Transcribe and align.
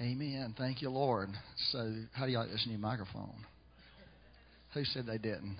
Amen. 0.00 0.54
Thank 0.56 0.80
you, 0.80 0.88
Lord. 0.88 1.28
So, 1.72 1.94
how 2.12 2.24
do 2.24 2.32
you 2.32 2.38
like 2.38 2.48
this 2.48 2.66
new 2.66 2.78
microphone? 2.78 3.34
Who 4.72 4.82
said 4.84 5.04
they 5.04 5.18
didn't? 5.18 5.58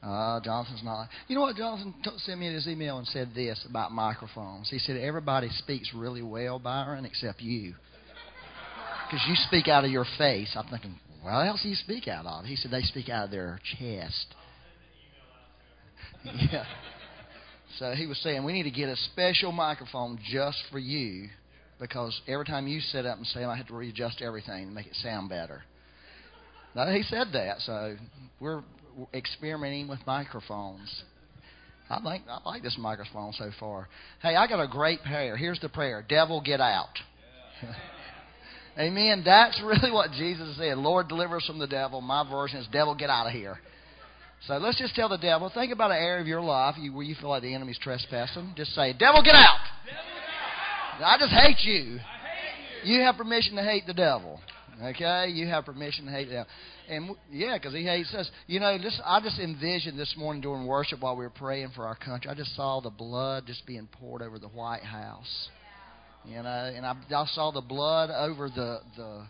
Uh, 0.00 0.38
Jonathan's 0.40 0.84
not. 0.84 1.08
You 1.26 1.34
know 1.34 1.40
what? 1.40 1.56
Jonathan 1.56 1.92
t- 2.04 2.10
sent 2.18 2.38
me 2.38 2.52
this 2.52 2.68
email 2.68 2.98
and 2.98 3.06
said 3.08 3.30
this 3.34 3.64
about 3.68 3.90
microphones. 3.90 4.68
He 4.70 4.78
said, 4.78 4.96
Everybody 4.98 5.48
speaks 5.58 5.90
really 5.92 6.22
well, 6.22 6.60
Byron, 6.60 7.04
except 7.04 7.40
you. 7.40 7.74
Because 9.10 9.26
you 9.28 9.34
speak 9.48 9.66
out 9.66 9.84
of 9.84 9.90
your 9.90 10.06
face. 10.18 10.54
I'm 10.54 10.68
thinking, 10.68 10.96
what 11.22 11.32
else 11.32 11.62
do 11.62 11.68
you 11.68 11.74
speak 11.74 12.06
out 12.06 12.26
of? 12.26 12.44
He 12.44 12.54
said, 12.54 12.70
They 12.70 12.82
speak 12.82 13.08
out 13.08 13.24
of 13.24 13.30
their 13.32 13.58
chest. 13.80 14.26
yeah. 16.24 16.64
So 17.80 17.92
he 17.96 18.06
was 18.06 18.18
saying, 18.18 18.44
We 18.44 18.52
need 18.52 18.64
to 18.64 18.70
get 18.70 18.88
a 18.88 18.96
special 19.12 19.50
microphone 19.50 20.20
just 20.30 20.58
for 20.70 20.78
you 20.78 21.28
because 21.88 22.18
every 22.26 22.46
time 22.46 22.66
you 22.66 22.80
sit 22.80 23.04
up 23.04 23.18
and 23.18 23.26
say, 23.26 23.44
I 23.44 23.56
have 23.56 23.66
to 23.66 23.74
readjust 23.74 24.22
everything 24.22 24.68
to 24.68 24.72
make 24.72 24.86
it 24.86 24.94
sound 25.02 25.28
better. 25.28 25.62
Now, 26.74 26.90
he 26.90 27.02
said 27.02 27.28
that, 27.34 27.60
so 27.60 27.96
we're 28.40 28.62
experimenting 29.12 29.86
with 29.86 29.98
microphones. 30.06 31.02
I 31.90 32.00
think 32.00 32.24
I 32.26 32.40
like 32.48 32.62
this 32.62 32.76
microphone 32.78 33.34
so 33.34 33.50
far. 33.60 33.88
Hey, 34.22 34.34
I 34.34 34.46
got 34.46 34.62
a 34.62 34.66
great 34.66 35.02
prayer. 35.02 35.36
Here's 35.36 35.60
the 35.60 35.68
prayer: 35.68 36.02
Devil, 36.08 36.40
get 36.40 36.58
out. 36.58 36.88
Amen. 38.78 39.22
That's 39.22 39.60
really 39.62 39.92
what 39.92 40.10
Jesus 40.12 40.56
said. 40.56 40.78
Lord, 40.78 41.08
deliver 41.08 41.36
us 41.36 41.44
from 41.46 41.58
the 41.58 41.66
devil. 41.66 42.00
My 42.00 42.28
version 42.28 42.60
is, 42.60 42.66
Devil, 42.72 42.94
get 42.94 43.10
out 43.10 43.26
of 43.26 43.32
here. 43.34 43.60
So 44.48 44.56
let's 44.56 44.78
just 44.78 44.94
tell 44.94 45.10
the 45.10 45.18
devil. 45.18 45.50
Think 45.54 45.70
about 45.72 45.90
an 45.90 45.98
area 45.98 46.22
of 46.22 46.26
your 46.26 46.40
life 46.40 46.76
where 46.76 47.04
you 47.04 47.14
feel 47.20 47.28
like 47.28 47.42
the 47.42 47.54
enemy's 47.54 47.78
trespassing. 47.78 48.54
Just 48.56 48.74
say, 48.74 48.94
Devil, 48.98 49.22
get 49.22 49.34
out. 49.34 49.58
Devil, 49.84 49.94
get 49.94 49.94
out. 49.94 50.13
I 51.02 51.16
just 51.18 51.32
hate 51.32 51.58
you. 51.62 51.98
I 51.98 52.26
hate 52.28 52.88
you. 52.88 52.94
You 52.94 53.00
have 53.02 53.16
permission 53.16 53.56
to 53.56 53.62
hate 53.62 53.86
the 53.86 53.94
devil. 53.94 54.40
Okay, 54.82 55.28
you 55.28 55.46
have 55.46 55.64
permission 55.64 56.06
to 56.06 56.10
hate 56.10 56.28
them, 56.28 56.46
and 56.88 57.10
yeah, 57.30 57.56
because 57.56 57.72
he 57.72 57.84
hates 57.84 58.12
us. 58.12 58.28
You 58.48 58.58
know, 58.58 58.76
just 58.76 59.00
I 59.04 59.20
just 59.20 59.38
envisioned 59.38 59.98
this 59.98 60.12
morning 60.16 60.42
during 60.42 60.66
worship 60.66 61.00
while 61.00 61.16
we 61.16 61.24
were 61.24 61.30
praying 61.30 61.70
for 61.76 61.86
our 61.86 61.94
country. 61.94 62.28
I 62.28 62.34
just 62.34 62.56
saw 62.56 62.80
the 62.80 62.90
blood 62.90 63.44
just 63.46 63.64
being 63.66 63.88
poured 64.00 64.20
over 64.20 64.38
the 64.38 64.48
White 64.48 64.82
House. 64.82 65.48
You 66.24 66.42
know, 66.42 66.72
and 66.74 66.84
I, 66.84 66.94
I 67.14 67.26
saw 67.26 67.52
the 67.52 67.60
blood 67.60 68.10
over 68.10 68.48
the 68.48 68.80
the. 68.96 69.26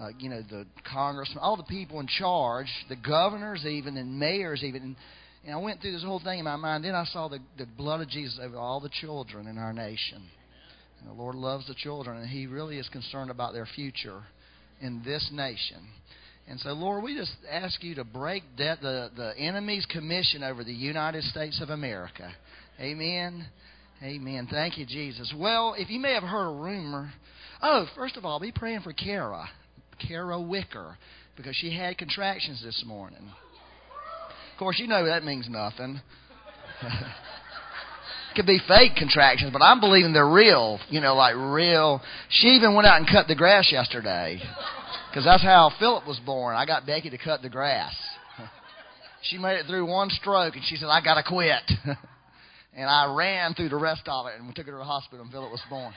Uh, 0.00 0.10
you 0.20 0.28
know 0.28 0.40
the 0.48 0.64
congressmen, 0.92 1.38
all 1.40 1.56
the 1.56 1.64
people 1.64 1.98
in 1.98 2.06
charge, 2.06 2.68
the 2.88 2.94
governors, 2.94 3.64
even 3.66 3.96
and 3.96 4.16
mayors, 4.16 4.62
even. 4.62 4.80
And, 4.82 4.96
and 5.44 5.54
I 5.54 5.58
went 5.58 5.80
through 5.80 5.90
this 5.90 6.04
whole 6.04 6.20
thing 6.20 6.38
in 6.38 6.44
my 6.44 6.54
mind. 6.54 6.84
Then 6.84 6.94
I 6.94 7.04
saw 7.04 7.26
the, 7.26 7.40
the 7.56 7.66
blood 7.66 8.00
of 8.00 8.08
Jesus 8.08 8.38
over 8.40 8.56
all 8.56 8.78
the 8.78 8.90
children 9.00 9.48
in 9.48 9.58
our 9.58 9.72
nation. 9.72 10.22
And 11.00 11.08
the 11.08 11.14
Lord 11.14 11.34
loves 11.34 11.66
the 11.66 11.74
children, 11.74 12.18
and 12.18 12.28
He 12.28 12.46
really 12.46 12.78
is 12.78 12.88
concerned 12.88 13.30
about 13.30 13.52
their 13.52 13.66
future 13.66 14.22
in 14.80 15.02
this 15.04 15.28
nation. 15.32 15.78
And 16.48 16.58
so, 16.60 16.70
Lord, 16.70 17.04
we 17.04 17.14
just 17.14 17.32
ask 17.50 17.82
you 17.82 17.94
to 17.96 18.04
break 18.04 18.42
the, 18.56 19.10
the 19.14 19.34
enemy's 19.38 19.84
commission 19.86 20.42
over 20.42 20.64
the 20.64 20.72
United 20.72 21.22
States 21.24 21.60
of 21.60 21.68
America. 21.68 22.30
Amen. 22.80 23.46
Amen. 24.02 24.48
Thank 24.50 24.78
you, 24.78 24.86
Jesus. 24.86 25.32
Well, 25.36 25.74
if 25.76 25.90
you 25.90 26.00
may 26.00 26.14
have 26.14 26.22
heard 26.22 26.48
a 26.48 26.54
rumor, 26.54 27.12
oh, 27.60 27.86
first 27.94 28.16
of 28.16 28.24
all, 28.24 28.40
be 28.40 28.52
praying 28.52 28.80
for 28.80 28.92
Kara, 28.92 29.46
Kara 30.06 30.40
Wicker, 30.40 30.96
because 31.36 31.54
she 31.56 31.74
had 31.76 31.98
contractions 31.98 32.62
this 32.64 32.82
morning. 32.86 33.30
Of 34.52 34.58
course, 34.58 34.78
you 34.78 34.86
know 34.86 35.04
that 35.04 35.24
means 35.24 35.48
nothing. 35.50 36.00
could 38.38 38.46
be 38.46 38.60
fake 38.68 38.92
contractions, 38.96 39.52
but 39.52 39.62
I'm 39.62 39.80
believing 39.80 40.12
they're 40.12 40.28
real. 40.28 40.78
You 40.90 41.00
know, 41.00 41.16
like 41.16 41.34
real. 41.34 42.00
She 42.30 42.48
even 42.48 42.76
went 42.76 42.86
out 42.86 42.98
and 42.98 43.08
cut 43.08 43.26
the 43.26 43.34
grass 43.34 43.68
yesterday, 43.72 44.40
because 45.10 45.24
that's 45.24 45.42
how 45.42 45.72
Philip 45.80 46.06
was 46.06 46.20
born. 46.24 46.54
I 46.54 46.64
got 46.64 46.86
Becky 46.86 47.10
to 47.10 47.18
cut 47.18 47.42
the 47.42 47.48
grass. 47.48 47.92
she 49.22 49.38
made 49.38 49.56
it 49.56 49.66
through 49.66 49.86
one 49.86 50.08
stroke, 50.10 50.54
and 50.54 50.62
she 50.64 50.76
said, 50.76 50.86
"I 50.86 51.02
gotta 51.02 51.24
quit." 51.24 51.62
and 52.74 52.88
I 52.88 53.12
ran 53.12 53.54
through 53.54 53.70
the 53.70 53.76
rest 53.76 54.02
of 54.06 54.26
it, 54.28 54.34
and 54.38 54.46
we 54.46 54.54
took 54.54 54.66
her 54.66 54.72
to 54.72 54.78
the 54.78 54.84
hospital, 54.84 55.24
and 55.24 55.32
Philip 55.32 55.50
was 55.50 55.62
born. 55.68 55.92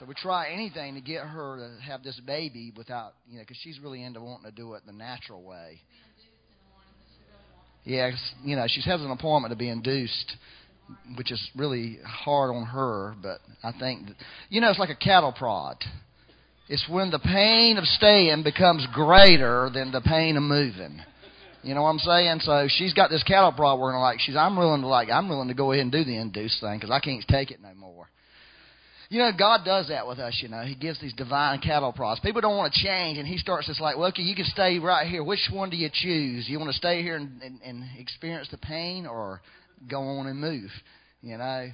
So 0.00 0.06
we 0.06 0.14
try 0.14 0.48
anything 0.48 0.94
to 0.94 1.02
get 1.02 1.22
her 1.26 1.58
to 1.58 1.82
have 1.84 2.02
this 2.02 2.18
baby 2.26 2.72
without, 2.74 3.12
you 3.28 3.36
know, 3.36 3.42
because 3.42 3.58
she's 3.62 3.78
really 3.78 4.02
into 4.02 4.22
wanting 4.22 4.50
to 4.50 4.56
do 4.56 4.72
it 4.72 4.84
the 4.86 4.92
natural 4.92 5.42
way. 5.42 5.80
Yeah, 7.84 8.10
you 8.42 8.56
know, 8.56 8.64
she 8.66 8.80
has 8.88 9.02
an 9.02 9.10
appointment 9.10 9.52
to 9.52 9.56
be 9.56 9.68
induced 9.68 10.34
which 11.16 11.32
is 11.32 11.50
really 11.56 11.98
hard 12.04 12.54
on 12.54 12.66
her. 12.66 13.14
But 13.22 13.40
I 13.62 13.72
think, 13.78 14.08
that, 14.08 14.16
you 14.48 14.60
know, 14.60 14.70
it's 14.70 14.78
like 14.78 14.90
a 14.90 14.96
cattle 14.96 15.32
prod. 15.32 15.76
It's 16.68 16.86
when 16.88 17.10
the 17.10 17.18
pain 17.18 17.76
of 17.76 17.84
staying 17.84 18.42
becomes 18.42 18.86
greater 18.92 19.70
than 19.72 19.92
the 19.92 20.00
pain 20.00 20.36
of 20.36 20.42
moving. 20.42 21.00
You 21.62 21.74
know 21.74 21.82
what 21.82 21.90
I'm 21.90 21.98
saying? 21.98 22.40
So 22.40 22.66
she's 22.68 22.92
got 22.92 23.10
this 23.10 23.22
cattle 23.22 23.52
prod 23.52 23.78
working 23.78 24.00
like 24.00 24.20
she's. 24.20 24.36
I'm 24.36 24.56
willing 24.56 24.82
to 24.82 24.86
like. 24.86 25.08
I'm 25.10 25.28
willing 25.28 25.48
to 25.48 25.54
go 25.54 25.72
ahead 25.72 25.82
and 25.82 25.92
do 25.92 26.04
the 26.04 26.16
induced 26.16 26.60
thing 26.60 26.78
because 26.78 26.90
I 26.90 27.00
can't 27.00 27.24
take 27.28 27.50
it 27.50 27.60
no 27.62 27.72
more. 27.74 28.08
You 29.10 29.20
know, 29.20 29.30
God 29.36 29.60
does 29.64 29.88
that 29.88 30.06
with 30.06 30.18
us, 30.18 30.38
you 30.42 30.48
know. 30.48 30.62
He 30.62 30.74
gives 30.74 31.00
these 31.00 31.12
divine 31.12 31.60
cattle 31.60 31.92
prods. 31.92 32.20
People 32.20 32.40
don't 32.40 32.56
want 32.56 32.72
to 32.72 32.82
change, 32.82 33.18
and 33.18 33.28
He 33.28 33.38
starts 33.38 33.68
this 33.68 33.78
like, 33.80 33.96
well, 33.96 34.08
okay, 34.08 34.22
you 34.22 34.34
can 34.34 34.46
stay 34.46 34.78
right 34.78 35.06
here. 35.06 35.22
Which 35.22 35.48
one 35.52 35.70
do 35.70 35.76
you 35.76 35.88
choose? 35.92 36.48
You 36.48 36.58
want 36.58 36.70
to 36.70 36.76
stay 36.76 37.02
here 37.02 37.16
and, 37.16 37.40
and, 37.42 37.60
and 37.64 37.84
experience 37.98 38.48
the 38.50 38.58
pain, 38.58 39.06
or 39.06 39.40
go 39.88 40.00
on 40.00 40.26
and 40.26 40.40
move. 40.40 40.70
You 41.22 41.38
know, 41.38 41.68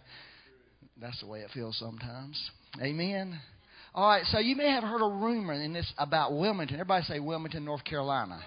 that's 1.00 1.20
the 1.20 1.26
way 1.26 1.40
it 1.40 1.50
feels 1.52 1.78
sometimes. 1.78 2.38
Amen. 2.80 3.38
All 3.94 4.08
right, 4.08 4.24
so 4.26 4.38
you 4.38 4.54
may 4.54 4.70
have 4.70 4.84
heard 4.84 5.02
a 5.02 5.08
rumor 5.08 5.52
in 5.52 5.72
this 5.72 5.92
about 5.98 6.32
Wilmington. 6.32 6.76
Everybody 6.76 7.04
say 7.06 7.18
Wilmington, 7.18 7.64
North 7.64 7.82
Carolina. 7.84 8.40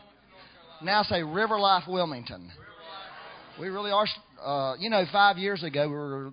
Now 0.81 1.03
say 1.03 1.23
River 1.23 1.59
Life 1.59 1.83
Wilmington. 1.87 2.49
We 3.59 3.67
really 3.67 3.91
are. 3.91 4.07
Uh, 4.41 4.75
you 4.79 4.89
know, 4.89 5.03
five 5.11 5.37
years 5.37 5.63
ago 5.63 5.87
we 5.87 5.95
were 5.95 6.31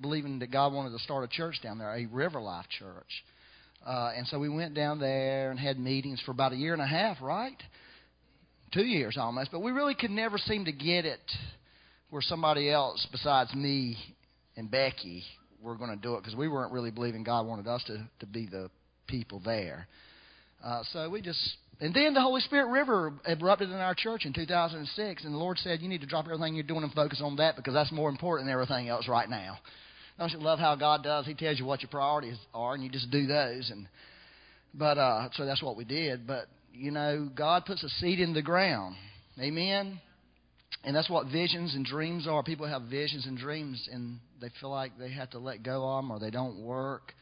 believing 0.00 0.40
that 0.40 0.50
God 0.50 0.72
wanted 0.72 0.90
to 0.90 0.98
start 0.98 1.24
a 1.24 1.28
church 1.28 1.60
down 1.62 1.78
there, 1.78 1.94
a 1.94 2.06
River 2.06 2.40
Life 2.40 2.66
church. 2.78 3.24
Uh, 3.86 4.12
and 4.16 4.26
so 4.26 4.38
we 4.38 4.48
went 4.48 4.74
down 4.74 4.98
there 4.98 5.50
and 5.50 5.58
had 5.58 5.78
meetings 5.78 6.20
for 6.24 6.32
about 6.32 6.52
a 6.52 6.56
year 6.56 6.72
and 6.72 6.82
a 6.82 6.86
half, 6.86 7.18
right? 7.22 7.56
Two 8.72 8.84
years 8.84 9.16
almost. 9.18 9.50
But 9.50 9.60
we 9.60 9.72
really 9.72 9.94
could 9.94 10.10
never 10.10 10.36
seem 10.36 10.64
to 10.66 10.72
get 10.72 11.04
it 11.04 11.20
where 12.10 12.22
somebody 12.22 12.70
else 12.70 13.06
besides 13.10 13.54
me 13.54 13.96
and 14.56 14.70
Becky 14.70 15.22
were 15.62 15.76
going 15.76 15.90
to 15.90 15.96
do 15.96 16.14
it 16.14 16.20
because 16.20 16.36
we 16.36 16.48
weren't 16.48 16.72
really 16.72 16.90
believing 16.90 17.24
God 17.24 17.46
wanted 17.46 17.66
us 17.66 17.82
to, 17.84 18.08
to 18.20 18.26
be 18.26 18.46
the 18.46 18.70
people 19.06 19.40
there. 19.44 19.86
Uh, 20.64 20.82
so 20.92 21.08
we 21.08 21.20
just, 21.20 21.40
and 21.80 21.94
then 21.94 22.14
the 22.14 22.20
Holy 22.20 22.40
Spirit 22.40 22.70
River 22.70 23.12
erupted 23.26 23.70
in 23.70 23.76
our 23.76 23.94
church 23.94 24.24
in 24.24 24.32
2006, 24.32 25.24
and 25.24 25.34
the 25.34 25.38
Lord 25.38 25.58
said, 25.58 25.80
You 25.80 25.88
need 25.88 26.00
to 26.00 26.06
drop 26.06 26.24
everything 26.26 26.54
you're 26.54 26.64
doing 26.64 26.82
and 26.82 26.92
focus 26.92 27.20
on 27.22 27.36
that 27.36 27.56
because 27.56 27.74
that's 27.74 27.92
more 27.92 28.08
important 28.08 28.46
than 28.46 28.52
everything 28.52 28.88
else 28.88 29.08
right 29.08 29.28
now. 29.28 29.58
Don't 30.18 30.32
you 30.32 30.38
love 30.38 30.58
how 30.58 30.74
God 30.74 31.04
does? 31.04 31.26
He 31.26 31.34
tells 31.34 31.60
you 31.60 31.64
what 31.64 31.80
your 31.80 31.90
priorities 31.90 32.36
are, 32.52 32.74
and 32.74 32.82
you 32.82 32.90
just 32.90 33.10
do 33.10 33.26
those. 33.26 33.70
And 33.70 33.86
but 34.74 34.98
uh, 34.98 35.28
so 35.34 35.44
that's 35.46 35.62
what 35.62 35.76
we 35.76 35.84
did. 35.84 36.26
But 36.26 36.46
you 36.72 36.90
know, 36.90 37.30
God 37.32 37.64
puts 37.64 37.84
a 37.84 37.88
seed 37.88 38.18
in 38.18 38.34
the 38.34 38.42
ground. 38.42 38.96
Amen. 39.40 40.00
And 40.84 40.94
that's 40.94 41.10
what 41.10 41.26
visions 41.26 41.74
and 41.74 41.84
dreams 41.84 42.26
are. 42.28 42.42
People 42.42 42.66
have 42.66 42.82
visions 42.82 43.26
and 43.26 43.36
dreams, 43.36 43.88
and 43.92 44.20
they 44.40 44.48
feel 44.60 44.70
like 44.70 44.98
they 44.98 45.10
have 45.10 45.30
to 45.30 45.38
let 45.38 45.62
go 45.62 45.86
of 45.86 46.02
them 46.02 46.10
or 46.10 46.18
they 46.18 46.30
don't 46.30 46.60
work. 46.60 47.12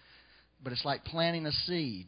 But 0.63 0.73
it's 0.73 0.85
like 0.85 1.05
planting 1.05 1.47
a 1.47 1.53
seed. 1.53 2.07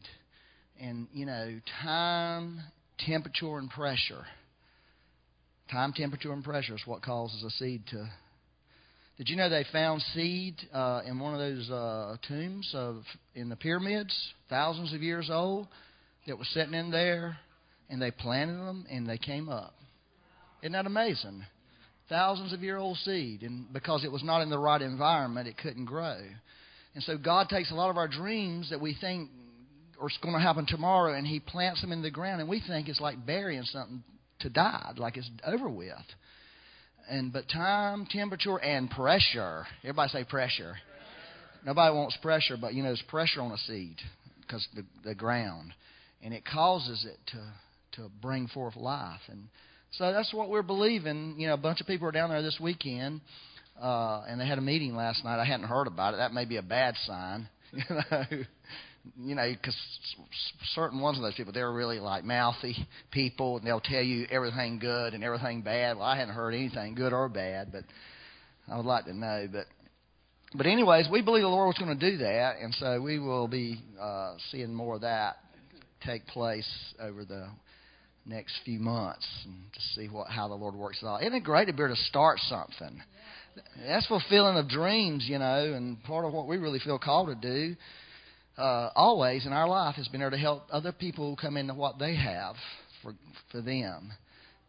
And, 0.80 1.08
you 1.12 1.26
know, 1.26 1.58
time, 1.82 2.60
temperature, 2.98 3.58
and 3.58 3.70
pressure. 3.70 4.24
Time, 5.70 5.92
temperature, 5.92 6.32
and 6.32 6.44
pressure 6.44 6.74
is 6.74 6.82
what 6.86 7.02
causes 7.02 7.42
a 7.42 7.50
seed 7.50 7.82
to. 7.90 8.08
Did 9.16 9.28
you 9.28 9.36
know 9.36 9.48
they 9.48 9.64
found 9.72 10.00
seed 10.14 10.54
uh, 10.72 11.02
in 11.04 11.18
one 11.18 11.34
of 11.34 11.40
those 11.40 11.68
uh, 11.70 12.16
tombs 12.28 12.70
of 12.72 13.02
in 13.34 13.48
the 13.48 13.56
pyramids, 13.56 14.16
thousands 14.48 14.94
of 14.94 15.02
years 15.02 15.28
old, 15.28 15.66
that 16.28 16.38
was 16.38 16.46
sitting 16.54 16.74
in 16.74 16.92
there, 16.92 17.36
and 17.90 18.00
they 18.00 18.12
planted 18.12 18.58
them 18.58 18.86
and 18.88 19.08
they 19.08 19.18
came 19.18 19.48
up. 19.48 19.74
Isn't 20.62 20.72
that 20.72 20.86
amazing? 20.86 21.44
Thousands 22.08 22.52
of 22.52 22.62
year 22.62 22.78
old 22.78 22.96
seed, 22.98 23.42
and 23.42 23.72
because 23.72 24.04
it 24.04 24.12
was 24.12 24.24
not 24.24 24.40
in 24.40 24.50
the 24.50 24.58
right 24.58 24.80
environment, 24.80 25.46
it 25.46 25.58
couldn't 25.58 25.84
grow. 25.84 26.18
And 26.94 27.04
so 27.04 27.18
God 27.18 27.48
takes 27.48 27.70
a 27.70 27.74
lot 27.74 27.90
of 27.90 27.96
our 27.96 28.08
dreams 28.08 28.70
that 28.70 28.80
we 28.80 28.96
think 29.00 29.30
are 30.00 30.08
going 30.22 30.34
to 30.34 30.40
happen 30.40 30.66
tomorrow, 30.66 31.12
and 31.14 31.26
He 31.26 31.40
plants 31.40 31.80
them 31.80 31.92
in 31.92 32.02
the 32.02 32.10
ground, 32.10 32.40
and 32.40 32.48
we 32.48 32.62
think 32.66 32.88
it's 32.88 33.00
like 33.00 33.26
burying 33.26 33.64
something 33.64 34.02
to 34.40 34.48
die, 34.48 34.92
like 34.96 35.16
it's 35.16 35.30
over 35.46 35.68
with. 35.68 35.92
And 37.10 37.32
but 37.32 37.48
time, 37.48 38.06
temperature, 38.10 38.58
and 38.58 38.90
pressure. 38.90 39.66
Everybody 39.82 40.10
say 40.10 40.24
pressure. 40.24 40.76
Nobody 41.64 41.94
wants 41.94 42.16
pressure, 42.22 42.56
but 42.60 42.74
you 42.74 42.82
know 42.82 42.90
there's 42.90 43.02
pressure 43.08 43.40
on 43.40 43.50
a 43.50 43.58
seed 43.58 43.96
because 44.40 44.66
the 44.74 44.84
the 45.04 45.14
ground, 45.14 45.72
and 46.22 46.32
it 46.32 46.44
causes 46.44 47.06
it 47.08 47.18
to 47.32 48.00
to 48.00 48.10
bring 48.20 48.46
forth 48.48 48.76
life. 48.76 49.20
And 49.28 49.48
so 49.92 50.12
that's 50.12 50.32
what 50.32 50.48
we're 50.48 50.62
believing. 50.62 51.34
You 51.38 51.48
know, 51.48 51.54
a 51.54 51.58
bunch 51.58 51.80
of 51.80 51.86
people 51.86 52.08
are 52.08 52.12
down 52.12 52.30
there 52.30 52.42
this 52.42 52.58
weekend, 52.60 53.20
uh, 53.80 54.22
and 54.28 54.40
they 54.40 54.46
had 54.46 54.58
a 54.58 54.62
meeting 54.62 54.94
last 54.94 55.24
night. 55.24 55.40
I 55.40 55.44
hadn't 55.44 55.66
heard 55.66 55.86
about 55.86 56.14
it. 56.14 56.18
That 56.18 56.32
may 56.32 56.44
be 56.44 56.56
a 56.56 56.62
bad 56.62 56.94
sign. 57.06 57.48
You 59.16 59.34
know, 59.34 59.50
because 59.50 59.76
certain 60.74 61.00
ones 61.00 61.16
of 61.16 61.22
those 61.22 61.34
people, 61.34 61.52
they're 61.52 61.72
really 61.72 61.98
like 61.98 62.24
mouthy 62.24 62.76
people, 63.10 63.56
and 63.56 63.66
they'll 63.66 63.80
tell 63.80 64.02
you 64.02 64.26
everything 64.30 64.78
good 64.78 65.14
and 65.14 65.24
everything 65.24 65.62
bad. 65.62 65.96
Well, 65.96 66.04
I 66.04 66.18
hadn't 66.18 66.34
heard 66.34 66.52
anything 66.52 66.94
good 66.94 67.14
or 67.14 67.26
bad, 67.30 67.72
but 67.72 67.84
I 68.70 68.76
would 68.76 68.84
like 68.84 69.06
to 69.06 69.14
know. 69.14 69.48
But, 69.50 69.64
but 70.54 70.66
anyways, 70.66 71.08
we 71.10 71.22
believe 71.22 71.42
the 71.42 71.48
Lord 71.48 71.68
was 71.68 71.78
going 71.78 71.98
to 71.98 72.10
do 72.10 72.18
that, 72.18 72.56
and 72.60 72.74
so 72.74 73.00
we 73.00 73.18
will 73.18 73.48
be 73.48 73.80
uh, 73.98 74.34
seeing 74.50 74.74
more 74.74 74.96
of 74.96 75.00
that 75.02 75.36
take 76.04 76.26
place 76.26 76.68
over 77.00 77.24
the 77.24 77.48
next 78.28 78.54
few 78.64 78.78
months 78.78 79.26
and 79.44 79.54
to 79.72 79.80
see 79.94 80.06
what 80.06 80.28
how 80.28 80.48
the 80.48 80.54
Lord 80.54 80.74
works 80.74 80.98
it 81.02 81.06
out. 81.06 81.22
Isn't 81.22 81.34
it 81.34 81.44
great 81.44 81.66
to 81.66 81.72
be 81.72 81.82
able 81.82 81.94
to 81.94 82.02
start 82.02 82.38
something? 82.48 83.02
That's 83.86 84.06
fulfilling 84.06 84.56
of 84.56 84.68
dreams, 84.68 85.24
you 85.26 85.38
know, 85.38 85.72
and 85.74 86.02
part 86.04 86.24
of 86.24 86.32
what 86.32 86.46
we 86.46 86.58
really 86.58 86.78
feel 86.78 86.98
called 86.98 87.28
to 87.28 87.34
do 87.34 87.76
uh, 88.58 88.90
always 88.96 89.46
in 89.46 89.52
our 89.52 89.68
life 89.68 89.94
has 89.94 90.08
been 90.08 90.20
there 90.20 90.30
to 90.30 90.36
help 90.36 90.64
other 90.70 90.92
people 90.92 91.36
come 91.40 91.56
into 91.56 91.74
what 91.74 91.98
they 91.98 92.16
have 92.16 92.56
for 93.02 93.14
for 93.52 93.62
them. 93.62 94.10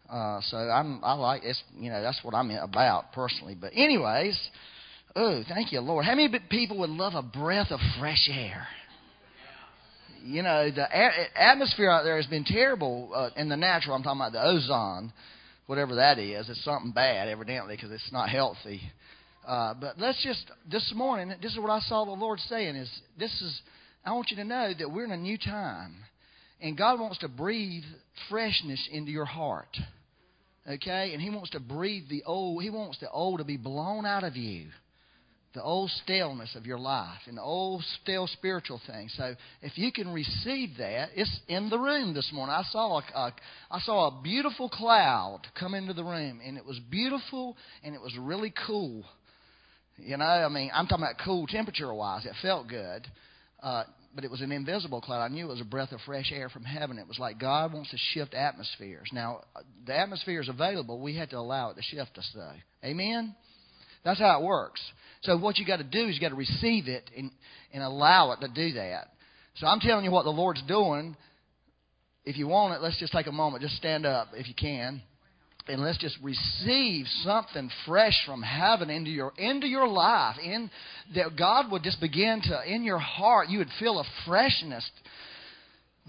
Uh, 0.09 0.39
so 0.43 0.57
I'm 0.57 1.03
I 1.03 1.13
like 1.13 1.43
it's 1.43 1.61
you 1.75 1.89
know 1.89 2.01
that's 2.01 2.19
what 2.23 2.35
I'm 2.35 2.51
about 2.51 3.11
personally. 3.13 3.55
But 3.59 3.73
anyways, 3.73 4.39
oh 5.15 5.43
thank 5.49 5.71
you 5.71 5.79
Lord. 5.81 6.05
How 6.05 6.15
many 6.15 6.29
people 6.49 6.77
would 6.79 6.91
love 6.91 7.13
a 7.15 7.23
breath 7.23 7.71
of 7.71 7.79
fresh 7.99 8.29
air? 8.31 8.67
You 10.23 10.43
know 10.43 10.71
the 10.71 10.83
a- 10.83 11.41
atmosphere 11.41 11.89
out 11.89 12.03
there 12.03 12.17
has 12.17 12.27
been 12.27 12.45
terrible 12.45 13.11
uh, 13.13 13.29
in 13.35 13.49
the 13.49 13.57
natural. 13.57 13.95
I'm 13.95 14.03
talking 14.03 14.21
about 14.21 14.33
the 14.33 14.43
ozone, 14.43 15.13
whatever 15.67 15.95
that 15.95 16.19
is. 16.19 16.49
It's 16.49 16.63
something 16.63 16.91
bad 16.91 17.27
evidently 17.27 17.75
because 17.75 17.91
it's 17.91 18.11
not 18.11 18.29
healthy. 18.29 18.81
Uh, 19.47 19.73
but 19.79 19.97
let's 19.97 20.21
just 20.23 20.45
this 20.69 20.91
morning. 20.95 21.33
This 21.41 21.53
is 21.53 21.59
what 21.59 21.71
I 21.71 21.79
saw 21.79 22.05
the 22.05 22.11
Lord 22.11 22.39
saying 22.41 22.75
is 22.75 22.89
this 23.17 23.31
is 23.41 23.61
I 24.05 24.13
want 24.13 24.31
you 24.31 24.37
to 24.37 24.43
know 24.43 24.71
that 24.77 24.91
we're 24.91 25.05
in 25.05 25.11
a 25.11 25.17
new 25.17 25.37
time. 25.37 25.95
And 26.61 26.77
God 26.77 26.99
wants 26.99 27.19
to 27.19 27.27
breathe 27.27 27.83
freshness 28.29 28.87
into 28.91 29.11
your 29.11 29.25
heart. 29.25 29.77
Okay? 30.69 31.11
And 31.13 31.21
He 31.21 31.29
wants 31.29 31.51
to 31.51 31.59
breathe 31.59 32.09
the 32.09 32.23
old, 32.25 32.63
He 32.63 32.69
wants 32.69 32.99
the 32.99 33.09
old 33.09 33.39
to 33.39 33.45
be 33.45 33.57
blown 33.57 34.05
out 34.05 34.23
of 34.23 34.35
you. 34.35 34.67
The 35.53 35.63
old 35.63 35.89
staleness 36.03 36.55
of 36.55 36.67
your 36.67 36.77
life 36.77 37.21
and 37.25 37.37
the 37.37 37.41
old 37.41 37.83
stale 38.01 38.27
spiritual 38.27 38.79
things. 38.85 39.13
So 39.17 39.33
if 39.63 39.79
you 39.79 39.91
can 39.91 40.13
receive 40.13 40.77
that, 40.77 41.09
it's 41.15 41.39
in 41.47 41.69
the 41.69 41.79
room 41.79 42.13
this 42.13 42.29
morning. 42.31 42.53
I 42.53 42.63
saw 42.71 42.99
a, 42.99 43.03
a 43.15 43.33
I 43.71 43.79
saw 43.79 44.07
a 44.07 44.21
beautiful 44.21 44.69
cloud 44.69 45.41
come 45.59 45.73
into 45.73 45.93
the 45.93 46.03
room, 46.03 46.39
and 46.45 46.55
it 46.55 46.65
was 46.65 46.79
beautiful 46.91 47.57
and 47.83 47.95
it 47.95 48.01
was 48.01 48.15
really 48.19 48.53
cool. 48.67 49.03
You 49.97 50.17
know, 50.17 50.25
I 50.25 50.49
mean, 50.49 50.69
I'm 50.73 50.85
talking 50.85 51.03
about 51.03 51.15
cool 51.25 51.47
temperature 51.47 51.91
wise. 51.93 52.25
It 52.25 52.33
felt 52.41 52.67
good. 52.67 53.07
Uh, 53.61 53.83
but 54.15 54.23
it 54.23 54.31
was 54.31 54.41
an 54.41 54.51
invisible 54.51 55.01
cloud. 55.01 55.21
I 55.21 55.27
knew 55.27 55.45
it 55.45 55.49
was 55.49 55.61
a 55.61 55.65
breath 55.65 55.91
of 55.91 55.99
fresh 56.01 56.31
air 56.31 56.49
from 56.49 56.63
heaven. 56.63 56.97
It 56.97 57.07
was 57.07 57.19
like 57.19 57.39
God 57.39 57.73
wants 57.73 57.91
to 57.91 57.97
shift 58.13 58.33
atmospheres. 58.33 59.09
Now, 59.13 59.41
the 59.85 59.97
atmosphere 59.97 60.41
is 60.41 60.49
available. 60.49 60.99
We 60.99 61.17
have 61.17 61.29
to 61.29 61.37
allow 61.37 61.69
it 61.71 61.75
to 61.75 61.81
shift 61.81 62.17
us, 62.17 62.29
though. 62.33 62.53
Amen? 62.83 63.35
That's 64.03 64.19
how 64.19 64.41
it 64.41 64.45
works. 64.45 64.81
So 65.21 65.37
what 65.37 65.57
you 65.57 65.65
got 65.65 65.77
to 65.77 65.83
do 65.83 66.07
is 66.07 66.15
you 66.15 66.21
got 66.21 66.29
to 66.29 66.35
receive 66.35 66.87
it 66.87 67.09
and, 67.15 67.31
and 67.73 67.83
allow 67.83 68.31
it 68.31 68.41
to 68.41 68.47
do 68.47 68.73
that. 68.73 69.07
So 69.55 69.67
I'm 69.67 69.79
telling 69.79 70.05
you 70.05 70.11
what 70.11 70.23
the 70.23 70.29
Lord's 70.29 70.63
doing. 70.67 71.17
If 72.23 72.37
you 72.37 72.47
want 72.47 72.75
it, 72.75 72.81
let's 72.81 72.99
just 72.99 73.11
take 73.11 73.27
a 73.27 73.31
moment. 73.31 73.63
Just 73.63 73.75
stand 73.75 74.05
up 74.05 74.29
if 74.33 74.47
you 74.47 74.53
can 74.53 75.01
and 75.69 75.81
let's 75.81 75.97
just 75.99 76.17
receive 76.21 77.05
something 77.23 77.69
fresh 77.85 78.15
from 78.25 78.41
heaven 78.41 78.89
into 78.89 79.11
your 79.11 79.31
into 79.37 79.67
your 79.67 79.87
life 79.87 80.37
in 80.43 80.69
that 81.15 81.37
god 81.37 81.71
would 81.71 81.83
just 81.83 82.01
begin 82.01 82.41
to 82.41 82.61
in 82.65 82.83
your 82.83 82.97
heart 82.97 83.49
you 83.49 83.59
would 83.59 83.69
feel 83.79 83.99
a 83.99 84.03
freshness 84.25 84.89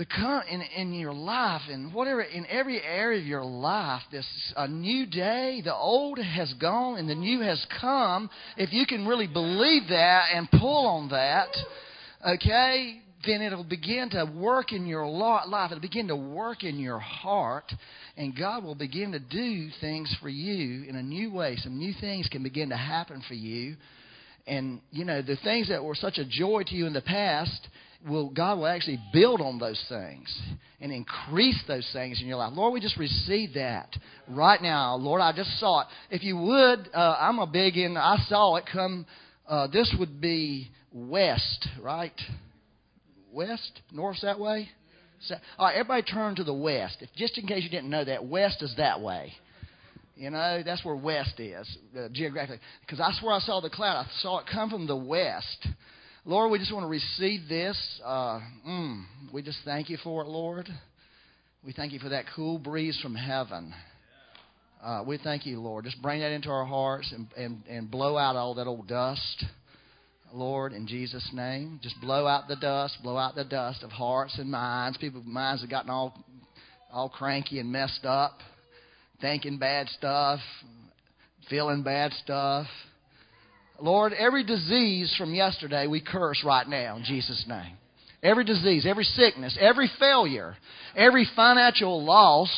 become 0.01 0.43
in 0.51 0.63
in 0.63 0.95
your 0.95 1.13
life 1.13 1.61
and 1.71 1.93
whatever 1.93 2.23
in 2.23 2.47
every 2.47 2.83
area 2.83 3.21
of 3.21 3.27
your 3.27 3.45
life 3.45 4.01
this 4.11 4.27
a 4.57 4.67
new 4.67 5.05
day 5.05 5.61
the 5.63 5.75
old 5.75 6.19
has 6.19 6.51
gone 6.55 6.97
and 6.97 7.07
the 7.07 7.15
new 7.15 7.43
has 7.43 7.63
come 7.79 8.31
if 8.57 8.73
you 8.73 8.87
can 8.87 9.07
really 9.07 9.27
believe 9.27 9.83
that 9.91 10.29
and 10.33 10.51
pull 10.53 10.87
on 10.87 11.11
that 11.11 11.49
okay 12.27 13.03
then 13.27 13.43
it'll 13.43 13.63
begin 13.63 14.09
to 14.09 14.25
work 14.35 14.73
in 14.73 14.87
your 14.87 15.07
life. 15.07 15.71
It'll 15.71 15.79
begin 15.79 16.09
to 16.09 16.17
work 16.17 16.65
in 16.65 16.79
your 16.79 16.99
heart, 16.99 17.71
and 18.17 18.35
God 18.35 18.65
will 18.65 18.75
begin 18.75 19.13
to 19.13 19.19
do 19.19 19.69
things 19.81 20.17
for 20.23 20.31
you 20.31 20.89
in 20.89 20.97
a 20.97 21.03
new 21.03 21.31
way. 21.31 21.57
Some 21.57 21.77
new 21.77 21.93
things 22.01 22.29
can 22.29 22.43
begin 22.43 22.71
to 22.71 22.79
happen 22.79 23.23
for 23.29 23.35
you. 23.35 23.77
And, 24.47 24.81
you 24.91 25.05
know, 25.05 25.21
the 25.21 25.37
things 25.45 25.69
that 25.69 25.85
were 25.85 25.95
such 25.95 26.17
a 26.17 26.25
joy 26.25 26.63
to 26.67 26.75
you 26.75 26.87
in 26.87 26.95
the 26.95 27.03
past, 27.03 27.69
will 28.09 28.31
God 28.31 28.59
will 28.59 28.67
actually 28.67 28.99
build 29.13 29.41
on 29.41 29.59
those 29.59 29.83
things 29.89 30.41
and 30.81 30.93
increase 30.93 31.61
those 31.69 31.89
things 31.93 32.21
in 32.21 32.27
your 32.27 32.39
life. 32.39 32.53
Lord, 32.55 32.73
we 32.73 32.81
just 32.81 32.97
receive 32.97 33.55
that 33.55 33.95
right 34.29 34.61
now. 34.63 34.95
Lord, 34.97 35.21
I 35.21 35.33
just 35.33 35.59
saw 35.61 35.81
it. 35.83 35.87
If 36.11 36.23
you 36.23 36.37
would, 36.37 36.89
uh, 36.95 37.17
I'm 37.21 37.39
a 37.39 37.47
big 37.47 37.77
in, 37.77 37.97
I 37.97 38.17
saw 38.29 38.57
it 38.57 38.65
come, 38.73 39.07
uh, 39.47 39.67
this 39.67 39.95
would 39.99 40.21
be 40.21 40.71
west, 40.93 41.69
right? 41.83 42.19
west, 43.33 43.81
north 43.93 44.19
that 44.23 44.39
way? 44.39 44.69
So, 45.23 45.35
all 45.59 45.67
right, 45.67 45.75
everybody 45.75 46.03
turn 46.03 46.37
to 46.37 46.45
the 46.45 46.55
west. 46.55 46.99
If, 47.01 47.11
just 47.17 47.39
in 47.39 47.47
case 47.47 47.63
you 47.63 47.71
didn't 47.71 47.91
know 47.91 48.05
that, 48.05 48.27
west 48.27 48.63
is 48.63 48.75
that 48.77 49.01
way. 49.01 49.33
You 50.17 50.31
know, 50.31 50.63
that's 50.65 50.85
where 50.85 50.97
west 50.97 51.39
is 51.41 51.67
uh, 51.99 52.09
geographically. 52.13 52.61
Because 52.83 52.99
that's 52.99 53.23
where 53.23 53.35
I 53.35 53.39
saw 53.41 53.61
the 53.61 53.71
cloud. 53.71 54.07
I 54.07 54.21
saw 54.21 54.39
it 54.41 54.47
come 54.53 54.69
from 54.69 54.87
the 54.87 54.97
west. 54.97 55.67
Lord, 56.27 56.51
we 56.51 56.59
just 56.59 56.73
want 56.73 56.85
to 56.85 56.89
receive 56.89 57.49
this. 57.49 57.79
Uh, 58.05 58.41
mm, 58.69 59.05
we 59.33 59.41
just 59.41 59.59
thank 59.65 59.89
you 59.89 59.97
for 60.05 60.21
it, 60.23 60.29
Lord. 60.29 60.69
We 61.65 61.73
thank 61.73 61.93
you 61.93 61.99
for 61.99 62.11
that 62.11 62.27
cool 62.37 62.59
breeze 62.59 62.99
from 63.03 63.15
heaven. 63.15 63.73
Uh, 64.85 65.03
we 65.07 65.17
thank 65.17 65.47
you, 65.47 65.61
Lord. 65.61 65.87
Just 65.87 66.01
bring 66.03 66.21
that 66.21 66.31
into 66.31 66.51
our 66.51 66.67
hearts 66.67 67.11
and, 67.13 67.27
and, 67.39 67.63
and 67.67 67.91
blow 67.91 68.19
out 68.19 68.37
all 68.37 68.55
that 68.57 68.67
old 68.67 68.87
dust. 68.87 69.45
Lord, 70.33 70.75
in 70.75 70.87
Jesus' 70.87 71.29
name. 71.33 71.81
Just 71.83 71.99
blow 72.03 72.27
out 72.27 72.49
the 72.49 72.57
dust, 72.57 72.99
blow 73.03 73.17
out 73.17 73.35
the 73.35 73.45
dust 73.45 73.83
of 73.83 73.91
hearts 73.91 74.39
and 74.39 74.51
minds. 74.51 74.99
People's 74.99 75.25
minds 75.27 75.63
have 75.63 75.71
gotten 75.71 75.91
all, 75.91 76.23
all 76.93 77.09
cranky 77.09 77.61
and 77.61 77.73
messed 77.73 78.05
up, 78.05 78.41
thinking 79.23 79.59
bad 79.59 79.89
stuff, 79.89 80.41
feeling 81.49 81.83
bad 81.83 82.13
stuff. 82.23 82.67
Lord, 83.81 84.13
every 84.13 84.45
disease 84.45 85.15
from 85.17 85.35
yesterday 85.35 85.87
we 85.87 86.01
curse 86.01 86.43
right 86.45 86.69
now 86.69 86.97
in 86.97 87.05
Jesus' 87.05 87.45
name. 87.49 87.77
Every 88.23 88.45
disease, 88.45 88.87
every 88.87 89.05
sickness, 89.05 89.57
every 89.59 89.91
failure, 89.99 90.57
every 90.95 91.27
financial 91.35 92.05
loss, 92.05 92.51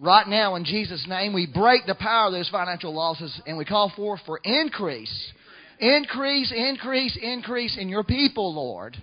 right 0.00 0.28
now 0.28 0.54
in 0.54 0.64
Jesus' 0.64 1.04
name, 1.08 1.32
we 1.32 1.46
break 1.46 1.86
the 1.86 1.96
power 1.96 2.26
of 2.26 2.32
those 2.32 2.48
financial 2.48 2.94
losses 2.94 3.40
and 3.46 3.58
we 3.58 3.64
call 3.64 3.92
forth 3.96 4.20
for 4.26 4.40
increase 4.44 5.32
Increase, 5.80 6.52
increase, 6.54 7.18
increase 7.20 7.76
in 7.78 7.88
your 7.88 8.04
people, 8.04 8.54
Lord. 8.54 8.96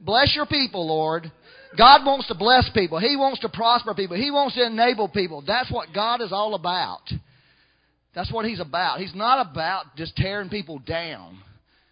Bless 0.00 0.34
your 0.34 0.46
people, 0.46 0.88
Lord. 0.88 1.30
God 1.76 2.06
wants 2.06 2.28
to 2.28 2.34
bless 2.34 2.68
people. 2.72 2.98
He 2.98 3.14
wants 3.16 3.40
to 3.40 3.50
prosper 3.50 3.94
people. 3.94 4.16
He 4.16 4.30
wants 4.30 4.54
to 4.56 4.64
enable 4.64 5.08
people. 5.08 5.44
That's 5.46 5.70
what 5.70 5.88
God 5.94 6.22
is 6.22 6.32
all 6.32 6.54
about. 6.54 7.02
That's 8.14 8.30
what 8.32 8.44
He's 8.44 8.60
about. 8.60 9.00
He's 9.00 9.14
not 9.14 9.46
about 9.50 9.96
just 9.96 10.16
tearing 10.16 10.48
people 10.48 10.78
down. 10.78 11.38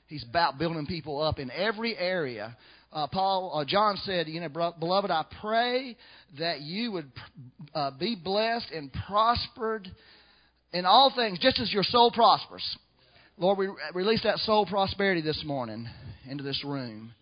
He's 0.06 0.24
about 0.28 0.58
building 0.58 0.86
people 0.86 1.22
up 1.22 1.38
in 1.38 1.50
every 1.50 1.96
area. 1.96 2.56
Uh, 2.92 3.06
Paul, 3.06 3.52
uh, 3.54 3.64
John 3.64 3.96
said, 4.04 4.28
"You 4.28 4.40
know, 4.40 4.48
beloved, 4.48 5.10
I 5.10 5.24
pray 5.40 5.96
that 6.38 6.60
you 6.60 6.92
would 6.92 7.10
uh, 7.74 7.92
be 7.92 8.16
blessed 8.16 8.70
and 8.72 8.92
prospered 9.06 9.88
in 10.72 10.84
all 10.84 11.12
things, 11.14 11.38
just 11.38 11.60
as 11.60 11.72
your 11.72 11.84
soul 11.84 12.10
prospers." 12.10 12.64
Lord, 13.38 13.56
we 13.56 13.68
release 13.94 14.22
that 14.24 14.38
soul 14.40 14.66
prosperity 14.66 15.22
this 15.22 15.42
morning 15.46 15.88
into 16.28 16.42
this 16.42 16.62
room. 16.62 17.14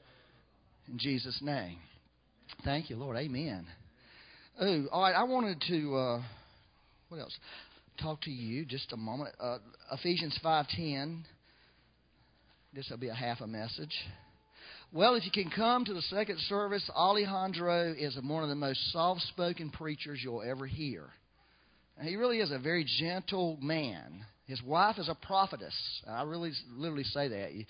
In 0.91 0.99
Jesus' 0.99 1.39
name. 1.43 1.79
Thank 2.65 2.91
you, 2.91 2.97
Lord. 2.97 3.17
Amen. 3.17 3.67
Oh, 4.61 4.87
all 4.91 5.03
right. 5.03 5.15
I 5.15 5.23
wanted 5.25 5.63
to, 5.69 5.97
uh, 5.97 6.23
what 7.09 7.21
else? 7.21 7.39
Talk 8.03 8.21
to 8.23 8.31
you 8.31 8.65
just 8.65 8.93
a 8.93 8.97
moment. 8.97 9.35
Uh, 9.41 9.59
Ephesians 9.93 10.39
5.10. 10.45 11.23
This 12.73 12.89
will 12.91 12.99
be 12.99 13.09
a 13.09 13.15
half 13.15 13.41
a 13.41 13.47
message. 13.47 13.93
Well, 14.93 15.17
if 15.17 15.25
you 15.25 15.33
can 15.33 15.51
come 15.51 15.85
to 15.85 15.95
the 15.95 16.03
second 16.03 16.39
service, 16.49 16.89
Alejandro 16.95 17.93
is 17.99 18.17
one 18.23 18.43
of 18.43 18.49
the 18.49 18.55
most 18.55 18.93
soft 18.93 19.23
spoken 19.23 19.71
preachers 19.71 20.21
you'll 20.23 20.43
ever 20.43 20.67
hear. 20.67 21.05
He 22.01 22.15
really 22.15 22.39
is 22.39 22.53
a 22.53 22.59
very 22.59 22.87
gentle 23.01 23.59
man. 23.61 24.25
His 24.47 24.63
wife 24.63 24.99
is 24.99 25.09
a 25.09 25.15
prophetess. 25.15 25.75
I 26.07 26.23
really, 26.23 26.53
literally 26.71 27.05
say 27.05 27.29
that. 27.29 27.53
You, 27.53 27.65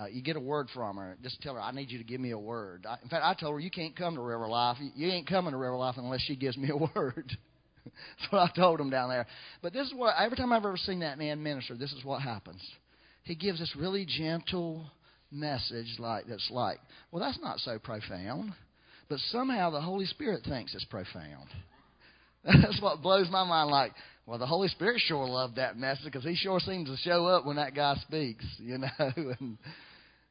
uh, 0.00 0.06
you 0.06 0.22
get 0.22 0.36
a 0.36 0.40
word 0.40 0.68
from 0.72 0.96
her. 0.96 1.18
Just 1.22 1.42
tell 1.42 1.54
her, 1.54 1.60
I 1.60 1.72
need 1.72 1.90
you 1.90 1.98
to 1.98 2.04
give 2.04 2.20
me 2.20 2.30
a 2.30 2.38
word. 2.38 2.86
I, 2.88 2.96
in 3.02 3.08
fact, 3.10 3.24
I 3.24 3.34
told 3.34 3.54
her, 3.54 3.60
you 3.60 3.70
can't 3.70 3.94
come 3.94 4.14
to 4.14 4.22
River 4.22 4.48
Life. 4.48 4.78
You 4.94 5.08
ain't 5.08 5.28
coming 5.28 5.52
to 5.52 5.58
River 5.58 5.76
Life 5.76 5.96
unless 5.98 6.22
she 6.22 6.34
gives 6.34 6.56
me 6.56 6.70
a 6.70 6.76
word. 6.98 7.36
That's 8.20 8.32
what 8.32 8.50
I 8.50 8.54
told 8.54 8.80
him 8.80 8.90
down 8.90 9.10
there. 9.10 9.26
But 9.62 9.72
this 9.72 9.86
is 9.86 9.94
what, 9.94 10.14
every 10.18 10.36
time 10.36 10.52
I've 10.52 10.64
ever 10.64 10.76
seen 10.76 11.00
that 11.00 11.18
man 11.18 11.42
minister, 11.42 11.74
this 11.74 11.92
is 11.92 12.04
what 12.04 12.22
happens. 12.22 12.62
He 13.22 13.34
gives 13.34 13.58
this 13.58 13.74
really 13.76 14.06
gentle, 14.06 14.86
message 15.30 15.96
like 15.98 16.26
that's 16.26 16.48
like, 16.50 16.78
well, 17.10 17.22
that's 17.22 17.38
not 17.40 17.58
so 17.58 17.78
profound, 17.78 18.52
but 19.08 19.18
somehow 19.30 19.70
the 19.70 19.80
Holy 19.80 20.06
Spirit 20.06 20.42
thinks 20.48 20.74
it's 20.74 20.84
profound. 20.84 21.48
That's 22.44 22.80
what 22.80 23.02
blows 23.02 23.28
my 23.28 23.42
mind. 23.42 23.70
Like, 23.70 23.92
well, 24.24 24.38
the 24.38 24.46
Holy 24.46 24.68
Spirit 24.68 25.00
sure 25.04 25.26
loved 25.26 25.56
that 25.56 25.76
message 25.76 26.04
because 26.04 26.22
he 26.22 26.36
sure 26.36 26.60
seems 26.60 26.88
to 26.88 26.96
show 26.96 27.26
up 27.26 27.44
when 27.44 27.56
that 27.56 27.74
guy 27.74 27.96
speaks, 28.06 28.44
you 28.58 28.78
know. 28.78 28.88
and 28.98 29.58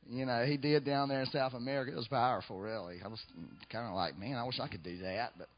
you 0.09 0.25
know, 0.25 0.45
he 0.45 0.55
did 0.55 0.85
down 0.85 1.09
there 1.09 1.21
in 1.21 1.25
South 1.27 1.53
America. 1.53 1.91
It 1.91 1.95
was 1.97 2.07
powerful, 2.07 2.59
really. 2.59 2.99
I 3.03 3.09
was 3.09 3.19
kind 3.69 3.87
of 3.87 3.95
like, 3.95 4.17
man, 4.17 4.35
I 4.35 4.45
wish 4.45 4.59
I 4.61 4.69
could 4.69 4.83
do 4.83 4.99
that, 4.99 5.33
but 5.37 5.49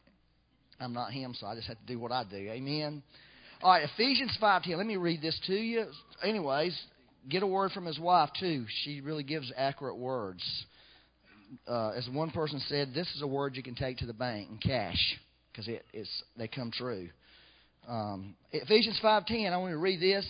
I'm 0.80 0.94
not 0.94 1.12
him, 1.12 1.34
so 1.40 1.48
I 1.48 1.56
just 1.56 1.68
have 1.68 1.80
to 1.80 1.86
do 1.86 2.00
what 2.00 2.12
I 2.12 2.24
do. 2.24 2.36
Amen. 2.36 3.02
All 3.64 3.72
right, 3.72 3.88
Ephesians 3.96 4.38
five 4.40 4.64
ten. 4.64 4.78
Let 4.78 4.86
me 4.86 4.98
read 4.98 5.22
this 5.22 5.40
to 5.48 5.54
you. 5.54 5.86
Anyways, 6.24 6.78
get 7.28 7.44
a 7.44 7.48
word 7.48 7.72
from 7.72 7.86
his 7.86 8.00
wife 8.00 8.30
too. 8.40 8.66
She 8.84 9.02
really 9.02 9.24
gives 9.24 9.52
accurate 9.58 9.98
words. 9.98 10.44
Uh, 11.68 11.92
as 11.92 12.08
one 12.12 12.30
person 12.30 12.62
said, 12.68 12.90
this 12.94 13.08
is 13.16 13.22
a 13.22 13.28
word 13.28 13.56
you 13.56 13.64
can 13.64 13.74
take 13.74 13.98
to 13.98 14.06
the 14.06 14.14
bank 14.14 14.50
and 14.50 14.62
cash 14.62 15.18
because 15.52 15.68
it, 15.68 15.84
it's 15.94 16.24
they 16.38 16.48
come 16.48 16.72
true. 16.72 17.10
Um, 17.88 18.36
Ephesians 18.52 19.00
five 19.02 19.26
ten. 19.26 19.54
I 19.54 19.58
want 19.58 19.72
to 19.72 19.78
read 19.78 20.00
this. 20.00 20.26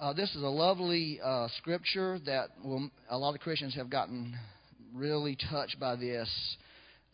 Uh, 0.00 0.12
this 0.12 0.28
is 0.36 0.42
a 0.42 0.48
lovely 0.48 1.18
uh, 1.24 1.48
scripture 1.56 2.18
that 2.26 2.50
will, 2.62 2.90
a 3.10 3.18
lot 3.18 3.34
of 3.34 3.40
Christians 3.40 3.74
have 3.74 3.90
gotten 3.90 4.36
really 4.94 5.36
touched 5.50 5.80
by 5.80 5.96
this. 5.96 6.28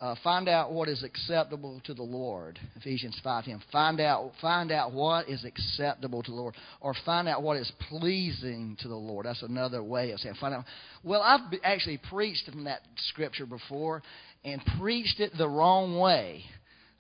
Uh, 0.01 0.15
find 0.25 0.49
out 0.49 0.73
what 0.73 0.89
is 0.89 1.05
acceptable 1.05 1.81
to 1.85 1.95
the 1.95 2.03
Lord. 2.03 2.59
Ephesians 2.75 3.19
5:10. 3.25 3.61
Find 3.71 4.01
out 4.01 4.33
find 4.41 4.73
out 4.73 4.93
what 4.93 5.29
is 5.29 5.45
acceptable 5.45 6.23
to 6.23 6.31
the 6.31 6.37
Lord, 6.37 6.57
or 6.81 6.95
find 7.07 7.29
out 7.29 7.43
what 7.43 7.57
is 7.57 7.71
pleasing 7.89 8.77
to 8.81 8.89
the 8.89 8.97
Lord. 8.97 9.27
That's 9.27 9.43
another 9.43 9.85
way 9.85 10.11
of 10.11 10.19
saying 10.19 10.35
find 10.35 10.53
out. 10.53 10.65
Well, 11.05 11.23
I've 11.23 11.41
actually 11.63 11.99
preached 11.99 12.51
from 12.51 12.65
that 12.65 12.81
scripture 12.97 13.47
before, 13.47 14.03
and 14.45 14.61
preached 14.81 15.21
it 15.21 15.33
the 15.39 15.49
wrong 15.49 15.99
way, 15.99 16.45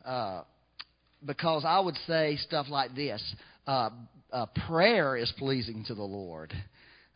uh, 0.04 0.42
because 1.26 1.64
I 1.66 1.80
would 1.80 1.96
say 2.06 2.36
stuff 2.36 2.68
like 2.68 2.94
this: 2.94 3.20
uh, 3.66 3.90
uh, 4.32 4.46
prayer 4.68 5.16
is 5.16 5.32
pleasing 5.36 5.84
to 5.88 5.94
the 5.94 6.02
Lord. 6.02 6.54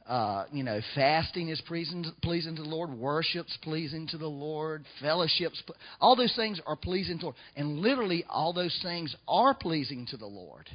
Uh, 0.08 0.46
you 0.50 0.64
know, 0.64 0.80
fasting 0.94 1.50
is 1.50 1.60
pleasing, 1.66 2.02
pleasing 2.22 2.56
to 2.56 2.62
the 2.62 2.68
Lord. 2.68 2.90
Worship's 2.90 3.54
pleasing 3.60 4.06
to 4.08 4.16
the 4.16 4.26
Lord. 4.26 4.86
Fellowship's, 5.02 5.62
all 6.00 6.16
those 6.16 6.34
things 6.34 6.58
are 6.66 6.76
pleasing 6.76 7.18
to 7.18 7.20
the 7.20 7.26
Lord. 7.26 7.36
And 7.56 7.80
literally, 7.80 8.24
all 8.26 8.54
those 8.54 8.76
things 8.82 9.14
are 9.28 9.52
pleasing 9.52 10.06
to 10.10 10.16
the 10.16 10.26
Lord. 10.26 10.66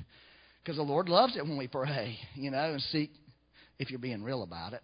Because 0.61 0.77
the 0.77 0.83
Lord 0.83 1.09
loves 1.09 1.35
it 1.35 1.41
when 1.41 1.57
we 1.57 1.67
pray, 1.67 2.15
you 2.35 2.51
know, 2.51 2.73
and 2.73 2.81
seek, 2.83 3.09
if 3.79 3.89
you're 3.89 3.99
being 3.99 4.23
real 4.23 4.43
about 4.43 4.73
it. 4.73 4.81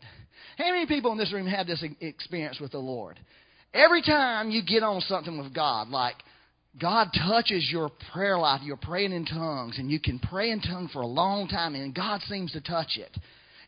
How 0.57 0.71
many 0.71 0.87
people 0.87 1.11
in 1.11 1.19
this 1.19 1.31
room 1.31 1.45
have 1.45 1.67
this 1.67 1.83
experience 2.01 2.59
with 2.59 2.71
the 2.71 2.79
Lord? 2.79 3.19
Every 3.71 4.01
time 4.01 4.49
you 4.49 4.63
get 4.65 4.81
on 4.81 4.99
something 5.01 5.37
with 5.37 5.53
God, 5.53 5.89
like 5.89 6.15
God 6.81 7.09
touches 7.13 7.69
your 7.71 7.91
prayer 8.11 8.39
life, 8.39 8.61
you're 8.63 8.77
praying 8.77 9.11
in 9.11 9.25
tongues, 9.25 9.77
and 9.77 9.91
you 9.91 9.99
can 9.99 10.17
pray 10.17 10.49
in 10.49 10.59
tongues 10.59 10.91
for 10.91 11.01
a 11.01 11.07
long 11.07 11.47
time, 11.47 11.75
and 11.75 11.93
God 11.93 12.21
seems 12.27 12.51
to 12.53 12.61
touch 12.61 12.97
it 12.97 13.15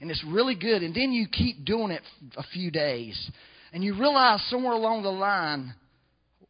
and 0.02 0.10
it's 0.10 0.24
really 0.28 0.56
good. 0.56 0.82
And 0.84 0.94
then 0.94 1.14
you 1.14 1.28
keep 1.28 1.64
doing 1.64 1.92
it 1.92 2.02
a 2.36 2.44
few 2.52 2.72
days, 2.72 3.32
and 3.72 3.84
you 3.84 3.94
realize 3.94 4.42
somewhere 4.50 4.74
along 4.74 5.04
the 5.04 5.10
line, 5.10 5.74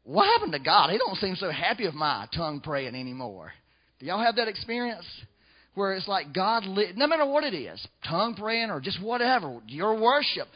what 0.04 0.26
happened 0.26 0.54
to 0.54 0.60
God? 0.60 0.90
He 0.90 0.98
don't 0.98 1.18
seem 1.18 1.36
so 1.36 1.52
happy 1.52 1.86
with 1.86 1.94
my 1.94 2.28
tongue 2.36 2.62
praying 2.62 2.96
anymore. 2.96 3.52
Do 4.00 4.08
y'all 4.08 4.24
have 4.24 4.38
that 4.38 4.48
experience? 4.48 5.06
Where 5.76 5.94
it's 5.94 6.08
like 6.08 6.34
God, 6.34 6.64
no 6.66 7.08
matter 7.08 7.26
what 7.26 7.44
it 7.44 7.54
is, 7.54 7.86
tongue 8.08 8.36
praying 8.36 8.72
or 8.72 8.82
just 8.82 9.02
whatever, 9.02 9.60
your 9.68 10.02
worship, 10.02 10.48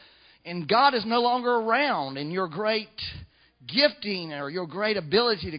and 0.44 0.68
God 0.68 0.94
is 0.94 1.04
no 1.06 1.20
longer 1.20 1.50
around, 1.50 2.18
and 2.18 2.32
your 2.32 2.48
great 2.48 2.88
gifting 3.66 4.32
or 4.32 4.50
your 4.50 4.66
great 4.66 4.96
ability 4.96 5.52
to 5.52 5.58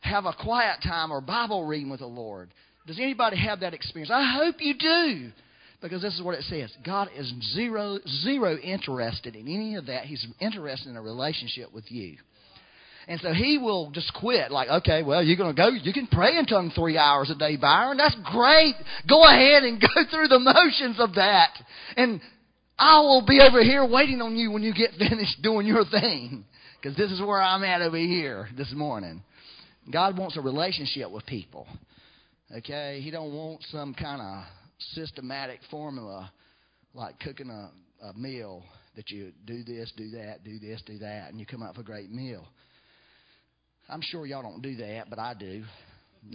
have 0.00 0.26
a 0.26 0.32
quiet 0.32 0.78
time 0.82 1.10
or 1.10 1.20
Bible 1.20 1.64
reading 1.64 1.90
with 1.90 2.00
the 2.00 2.06
Lord. 2.06 2.50
Does 2.86 2.98
anybody 2.98 3.36
have 3.36 3.60
that 3.60 3.74
experience? 3.74 4.10
I 4.12 4.30
hope 4.36 4.56
you 4.58 4.74
do. 4.74 5.30
Because 5.80 6.02
this 6.02 6.14
is 6.14 6.22
what 6.22 6.34
it 6.34 6.42
says 6.44 6.72
God 6.84 7.08
is 7.16 7.32
zero, 7.54 7.98
zero 8.22 8.56
interested 8.56 9.36
in 9.36 9.46
any 9.46 9.76
of 9.76 9.86
that. 9.86 10.04
He's 10.04 10.26
interested 10.40 10.90
in 10.90 10.96
a 10.96 11.02
relationship 11.02 11.72
with 11.72 11.90
you. 11.90 12.16
And 13.06 13.18
so 13.22 13.32
he 13.32 13.56
will 13.56 13.90
just 13.90 14.12
quit. 14.12 14.50
Like, 14.50 14.68
okay, 14.68 15.02
well, 15.02 15.22
you're 15.22 15.38
going 15.38 15.54
to 15.54 15.60
go. 15.60 15.68
You 15.68 15.94
can 15.94 16.08
pray 16.08 16.36
in 16.36 16.44
tongues 16.44 16.74
three 16.74 16.98
hours 16.98 17.30
a 17.30 17.34
day, 17.34 17.56
Byron. 17.56 17.96
That's 17.96 18.16
great. 18.24 18.74
Go 19.08 19.24
ahead 19.24 19.62
and 19.62 19.80
go 19.94 20.02
through 20.10 20.28
the 20.28 20.38
motions 20.38 20.96
of 21.00 21.14
that. 21.14 21.52
And 21.96 22.20
I 22.78 23.00
will 23.00 23.24
be 23.26 23.40
over 23.40 23.62
here 23.62 23.86
waiting 23.86 24.20
on 24.20 24.36
you 24.36 24.50
when 24.50 24.62
you 24.62 24.74
get 24.74 24.90
finished 24.98 25.40
doing 25.42 25.66
your 25.66 25.84
thing. 25.86 26.44
Because 26.80 26.96
this 26.98 27.10
is 27.10 27.20
where 27.20 27.40
I'm 27.40 27.64
at 27.64 27.80
over 27.80 27.96
here 27.96 28.48
this 28.56 28.72
morning. 28.74 29.22
God 29.90 30.18
wants 30.18 30.36
a 30.36 30.42
relationship 30.42 31.10
with 31.10 31.24
people. 31.24 31.66
Okay? 32.54 33.00
He 33.02 33.10
don't 33.10 33.32
want 33.32 33.62
some 33.70 33.94
kind 33.94 34.20
of 34.20 34.44
systematic 34.94 35.60
formula 35.70 36.30
like 36.94 37.18
cooking 37.20 37.50
a, 37.50 37.70
a 38.06 38.14
meal 38.14 38.62
that 38.96 39.10
you 39.10 39.32
do 39.44 39.62
this, 39.62 39.92
do 39.96 40.10
that, 40.10 40.44
do 40.44 40.58
this, 40.58 40.82
do 40.86 40.98
that, 40.98 41.30
and 41.30 41.38
you 41.38 41.46
come 41.46 41.62
up 41.62 41.76
with 41.76 41.86
a 41.86 41.86
great 41.86 42.10
meal. 42.10 42.46
I'm 43.88 44.00
sure 44.02 44.26
y'all 44.26 44.42
don't 44.42 44.62
do 44.62 44.76
that, 44.76 45.08
but 45.08 45.18
I 45.18 45.34
do. 45.34 45.64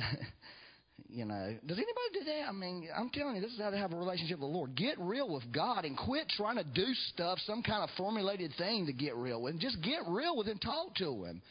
you 1.09 1.25
know, 1.25 1.55
does 1.65 1.77
anybody 1.77 2.09
do 2.13 2.23
that? 2.25 2.49
I 2.49 2.51
mean, 2.51 2.87
I'm 2.95 3.09
telling 3.09 3.35
you, 3.35 3.41
this 3.41 3.51
is 3.51 3.59
how 3.59 3.69
to 3.69 3.77
have 3.77 3.93
a 3.93 3.97
relationship 3.97 4.39
with 4.39 4.49
the 4.49 4.57
Lord. 4.57 4.75
Get 4.75 4.99
real 4.99 5.29
with 5.29 5.43
God 5.51 5.85
and 5.85 5.97
quit 5.97 6.27
trying 6.35 6.55
to 6.55 6.63
do 6.63 6.85
stuff, 7.13 7.37
some 7.45 7.61
kind 7.61 7.83
of 7.83 7.89
formulated 7.97 8.53
thing 8.57 8.87
to 8.87 8.93
get 8.93 9.15
real 9.15 9.41
with. 9.41 9.53
And 9.53 9.61
just 9.61 9.81
get 9.81 9.99
real 10.07 10.35
with 10.35 10.47
Him, 10.47 10.57
talk 10.57 10.95
to 10.95 11.25
Him. 11.25 11.41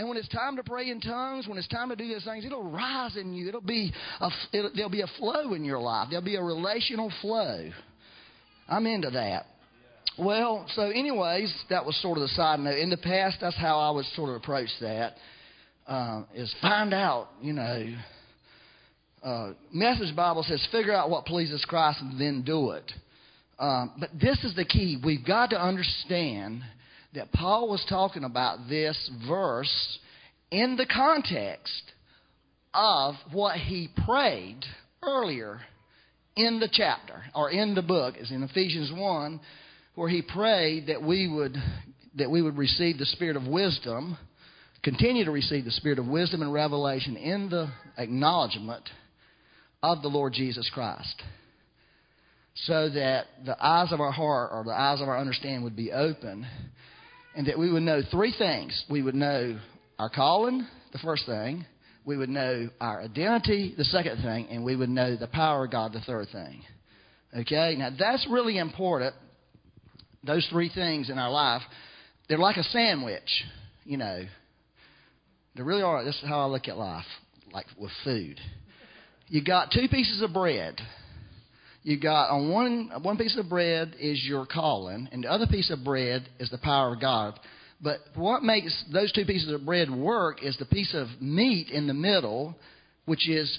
And 0.00 0.08
when 0.08 0.16
it's 0.16 0.28
time 0.28 0.56
to 0.56 0.62
pray 0.62 0.88
in 0.88 0.98
tongues, 0.98 1.46
when 1.46 1.58
it's 1.58 1.68
time 1.68 1.90
to 1.90 1.94
do 1.94 2.08
those 2.08 2.24
things, 2.24 2.46
it'll 2.46 2.70
rise 2.70 3.18
in 3.18 3.34
you. 3.34 3.48
It'll 3.48 3.60
be 3.60 3.92
a, 4.18 4.30
it'll, 4.50 4.70
there'll 4.74 4.90
be 4.90 5.02
a 5.02 5.10
flow 5.18 5.52
in 5.52 5.62
your 5.62 5.78
life. 5.78 6.06
There'll 6.08 6.24
be 6.24 6.36
a 6.36 6.42
relational 6.42 7.12
flow. 7.20 7.68
I'm 8.66 8.86
into 8.86 9.10
that. 9.10 9.44
Well, 10.18 10.64
so 10.74 10.84
anyways, 10.84 11.54
that 11.68 11.84
was 11.84 12.00
sort 12.00 12.16
of 12.16 12.22
the 12.22 12.28
side 12.28 12.60
note. 12.60 12.78
In 12.78 12.88
the 12.88 12.96
past, 12.96 13.40
that's 13.42 13.58
how 13.58 13.78
I 13.78 13.90
would 13.90 14.06
sort 14.16 14.30
of 14.30 14.36
approach 14.36 14.70
that. 14.80 15.16
Uh, 15.86 16.22
is 16.34 16.50
find 16.62 16.94
out, 16.94 17.28
you 17.42 17.52
know. 17.52 17.94
Uh, 19.22 19.52
Message 19.70 20.16
Bible 20.16 20.44
says, 20.44 20.66
figure 20.72 20.94
out 20.94 21.10
what 21.10 21.26
pleases 21.26 21.62
Christ 21.68 22.00
and 22.00 22.18
then 22.18 22.40
do 22.40 22.70
it. 22.70 22.90
Um, 23.58 23.92
but 24.00 24.08
this 24.18 24.42
is 24.44 24.56
the 24.56 24.64
key. 24.64 24.98
We've 25.04 25.26
got 25.26 25.50
to 25.50 25.62
understand 25.62 26.62
that 27.14 27.32
Paul 27.32 27.68
was 27.68 27.84
talking 27.88 28.24
about 28.24 28.68
this 28.68 29.10
verse 29.28 29.98
in 30.50 30.76
the 30.76 30.86
context 30.86 31.82
of 32.72 33.14
what 33.32 33.56
he 33.56 33.88
prayed 34.06 34.60
earlier 35.02 35.60
in 36.36 36.60
the 36.60 36.68
chapter 36.70 37.22
or 37.34 37.50
in 37.50 37.74
the 37.74 37.82
book. 37.82 38.16
Is 38.16 38.30
in 38.30 38.42
Ephesians 38.42 38.92
1 38.94 39.40
where 39.94 40.08
he 40.08 40.22
prayed 40.22 40.86
that 40.86 41.02
we 41.02 41.28
would 41.28 41.56
that 42.16 42.30
we 42.30 42.42
would 42.42 42.56
receive 42.56 42.98
the 42.98 43.06
spirit 43.06 43.36
of 43.36 43.46
wisdom 43.46 44.16
continue 44.82 45.24
to 45.24 45.30
receive 45.30 45.64
the 45.64 45.70
spirit 45.70 45.98
of 45.98 46.06
wisdom 46.06 46.42
and 46.42 46.52
revelation 46.52 47.16
in 47.16 47.50
the 47.50 47.70
acknowledgement 47.98 48.88
of 49.82 50.02
the 50.02 50.08
Lord 50.08 50.32
Jesus 50.32 50.68
Christ 50.72 51.22
so 52.54 52.88
that 52.90 53.26
the 53.44 53.56
eyes 53.64 53.92
of 53.92 54.00
our 54.00 54.10
heart 54.10 54.50
or 54.52 54.64
the 54.64 54.72
eyes 54.72 55.00
of 55.00 55.08
our 55.08 55.18
understanding 55.18 55.62
would 55.62 55.76
be 55.76 55.92
open 55.92 56.46
and 57.34 57.46
that 57.46 57.58
we 57.58 57.70
would 57.70 57.82
know 57.82 58.02
three 58.10 58.34
things. 58.36 58.84
We 58.90 59.02
would 59.02 59.14
know 59.14 59.58
our 59.98 60.10
calling, 60.10 60.66
the 60.92 60.98
first 60.98 61.26
thing. 61.26 61.64
We 62.04 62.16
would 62.16 62.28
know 62.28 62.70
our 62.80 63.02
identity, 63.02 63.74
the 63.76 63.84
second 63.84 64.22
thing. 64.22 64.48
And 64.50 64.64
we 64.64 64.74
would 64.74 64.88
know 64.88 65.16
the 65.16 65.26
power 65.26 65.64
of 65.64 65.70
God, 65.70 65.92
the 65.92 66.00
third 66.00 66.28
thing. 66.32 66.62
Okay? 67.36 67.76
Now, 67.78 67.90
that's 67.96 68.26
really 68.28 68.58
important. 68.58 69.14
Those 70.24 70.46
three 70.50 70.70
things 70.74 71.08
in 71.10 71.18
our 71.18 71.30
life, 71.30 71.62
they're 72.28 72.38
like 72.38 72.56
a 72.56 72.64
sandwich, 72.64 73.44
you 73.84 73.96
know. 73.96 74.22
They 75.56 75.62
really 75.62 75.82
are. 75.82 76.04
This 76.04 76.16
is 76.16 76.28
how 76.28 76.40
I 76.40 76.46
look 76.46 76.68
at 76.68 76.76
life, 76.76 77.06
like 77.52 77.66
with 77.78 77.90
food. 78.04 78.38
You 79.28 79.42
got 79.44 79.70
two 79.70 79.88
pieces 79.88 80.22
of 80.22 80.32
bread 80.32 80.76
you 81.82 81.98
got 81.98 82.30
on 82.30 82.50
one 82.50 82.90
one 83.02 83.16
piece 83.16 83.36
of 83.38 83.48
bread 83.48 83.94
is 83.98 84.22
your 84.24 84.46
calling, 84.46 85.08
and 85.12 85.24
the 85.24 85.30
other 85.30 85.46
piece 85.46 85.70
of 85.70 85.82
bread 85.84 86.28
is 86.38 86.50
the 86.50 86.58
power 86.58 86.94
of 86.94 87.00
God. 87.00 87.38
But 87.82 88.00
what 88.14 88.42
makes 88.42 88.84
those 88.92 89.10
two 89.12 89.24
pieces 89.24 89.50
of 89.50 89.64
bread 89.64 89.90
work 89.90 90.42
is 90.42 90.56
the 90.58 90.66
piece 90.66 90.94
of 90.94 91.08
meat 91.20 91.70
in 91.70 91.86
the 91.86 91.94
middle, 91.94 92.54
which 93.06 93.28
is 93.28 93.58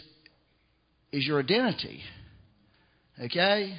is 1.12 1.26
your 1.26 1.40
identity. 1.40 2.02
Okay? 3.20 3.76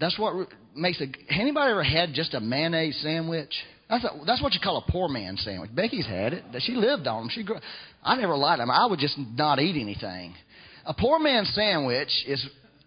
That's 0.00 0.18
what 0.18 0.48
makes 0.74 1.00
a. 1.00 1.06
Anybody 1.32 1.70
ever 1.70 1.84
had 1.84 2.12
just 2.14 2.34
a 2.34 2.40
mayonnaise 2.40 3.00
sandwich? 3.00 3.54
That's 3.88 4.04
a, 4.04 4.10
that's 4.26 4.42
what 4.42 4.54
you 4.54 4.60
call 4.62 4.84
a 4.86 4.90
poor 4.90 5.08
man 5.08 5.36
sandwich. 5.36 5.70
Becky's 5.74 6.06
had 6.06 6.32
it. 6.32 6.44
She 6.60 6.72
lived 6.72 7.06
on 7.06 7.22
them. 7.22 7.30
She 7.32 7.44
grew, 7.44 7.56
I 8.02 8.16
never 8.16 8.36
liked 8.36 8.58
them. 8.58 8.70
I 8.70 8.86
would 8.86 8.98
just 8.98 9.16
not 9.18 9.60
eat 9.60 9.80
anything. 9.80 10.34
A 10.86 10.94
poor 10.94 11.18
man 11.18 11.44
sandwich 11.44 12.10
is 12.26 12.44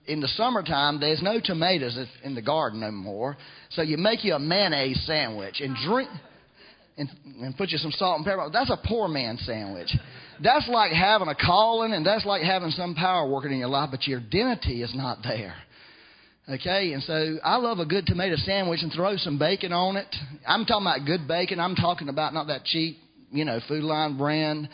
in 0.08 0.22
the 0.22 0.28
summertime, 0.30 1.00
there's 1.00 1.22
no 1.22 1.40
tomatoes 1.44 2.00
in 2.24 2.34
the 2.34 2.42
garden 2.42 2.80
no 2.80 2.92
more. 2.92 3.38
So 3.72 3.82
you 3.82 3.98
make 3.98 4.24
you 4.24 4.34
a 4.34 4.40
mayonnaise 4.40 5.04
sandwich 5.06 5.60
and 5.60 5.76
drink 5.86 6.10
and, 6.98 7.10
and 7.42 7.58
put 7.58 7.70
you 7.70 7.78
some 7.78 7.92
salt 7.92 8.18
and 8.18 8.26
pepper. 8.26 8.50
That's 8.52 8.70
a 8.70 8.80
poor 8.88 9.08
man 9.08 9.38
sandwich. 9.38 9.94
That's 10.42 10.68
like 10.70 10.92
having 10.92 11.28
a 11.28 11.36
calling 11.36 11.94
and 11.94 12.06
that's 12.06 12.26
like 12.26 12.42
having 12.42 12.72
some 12.72 12.96
power 12.96 13.30
working 13.30 13.52
in 13.52 13.60
your 13.60 13.70
life, 13.70 13.90
but 13.92 14.08
your 14.08 14.20
identity 14.20 14.82
is 14.82 14.94
not 14.96 15.20
there. 15.24 15.56
Okay, 16.50 16.94
and 16.94 17.04
so 17.04 17.38
I 17.44 17.58
love 17.58 17.80
a 17.80 17.86
good 17.86 18.06
tomato 18.06 18.38
sandwich 18.38 18.82
and 18.82 18.92
throw 18.94 19.18
some 19.18 19.38
bacon 19.38 19.74
on 19.74 19.98
it. 19.98 20.08
I'm 20.48 20.64
talking 20.64 20.88
about 20.88 21.06
good 21.06 21.28
bacon. 21.28 21.60
I'm 21.60 21.76
talking 21.76 22.08
about 22.08 22.34
not 22.34 22.48
that 22.48 22.64
cheap, 22.64 23.00
you 23.32 23.44
know, 23.44 23.60
Food 23.68 23.84
Lion 23.84 24.18
brand. 24.18 24.70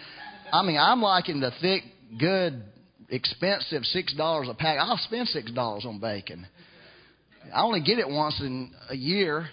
I 0.52 0.62
mean, 0.62 0.78
I'm 0.78 1.02
liking 1.02 1.40
the 1.40 1.52
thick, 1.62 1.82
good, 2.20 2.62
expensive 3.10 3.84
six 3.86 4.14
dollars 4.14 4.48
a 4.50 4.54
pack. 4.54 4.78
I'll 4.80 4.98
spend 4.98 5.28
six 5.28 5.52
dollars 5.52 5.86
on 5.86 6.00
bacon. 6.00 6.46
I 7.54 7.62
only 7.62 7.82
get 7.82 8.00
it 8.00 8.08
once 8.08 8.40
in 8.40 8.72
a 8.90 8.96
year 8.96 9.48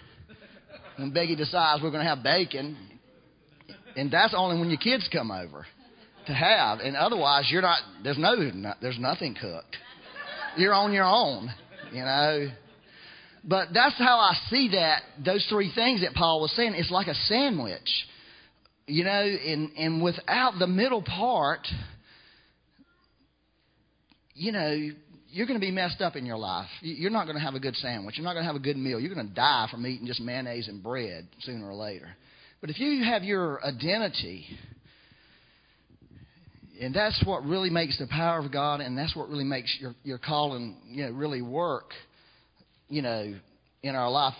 when 0.97 1.11
Becky 1.11 1.35
decides 1.35 1.81
we're 1.83 1.91
going 1.91 2.03
to 2.03 2.09
have 2.09 2.23
bacon, 2.23 2.77
and 3.95 4.11
that's 4.11 4.33
only 4.35 4.59
when 4.59 4.69
your 4.69 4.79
kids 4.79 5.09
come 5.11 5.31
over 5.31 5.65
to 6.27 6.33
have. 6.33 6.79
And 6.79 6.95
otherwise, 6.95 7.49
you're 7.51 7.61
not. 7.61 7.79
There's 8.03 8.17
no. 8.17 8.35
There's 8.81 8.99
nothing 8.99 9.35
cooked. 9.39 9.77
You're 10.57 10.73
on 10.73 10.93
your 10.93 11.05
own 11.05 11.49
you 11.91 12.03
know. 12.03 12.47
But 13.43 13.69
that's 13.73 13.97
how 13.97 14.19
I 14.19 14.35
see 14.49 14.69
that, 14.73 15.01
those 15.23 15.45
three 15.49 15.71
things 15.73 16.01
that 16.01 16.13
Paul 16.13 16.41
was 16.41 16.51
saying. 16.55 16.73
It's 16.75 16.91
like 16.91 17.07
a 17.07 17.15
sandwich, 17.15 17.89
you 18.85 19.03
know, 19.03 19.09
and, 19.09 19.71
and 19.77 20.03
without 20.03 20.59
the 20.59 20.67
middle 20.67 21.01
part, 21.01 21.67
you 24.41 24.51
know, 24.51 24.75
you're 25.29 25.45
going 25.45 25.59
to 25.59 25.65
be 25.65 25.71
messed 25.71 26.01
up 26.01 26.15
in 26.15 26.25
your 26.25 26.37
life. 26.37 26.67
You're 26.81 27.11
not 27.11 27.25
going 27.25 27.37
to 27.37 27.43
have 27.43 27.53
a 27.53 27.59
good 27.59 27.75
sandwich. 27.75 28.17
You're 28.17 28.25
not 28.25 28.33
going 28.33 28.43
to 28.43 28.47
have 28.47 28.55
a 28.55 28.63
good 28.63 28.75
meal. 28.75 28.99
You're 28.99 29.13
going 29.13 29.27
to 29.27 29.33
die 29.33 29.67
from 29.69 29.85
eating 29.85 30.07
just 30.07 30.19
mayonnaise 30.19 30.67
and 30.67 30.81
bread 30.81 31.27
sooner 31.41 31.69
or 31.69 31.75
later. 31.75 32.07
But 32.59 32.71
if 32.71 32.79
you 32.79 33.03
have 33.03 33.23
your 33.23 33.63
identity, 33.63 34.45
and 36.81 36.93
that's 36.93 37.21
what 37.23 37.45
really 37.45 37.69
makes 37.69 37.99
the 37.99 38.07
power 38.07 38.39
of 38.39 38.51
God, 38.51 38.81
and 38.81 38.97
that's 38.97 39.15
what 39.15 39.29
really 39.29 39.43
makes 39.43 39.75
your 39.79 39.93
your 40.03 40.17
calling, 40.17 40.77
you 40.87 41.05
know, 41.05 41.11
really 41.11 41.43
work, 41.43 41.91
you 42.89 43.03
know, 43.03 43.35
in 43.83 43.95
our 43.95 44.09
life. 44.09 44.33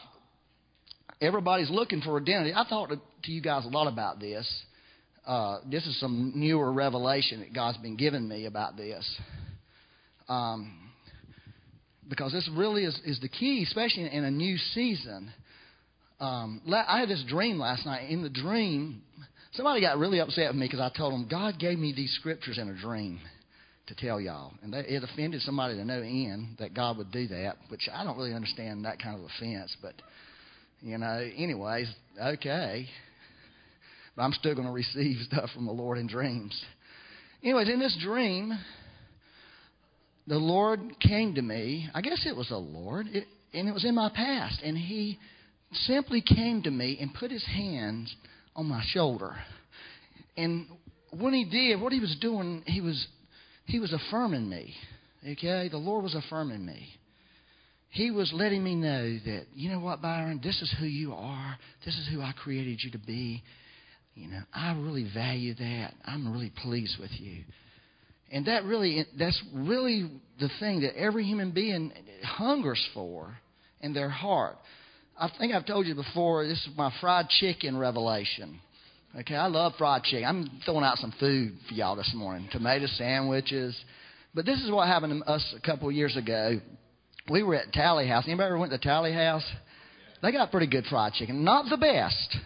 Everybody's 1.21 1.69
looking 1.69 2.01
for 2.01 2.19
identity. 2.19 2.53
I 2.55 2.67
talked 2.67 2.91
to 2.91 3.31
you 3.31 3.41
guys 3.41 3.65
a 3.65 3.69
lot 3.69 3.87
about 3.87 4.19
this. 4.19 4.51
Uh, 5.27 5.59
this 5.69 5.85
is 5.85 5.99
some 5.99 6.33
newer 6.35 6.73
revelation 6.73 7.41
that 7.41 7.53
God's 7.53 7.77
been 7.77 7.95
giving 7.95 8.27
me 8.27 8.47
about 8.47 8.75
this. 8.75 9.05
Um, 10.31 10.77
because 12.09 12.31
this 12.31 12.49
really 12.55 12.83
is, 12.83 12.99
is 13.05 13.19
the 13.19 13.29
key, 13.29 13.63
especially 13.67 14.03
in 14.11 14.23
a 14.23 14.31
new 14.31 14.57
season. 14.73 15.31
Um, 16.19 16.61
I 16.71 16.99
had 16.99 17.09
this 17.09 17.23
dream 17.27 17.57
last 17.57 17.85
night. 17.85 18.09
In 18.09 18.21
the 18.21 18.29
dream, 18.29 19.01
Somebody 19.53 19.81
got 19.81 19.97
really 19.97 20.21
upset 20.21 20.47
with 20.47 20.55
me 20.55 20.65
because 20.65 20.79
I 20.79 20.89
told 20.95 21.13
them 21.13 21.27
God 21.29 21.59
gave 21.59 21.77
me 21.77 21.91
these 21.93 22.13
scriptures 22.19 22.57
in 22.57 22.69
a 22.69 22.73
dream 22.73 23.19
to 23.87 23.95
tell 23.95 24.21
y'all. 24.21 24.53
And 24.63 24.73
that, 24.73 24.85
it 24.85 25.03
offended 25.03 25.41
somebody 25.41 25.75
to 25.75 25.83
no 25.83 26.01
end 26.01 26.55
that 26.59 26.73
God 26.73 26.97
would 26.97 27.11
do 27.11 27.27
that, 27.27 27.57
which 27.67 27.89
I 27.93 28.05
don't 28.05 28.17
really 28.17 28.33
understand 28.33 28.85
that 28.85 29.01
kind 29.01 29.19
of 29.19 29.25
offense. 29.25 29.75
But, 29.81 29.95
you 30.79 30.97
know, 30.97 31.29
anyways, 31.35 31.93
okay. 32.17 32.87
But 34.15 34.21
I'm 34.21 34.31
still 34.31 34.55
going 34.55 34.67
to 34.67 34.73
receive 34.73 35.17
stuff 35.29 35.49
from 35.53 35.65
the 35.65 35.73
Lord 35.73 35.97
in 35.97 36.07
dreams. 36.07 36.57
Anyways, 37.43 37.67
in 37.67 37.79
this 37.79 37.97
dream, 38.01 38.57
the 40.27 40.37
Lord 40.37 40.79
came 40.99 41.35
to 41.35 41.41
me. 41.41 41.89
I 41.93 42.01
guess 42.01 42.25
it 42.25 42.35
was 42.35 42.49
the 42.49 42.57
Lord, 42.57 43.07
it, 43.07 43.25
and 43.53 43.67
it 43.67 43.73
was 43.73 43.85
in 43.85 43.95
my 43.95 44.09
past. 44.09 44.61
And 44.63 44.77
He 44.77 45.19
simply 45.71 46.21
came 46.21 46.63
to 46.63 46.71
me 46.71 46.97
and 46.99 47.13
put 47.13 47.31
His 47.31 47.45
hands 47.45 48.15
on 48.55 48.67
my 48.67 48.83
shoulder. 48.85 49.35
And 50.37 50.67
when 51.17 51.33
he 51.33 51.45
did, 51.45 51.81
what 51.81 51.93
he 51.93 51.99
was 51.99 52.15
doing, 52.21 52.63
he 52.65 52.81
was 52.81 53.07
he 53.65 53.79
was 53.79 53.93
affirming 53.93 54.49
me. 54.49 54.73
Okay? 55.27 55.69
The 55.69 55.77
Lord 55.77 56.03
was 56.03 56.15
affirming 56.15 56.65
me. 56.65 56.87
He 57.89 58.09
was 58.09 58.31
letting 58.33 58.63
me 58.63 58.75
know 58.75 59.19
that, 59.25 59.47
you 59.53 59.69
know 59.69 59.79
what, 59.79 60.01
Byron, 60.01 60.39
this 60.41 60.61
is 60.61 60.73
who 60.79 60.85
you 60.85 61.13
are. 61.13 61.57
This 61.85 61.95
is 61.97 62.07
who 62.11 62.21
I 62.21 62.31
created 62.31 62.79
you 62.83 62.91
to 62.91 62.97
be. 62.97 63.43
You 64.15 64.29
know, 64.29 64.41
I 64.53 64.73
really 64.73 65.09
value 65.13 65.53
that. 65.55 65.93
I'm 66.05 66.31
really 66.31 66.51
pleased 66.63 66.97
with 66.99 67.11
you. 67.19 67.43
And 68.31 68.45
that 68.45 68.63
really 68.63 69.05
that's 69.19 69.41
really 69.53 70.09
the 70.39 70.49
thing 70.59 70.81
that 70.81 70.95
every 70.95 71.25
human 71.25 71.51
being 71.51 71.91
hungers 72.23 72.83
for 72.93 73.37
in 73.81 73.93
their 73.93 74.09
heart. 74.09 74.57
I 75.19 75.29
think 75.37 75.53
I've 75.53 75.65
told 75.65 75.85
you 75.85 75.93
before, 75.93 76.47
this 76.47 76.59
is 76.59 76.69
my 76.75 76.91
fried 77.01 77.27
chicken 77.29 77.77
revelation. 77.77 78.59
Okay, 79.19 79.35
I 79.35 79.47
love 79.47 79.73
fried 79.77 80.03
chicken. 80.03 80.25
I'm 80.25 80.61
throwing 80.63 80.85
out 80.85 80.97
some 80.97 81.13
food 81.19 81.57
for 81.67 81.73
y'all 81.73 81.97
this 81.97 82.11
morning 82.15 82.47
tomato 82.51 82.87
sandwiches. 82.95 83.77
But 84.33 84.45
this 84.45 84.61
is 84.61 84.71
what 84.71 84.87
happened 84.87 85.21
to 85.21 85.29
us 85.29 85.53
a 85.55 85.59
couple 85.59 85.89
of 85.89 85.93
years 85.93 86.15
ago. 86.15 86.61
We 87.29 87.43
were 87.43 87.55
at 87.55 87.73
Tally 87.73 88.07
House. 88.07 88.23
Anybody 88.25 88.47
ever 88.47 88.57
went 88.57 88.71
to 88.71 88.77
Tally 88.77 89.11
House? 89.11 89.43
They 90.21 90.31
got 90.31 90.49
pretty 90.51 90.67
good 90.67 90.85
fried 90.85 91.13
chicken. 91.13 91.43
Not 91.43 91.69
the 91.69 91.77
best, 91.77 92.37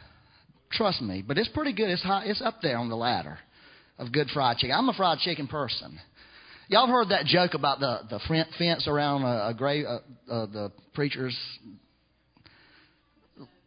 trust 0.71 1.01
me, 1.01 1.23
but 1.25 1.37
it's 1.37 1.49
pretty 1.49 1.73
good. 1.73 1.89
It's 1.89 2.01
high, 2.01 2.23
it's 2.25 2.41
up 2.41 2.61
there 2.63 2.77
on 2.77 2.89
the 2.89 2.95
ladder 2.95 3.37
of 3.97 4.11
good 4.11 4.29
fried 4.33 4.57
chicken. 4.57 4.75
I'm 4.77 4.89
a 4.89 4.93
fried 4.93 5.19
chicken 5.19 5.47
person. 5.47 5.99
Y'all 6.67 6.87
heard 6.87 7.09
that 7.09 7.25
joke 7.25 7.53
about 7.53 7.79
the 7.79 7.99
the 8.09 8.47
fence 8.57 8.87
around 8.87 9.23
a, 9.23 9.49
a 9.49 9.53
grave, 9.55 9.85
uh, 9.85 9.99
uh, 10.31 10.45
the 10.47 10.71
preacher's 10.93 11.37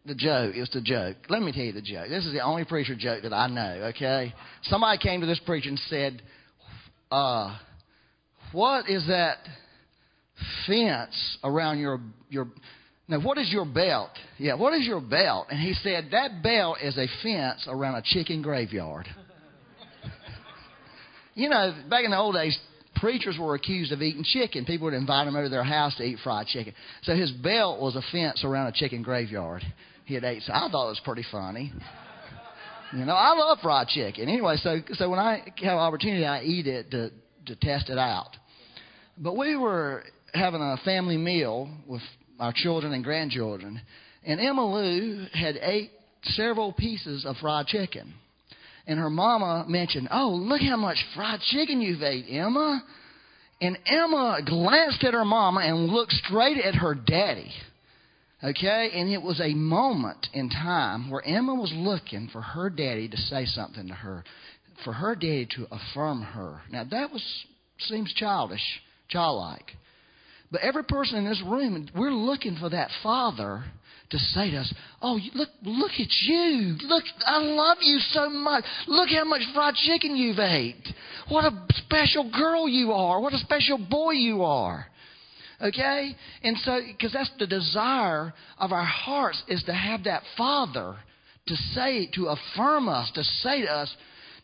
the 0.05 0.14
joke. 0.14 0.55
It's 0.57 0.73
the 0.73 0.81
joke. 0.81 1.17
Let 1.29 1.43
me 1.43 1.53
tell 1.53 1.62
you 1.62 1.73
the 1.73 1.83
joke. 1.83 2.09
This 2.09 2.27
is 2.27 2.33
the 2.33 2.41
only 2.41 2.64
preacher 2.64 2.97
joke 2.97 3.23
that 3.23 3.33
I 3.33 3.47
know, 3.47 3.91
okay? 3.95 4.35
Somebody 4.62 4.99
came 4.99 5.21
to 5.21 5.27
this 5.27 5.41
preacher 5.45 5.69
and 5.69 5.79
said, 5.91 6.23
uh, 7.11 7.57
what 8.53 8.88
is 8.88 9.07
that 9.09 9.37
fence 10.67 11.38
around 11.45 11.79
your 11.79 12.01
your 12.31 12.49
now 13.07 13.21
what 13.21 13.38
is 13.38 13.51
your 13.51 13.64
belt? 13.64 14.11
Yeah, 14.38 14.55
what 14.55 14.75
is 14.75 14.87
your 14.87 15.01
belt? 15.01 15.47
And 15.51 15.61
he 15.61 15.75
said, 15.75 16.09
That 16.12 16.43
belt 16.43 16.79
is 16.83 16.97
a 16.99 17.07
fence 17.23 17.67
around 17.69 17.97
a 17.97 18.03
chicken 18.05 18.43
graveyard. 18.43 19.07
You 21.38 21.48
know, 21.48 21.72
back 21.88 22.05
in 22.05 22.11
the 22.11 22.18
old 22.18 22.35
days, 22.35 22.59
preachers 22.96 23.38
were 23.38 23.55
accused 23.55 23.92
of 23.92 24.03
eating 24.03 24.24
chicken. 24.24 24.64
People 24.64 24.87
would 24.87 24.94
invite 24.94 25.27
them 25.27 25.37
over 25.37 25.44
to 25.44 25.48
their 25.48 25.62
house 25.62 25.94
to 25.96 26.03
eat 26.03 26.18
fried 26.24 26.48
chicken. 26.48 26.74
So 27.05 27.14
his 27.14 27.31
belt 27.31 27.81
was 27.81 27.94
a 27.94 28.03
fence 28.11 28.42
around 28.44 28.66
a 28.66 28.72
chicken 28.72 29.03
graveyard 29.03 29.62
he 30.05 30.14
had 30.14 30.24
ate. 30.24 30.42
So 30.42 30.53
I 30.53 30.68
thought 30.70 30.87
it 30.87 30.90
was 30.90 31.01
pretty 31.05 31.24
funny. 31.31 31.72
You 32.92 33.05
know, 33.05 33.12
I 33.12 33.35
love 33.35 33.59
fried 33.62 33.87
chicken. 33.88 34.29
Anyway, 34.29 34.57
so 34.62 34.81
so 34.94 35.09
when 35.11 35.18
I 35.20 35.44
have 35.62 35.79
opportunity, 35.79 36.24
I 36.24 36.42
eat 36.42 36.66
it 36.66 36.90
to 36.90 37.11
to 37.46 37.57
test 37.57 37.88
it 37.88 37.98
out. 37.98 38.31
But 39.16 39.37
we 39.37 39.57
were 39.57 40.05
having 40.35 40.61
a 40.61 40.77
family 40.85 41.18
meal 41.18 41.70
with 41.87 42.03
our 42.40 42.53
children 42.55 42.94
and 42.94 43.05
grandchildren, 43.05 43.81
and 44.24 44.40
Emma 44.40 44.64
Lou 44.64 45.27
had 45.35 45.57
ate 45.61 45.90
several 46.22 46.72
pieces 46.72 47.24
of 47.24 47.37
fried 47.37 47.66
chicken. 47.66 48.14
And 48.88 48.98
her 48.98 49.11
mama 49.11 49.66
mentioned, 49.68 50.09
Oh, 50.11 50.31
look 50.31 50.62
how 50.62 50.77
much 50.79 50.96
fried 51.14 51.40
chicken 51.42 51.83
you've 51.83 52.03
ate, 52.03 52.24
Emma. 52.29 52.83
And 53.61 53.79
Emma 53.87 54.40
glanced 54.44 55.05
at 55.05 55.12
her 55.12 55.27
mama 55.27 55.61
and 55.61 55.88
looked 55.88 56.12
straight 56.12 56.57
at 56.57 56.74
her 56.77 56.94
daddy. 56.94 57.53
Okay? 58.42 58.90
And 58.94 59.11
it 59.11 59.20
was 59.20 59.40
a 59.40 59.53
moment 59.53 60.29
in 60.33 60.48
time 60.48 61.11
where 61.11 61.22
Emma 61.24 61.55
was 61.55 61.70
looking 61.74 62.31
for 62.33 62.40
her 62.40 62.70
daddy 62.70 63.09
to 63.09 63.16
say 63.16 63.44
something 63.44 63.88
to 63.88 63.94
her, 63.94 64.24
for 64.85 64.94
her 64.94 65.14
daddy 65.14 65.46
to 65.57 65.66
affirm 65.70 66.22
her. 66.22 66.62
Now, 66.70 66.85
that 66.85 67.12
was 67.12 67.22
seems 67.81 68.12
childish, 68.14 68.62
childlike. 69.09 69.77
But 70.51 70.62
every 70.62 70.85
person 70.85 71.18
in 71.18 71.24
this 71.27 71.42
room, 71.44 71.90
we're 71.94 72.11
looking 72.11 72.57
for 72.57 72.70
that 72.70 72.90
father 73.03 73.64
to 74.11 74.18
say 74.18 74.51
to 74.51 74.59
us, 74.59 74.73
"Oh, 75.03 75.21
look, 75.35 75.51
look 75.62 75.92
at 75.92 76.23
you! 76.23 76.77
Look, 76.83 77.05
I 77.27 77.38
love 77.38 77.79
you 77.81 77.99
so 77.99 78.31
much. 78.31 78.64
Look 78.87 79.11
how 79.11 79.25
much 79.25 79.42
fried 79.55 79.75
chicken 79.75 80.16
you've 80.16 80.38
ate. 80.38 80.92
What 81.29 81.44
a 81.44 81.53
special 81.77 82.31
girl 82.31 82.68
you 82.68 82.92
are. 82.92 83.21
What 83.21 83.35
a 83.35 83.38
special 83.38 83.79
boy 83.79 84.12
you 84.12 84.44
are." 84.44 84.87
Okay? 85.61 86.16
And 86.42 86.57
so, 86.59 86.81
because 86.87 87.12
that's 87.12 87.31
the 87.38 87.47
desire 87.47 88.33
of 88.59 88.73
our 88.73 88.85
hearts 88.85 89.42
is 89.49 89.62
to 89.64 89.75
have 89.75 90.05
that 90.05 90.23
Father 90.37 90.97
to 91.49 91.57
say, 91.75 92.07
to 92.14 92.29
affirm 92.29 92.88
us, 92.88 93.11
to 93.14 93.25
say 93.25 93.62
to 93.62 93.73
us, 93.73 93.94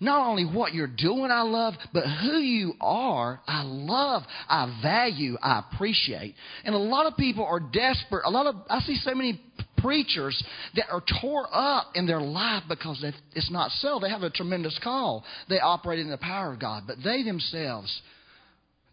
not 0.01 0.27
only 0.27 0.45
what 0.45 0.75
you're 0.75 0.87
doing, 0.87 1.31
I 1.31 1.43
love, 1.43 1.75
but 1.93 2.05
who 2.05 2.39
you 2.39 2.75
are, 2.81 3.41
I 3.47 3.63
love, 3.63 4.23
I 4.49 4.81
value, 4.83 5.37
I 5.43 5.63
appreciate. 5.71 6.35
And 6.65 6.75
a 6.75 6.79
lot 6.79 7.07
of 7.07 7.17
people 7.17 7.45
are 7.45 7.61
desperate. 7.61 8.23
A 8.27 8.31
lot 8.31 8.47
of, 8.47 8.57
I 8.69 8.81
see 8.81 8.97
so 8.97 9.15
many 9.15 9.41
preachers 9.79 10.43
that 10.77 10.87
are 10.91 11.03
tore 11.21 11.47
up 11.53 11.93
in 11.95 12.07
their 12.07 12.21
life 12.21 12.65
because 12.69 13.05
it's 13.35 13.51
not 13.51 13.71
so. 13.73 13.99
They 14.01 14.11
have 14.11 14.23
a 14.23 14.31
tremendous 14.31 14.79
call. 14.83 15.25
They 15.49 15.61
operate 15.61 15.99
in 15.99 16.11
the 16.11 16.19
power 16.19 16.55
of 16.55 16.61
God, 16.61 16.85
but 16.87 16.97
they 17.05 17.23
themselves 17.23 18.03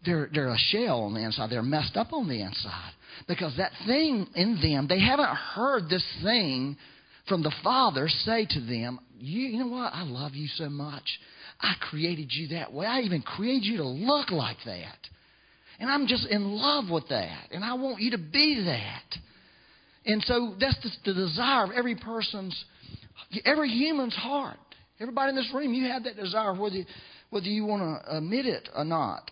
they're, 0.04 0.28
they're 0.32 0.48
a 0.48 0.58
shell 0.58 1.02
on 1.02 1.14
the 1.14 1.20
inside. 1.20 1.50
They're 1.50 1.62
messed 1.62 1.96
up 1.96 2.12
on 2.12 2.28
the 2.28 2.40
inside. 2.42 2.92
Because 3.28 3.56
that 3.56 3.72
thing 3.86 4.26
in 4.34 4.60
them, 4.60 4.86
they 4.88 5.00
haven't 5.00 5.34
heard 5.34 5.88
this 5.88 6.04
thing 6.22 6.76
from 7.28 7.42
the 7.42 7.52
Father 7.62 8.08
say 8.08 8.46
to 8.50 8.60
them, 8.60 8.98
you, 9.22 9.48
you 9.48 9.58
know 9.58 9.68
what? 9.68 9.92
I 9.94 10.02
love 10.02 10.34
you 10.34 10.48
so 10.56 10.68
much. 10.68 11.04
I 11.60 11.74
created 11.80 12.28
you 12.32 12.48
that 12.48 12.72
way. 12.72 12.86
I 12.86 13.00
even 13.00 13.22
created 13.22 13.64
you 13.64 13.76
to 13.78 13.86
look 13.86 14.30
like 14.30 14.56
that. 14.66 14.98
And 15.78 15.90
I'm 15.90 16.06
just 16.06 16.26
in 16.28 16.44
love 16.44 16.90
with 16.90 17.08
that. 17.08 17.48
And 17.52 17.64
I 17.64 17.74
want 17.74 18.00
you 18.00 18.12
to 18.12 18.18
be 18.18 18.64
that. 18.66 19.18
And 20.04 20.22
so 20.24 20.54
that's 20.58 20.76
the, 20.82 21.12
the 21.12 21.14
desire 21.14 21.64
of 21.64 21.70
every 21.70 21.94
person's, 21.94 22.64
every 23.44 23.68
human's 23.68 24.14
heart. 24.14 24.58
Everybody 25.00 25.30
in 25.30 25.36
this 25.36 25.50
room, 25.54 25.72
you 25.72 25.88
have 25.88 26.04
that 26.04 26.16
desire, 26.16 26.54
whether, 26.54 26.84
whether 27.30 27.46
you 27.46 27.64
want 27.64 27.82
to 28.04 28.16
admit 28.16 28.46
it 28.46 28.68
or 28.74 28.84
not. 28.84 29.30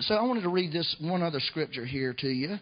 So 0.00 0.14
I 0.14 0.22
wanted 0.22 0.42
to 0.42 0.50
read 0.50 0.72
this 0.72 0.96
one 1.00 1.22
other 1.22 1.40
scripture 1.40 1.84
here 1.84 2.14
to 2.18 2.28
you. 2.28 2.58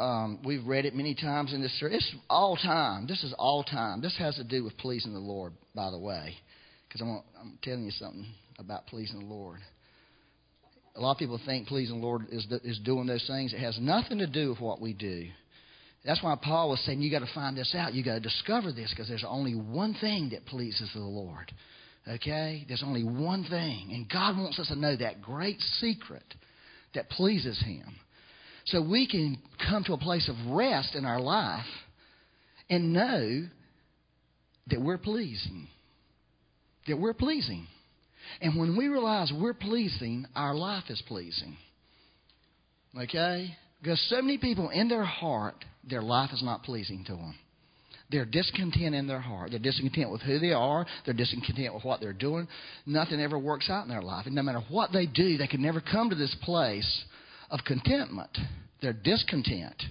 Um, 0.00 0.38
we've 0.46 0.66
read 0.66 0.86
it 0.86 0.94
many 0.94 1.14
times 1.14 1.52
in 1.52 1.60
this. 1.60 1.76
It's 1.82 2.14
all 2.30 2.56
time. 2.56 3.06
This 3.06 3.22
is 3.22 3.34
all 3.38 3.62
time. 3.62 4.00
This 4.00 4.16
has 4.18 4.34
to 4.36 4.44
do 4.44 4.64
with 4.64 4.78
pleasing 4.78 5.12
the 5.12 5.20
Lord, 5.20 5.52
by 5.74 5.90
the 5.90 5.98
way, 5.98 6.36
because 6.88 7.02
I'm, 7.02 7.22
I'm 7.38 7.58
telling 7.62 7.84
you 7.84 7.90
something 7.90 8.24
about 8.58 8.86
pleasing 8.86 9.18
the 9.18 9.26
Lord. 9.26 9.58
A 10.96 11.00
lot 11.00 11.12
of 11.12 11.18
people 11.18 11.38
think 11.44 11.68
pleasing 11.68 12.00
the 12.00 12.06
Lord 12.06 12.22
is 12.32 12.46
is 12.64 12.80
doing 12.82 13.06
those 13.06 13.26
things. 13.26 13.52
It 13.52 13.60
has 13.60 13.78
nothing 13.78 14.16
to 14.18 14.26
do 14.26 14.48
with 14.48 14.60
what 14.60 14.80
we 14.80 14.94
do. 14.94 15.26
That's 16.02 16.22
why 16.22 16.34
Paul 16.42 16.70
was 16.70 16.80
saying 16.86 17.02
you 17.02 17.10
got 17.10 17.18
to 17.18 17.34
find 17.34 17.54
this 17.54 17.74
out. 17.74 17.92
You 17.92 18.02
got 18.02 18.14
to 18.14 18.20
discover 18.20 18.72
this 18.72 18.90
because 18.90 19.06
there's 19.06 19.24
only 19.26 19.54
one 19.54 19.94
thing 20.00 20.30
that 20.30 20.46
pleases 20.46 20.90
the 20.94 21.00
Lord. 21.00 21.52
Okay? 22.08 22.64
There's 22.66 22.82
only 22.82 23.04
one 23.04 23.44
thing. 23.44 23.90
And 23.92 24.08
God 24.08 24.38
wants 24.38 24.58
us 24.58 24.68
to 24.68 24.76
know 24.76 24.96
that 24.96 25.20
great 25.20 25.60
secret 25.78 26.24
that 26.94 27.10
pleases 27.10 27.62
Him. 27.62 27.84
So 28.70 28.80
we 28.80 29.06
can 29.06 29.38
come 29.68 29.84
to 29.84 29.94
a 29.94 29.98
place 29.98 30.28
of 30.28 30.52
rest 30.52 30.94
in 30.94 31.04
our 31.04 31.20
life 31.20 31.66
and 32.68 32.92
know 32.92 33.46
that 34.68 34.80
we're 34.80 34.98
pleasing. 34.98 35.66
That 36.86 36.98
we're 36.98 37.14
pleasing. 37.14 37.66
And 38.40 38.58
when 38.58 38.76
we 38.76 38.88
realize 38.88 39.32
we're 39.34 39.54
pleasing, 39.54 40.26
our 40.36 40.54
life 40.54 40.84
is 40.88 41.02
pleasing. 41.08 41.56
Okay? 42.96 43.56
Because 43.82 44.00
so 44.08 44.22
many 44.22 44.38
people 44.38 44.70
in 44.70 44.88
their 44.88 45.04
heart, 45.04 45.56
their 45.88 46.02
life 46.02 46.30
is 46.32 46.42
not 46.42 46.62
pleasing 46.62 47.04
to 47.06 47.12
them. 47.12 47.34
They're 48.10 48.24
discontent 48.24 48.94
in 48.94 49.06
their 49.06 49.20
heart. 49.20 49.50
They're 49.50 49.60
discontent 49.60 50.10
with 50.10 50.20
who 50.22 50.38
they 50.38 50.52
are. 50.52 50.84
They're 51.04 51.14
discontent 51.14 51.74
with 51.74 51.84
what 51.84 52.00
they're 52.00 52.12
doing. 52.12 52.48
Nothing 52.84 53.20
ever 53.20 53.38
works 53.38 53.70
out 53.70 53.84
in 53.84 53.88
their 53.88 54.02
life. 54.02 54.26
And 54.26 54.34
no 54.34 54.42
matter 54.42 54.62
what 54.68 54.92
they 54.92 55.06
do, 55.06 55.38
they 55.38 55.46
can 55.46 55.62
never 55.62 55.80
come 55.80 56.10
to 56.10 56.16
this 56.16 56.34
place 56.42 57.04
of 57.50 57.60
contentment. 57.64 58.36
They're 58.80 58.92
discontent. 58.92 59.82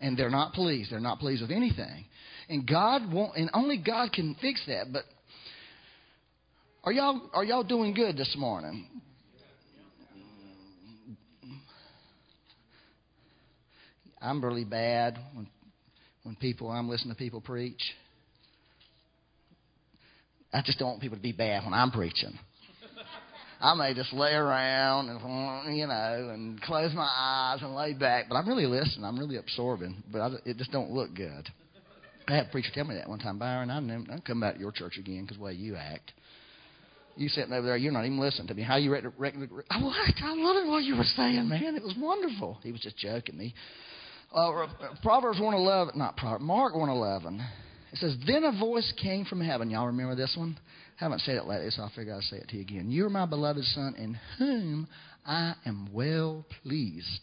And 0.00 0.16
they're 0.16 0.30
not 0.30 0.52
pleased. 0.52 0.92
They're 0.92 1.00
not 1.00 1.18
pleased 1.18 1.42
with 1.42 1.50
anything. 1.50 2.04
And 2.48 2.66
God 2.66 3.12
won't, 3.12 3.36
and 3.36 3.50
only 3.52 3.78
God 3.78 4.12
can 4.12 4.36
fix 4.40 4.62
that. 4.68 4.92
But 4.92 5.02
are 6.84 6.92
y'all, 6.92 7.30
are 7.34 7.44
y'all 7.44 7.64
doing 7.64 7.94
good 7.94 8.16
this 8.16 8.34
morning? 8.38 8.86
I'm 14.20 14.44
really 14.44 14.64
bad 14.64 15.18
when 15.34 15.48
when 16.28 16.36
people 16.36 16.68
I'm 16.68 16.90
listening 16.90 17.14
to 17.14 17.18
people 17.18 17.40
preach. 17.40 17.80
I 20.52 20.60
just 20.60 20.78
don't 20.78 20.88
want 20.88 21.00
people 21.00 21.16
to 21.16 21.22
be 21.22 21.32
bad 21.32 21.64
when 21.64 21.72
I'm 21.72 21.90
preaching. 21.90 22.38
I 23.60 23.74
may 23.74 23.92
just 23.92 24.12
lay 24.12 24.32
around 24.32 25.08
and 25.08 25.76
you 25.76 25.86
know 25.86 26.30
and 26.32 26.60
close 26.62 26.92
my 26.94 27.08
eyes 27.10 27.60
and 27.62 27.74
lay 27.74 27.92
back, 27.92 28.26
but 28.28 28.36
I'm 28.36 28.48
really 28.48 28.66
listening. 28.66 29.04
I'm 29.04 29.18
really 29.18 29.36
absorbing, 29.36 30.02
but 30.12 30.20
I, 30.20 30.30
it 30.44 30.56
just 30.56 30.70
don't 30.70 30.90
look 30.90 31.14
good. 31.14 31.48
I 32.28 32.36
had 32.36 32.46
a 32.46 32.50
preacher 32.50 32.70
tell 32.74 32.84
me 32.84 32.94
that 32.94 33.08
one 33.08 33.18
time, 33.18 33.38
Byron. 33.38 33.70
I'm 33.70 33.86
never, 33.86 34.04
I'll 34.12 34.20
come 34.20 34.40
back 34.40 34.54
to 34.54 34.60
your 34.60 34.70
church 34.70 34.98
again 34.98 35.22
because 35.22 35.38
the 35.38 35.42
way 35.42 35.54
you 35.54 35.76
act. 35.76 36.12
You 37.16 37.28
sitting 37.28 37.52
over 37.52 37.66
there, 37.66 37.76
you're 37.76 37.90
not 37.90 38.04
even 38.04 38.20
listening 38.20 38.46
to 38.46 38.54
me. 38.54 38.62
How 38.62 38.76
you 38.76 38.92
read? 38.92 39.04
Re- 39.18 39.32
re- 39.36 39.64
I 39.70 39.78
I 39.78 40.34
loved 40.34 40.68
what 40.68 40.84
you 40.84 40.96
were 40.96 41.02
saying, 41.16 41.48
man. 41.48 41.74
It 41.74 41.82
was 41.82 41.96
wonderful. 41.98 42.58
He 42.62 42.70
was 42.70 42.80
just 42.80 42.96
joking 42.96 43.36
me. 43.36 43.54
Uh, 44.32 44.66
Proverbs 45.02 45.40
111, 45.40 45.98
not 45.98 46.16
Proverbs, 46.16 46.44
Mark 46.44 46.74
111. 46.74 47.44
It 47.92 47.98
says, 47.98 48.14
Then 48.26 48.44
a 48.44 48.52
voice 48.56 48.92
came 49.00 49.24
from 49.24 49.40
heaven. 49.40 49.70
Y'all 49.70 49.86
remember 49.86 50.14
this 50.14 50.34
one? 50.36 50.58
Haven't 50.98 51.20
said 51.20 51.36
it 51.36 51.46
lately, 51.46 51.70
so 51.70 51.84
I 51.84 51.90
figure 51.94 52.12
I'll 52.12 52.20
say 52.20 52.38
it 52.38 52.48
to 52.48 52.56
you 52.56 52.62
again. 52.62 52.90
You 52.90 53.06
are 53.06 53.10
my 53.10 53.26
beloved 53.26 53.62
Son, 53.64 53.94
in 53.96 54.18
whom 54.36 54.88
I 55.24 55.54
am 55.64 55.90
well 55.92 56.44
pleased. 56.62 57.20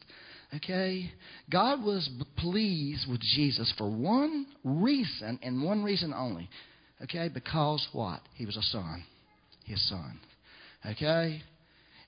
Okay? 0.55 1.11
God 1.51 1.83
was 1.83 2.09
pleased 2.37 3.09
with 3.09 3.19
Jesus 3.19 3.73
for 3.77 3.89
one 3.89 4.45
reason, 4.63 5.39
and 5.43 5.61
one 5.61 5.83
reason 5.83 6.13
only. 6.13 6.49
Okay? 7.03 7.29
Because 7.33 7.85
what? 7.91 8.21
He 8.35 8.45
was 8.45 8.55
a 8.55 8.61
son. 8.61 9.03
His 9.65 9.85
son. 9.89 10.19
Okay? 10.91 11.41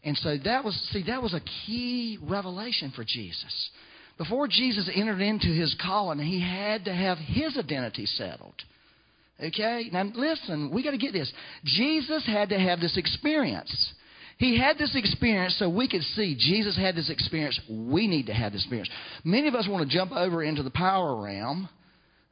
And 0.03 0.15
so 0.17 0.37
that 0.45 0.63
was, 0.63 0.73
see, 0.93 1.03
that 1.07 1.21
was 1.21 1.33
a 1.33 1.41
key 1.65 2.17
revelation 2.21 2.93
for 2.95 3.03
Jesus. 3.03 3.69
Before 4.17 4.47
Jesus 4.47 4.89
entered 4.93 5.19
into 5.19 5.47
his 5.47 5.75
calling, 5.83 6.19
he 6.19 6.39
had 6.39 6.85
to 6.85 6.93
have 6.93 7.17
his 7.17 7.57
identity 7.57 8.05
settled. 8.05 8.55
Okay? 9.41 9.89
Now 9.91 10.03
listen, 10.03 10.71
we 10.73 10.83
got 10.83 10.91
to 10.91 10.97
get 10.97 11.13
this. 11.13 11.31
Jesus 11.63 12.25
had 12.25 12.49
to 12.49 12.59
have 12.59 12.79
this 12.79 12.97
experience. 12.97 13.93
He 14.37 14.59
had 14.59 14.77
this 14.77 14.95
experience 14.95 15.55
so 15.57 15.67
we 15.67 15.87
could 15.87 16.03
see 16.03 16.35
Jesus 16.37 16.77
had 16.77 16.95
this 16.95 17.09
experience. 17.09 17.59
We 17.69 18.07
need 18.07 18.27
to 18.27 18.33
have 18.33 18.51
this 18.51 18.61
experience. 18.61 18.89
Many 19.23 19.47
of 19.47 19.55
us 19.55 19.67
want 19.67 19.87
to 19.87 19.95
jump 19.95 20.11
over 20.11 20.43
into 20.43 20.61
the 20.61 20.69
power 20.69 21.19
realm, 21.19 21.67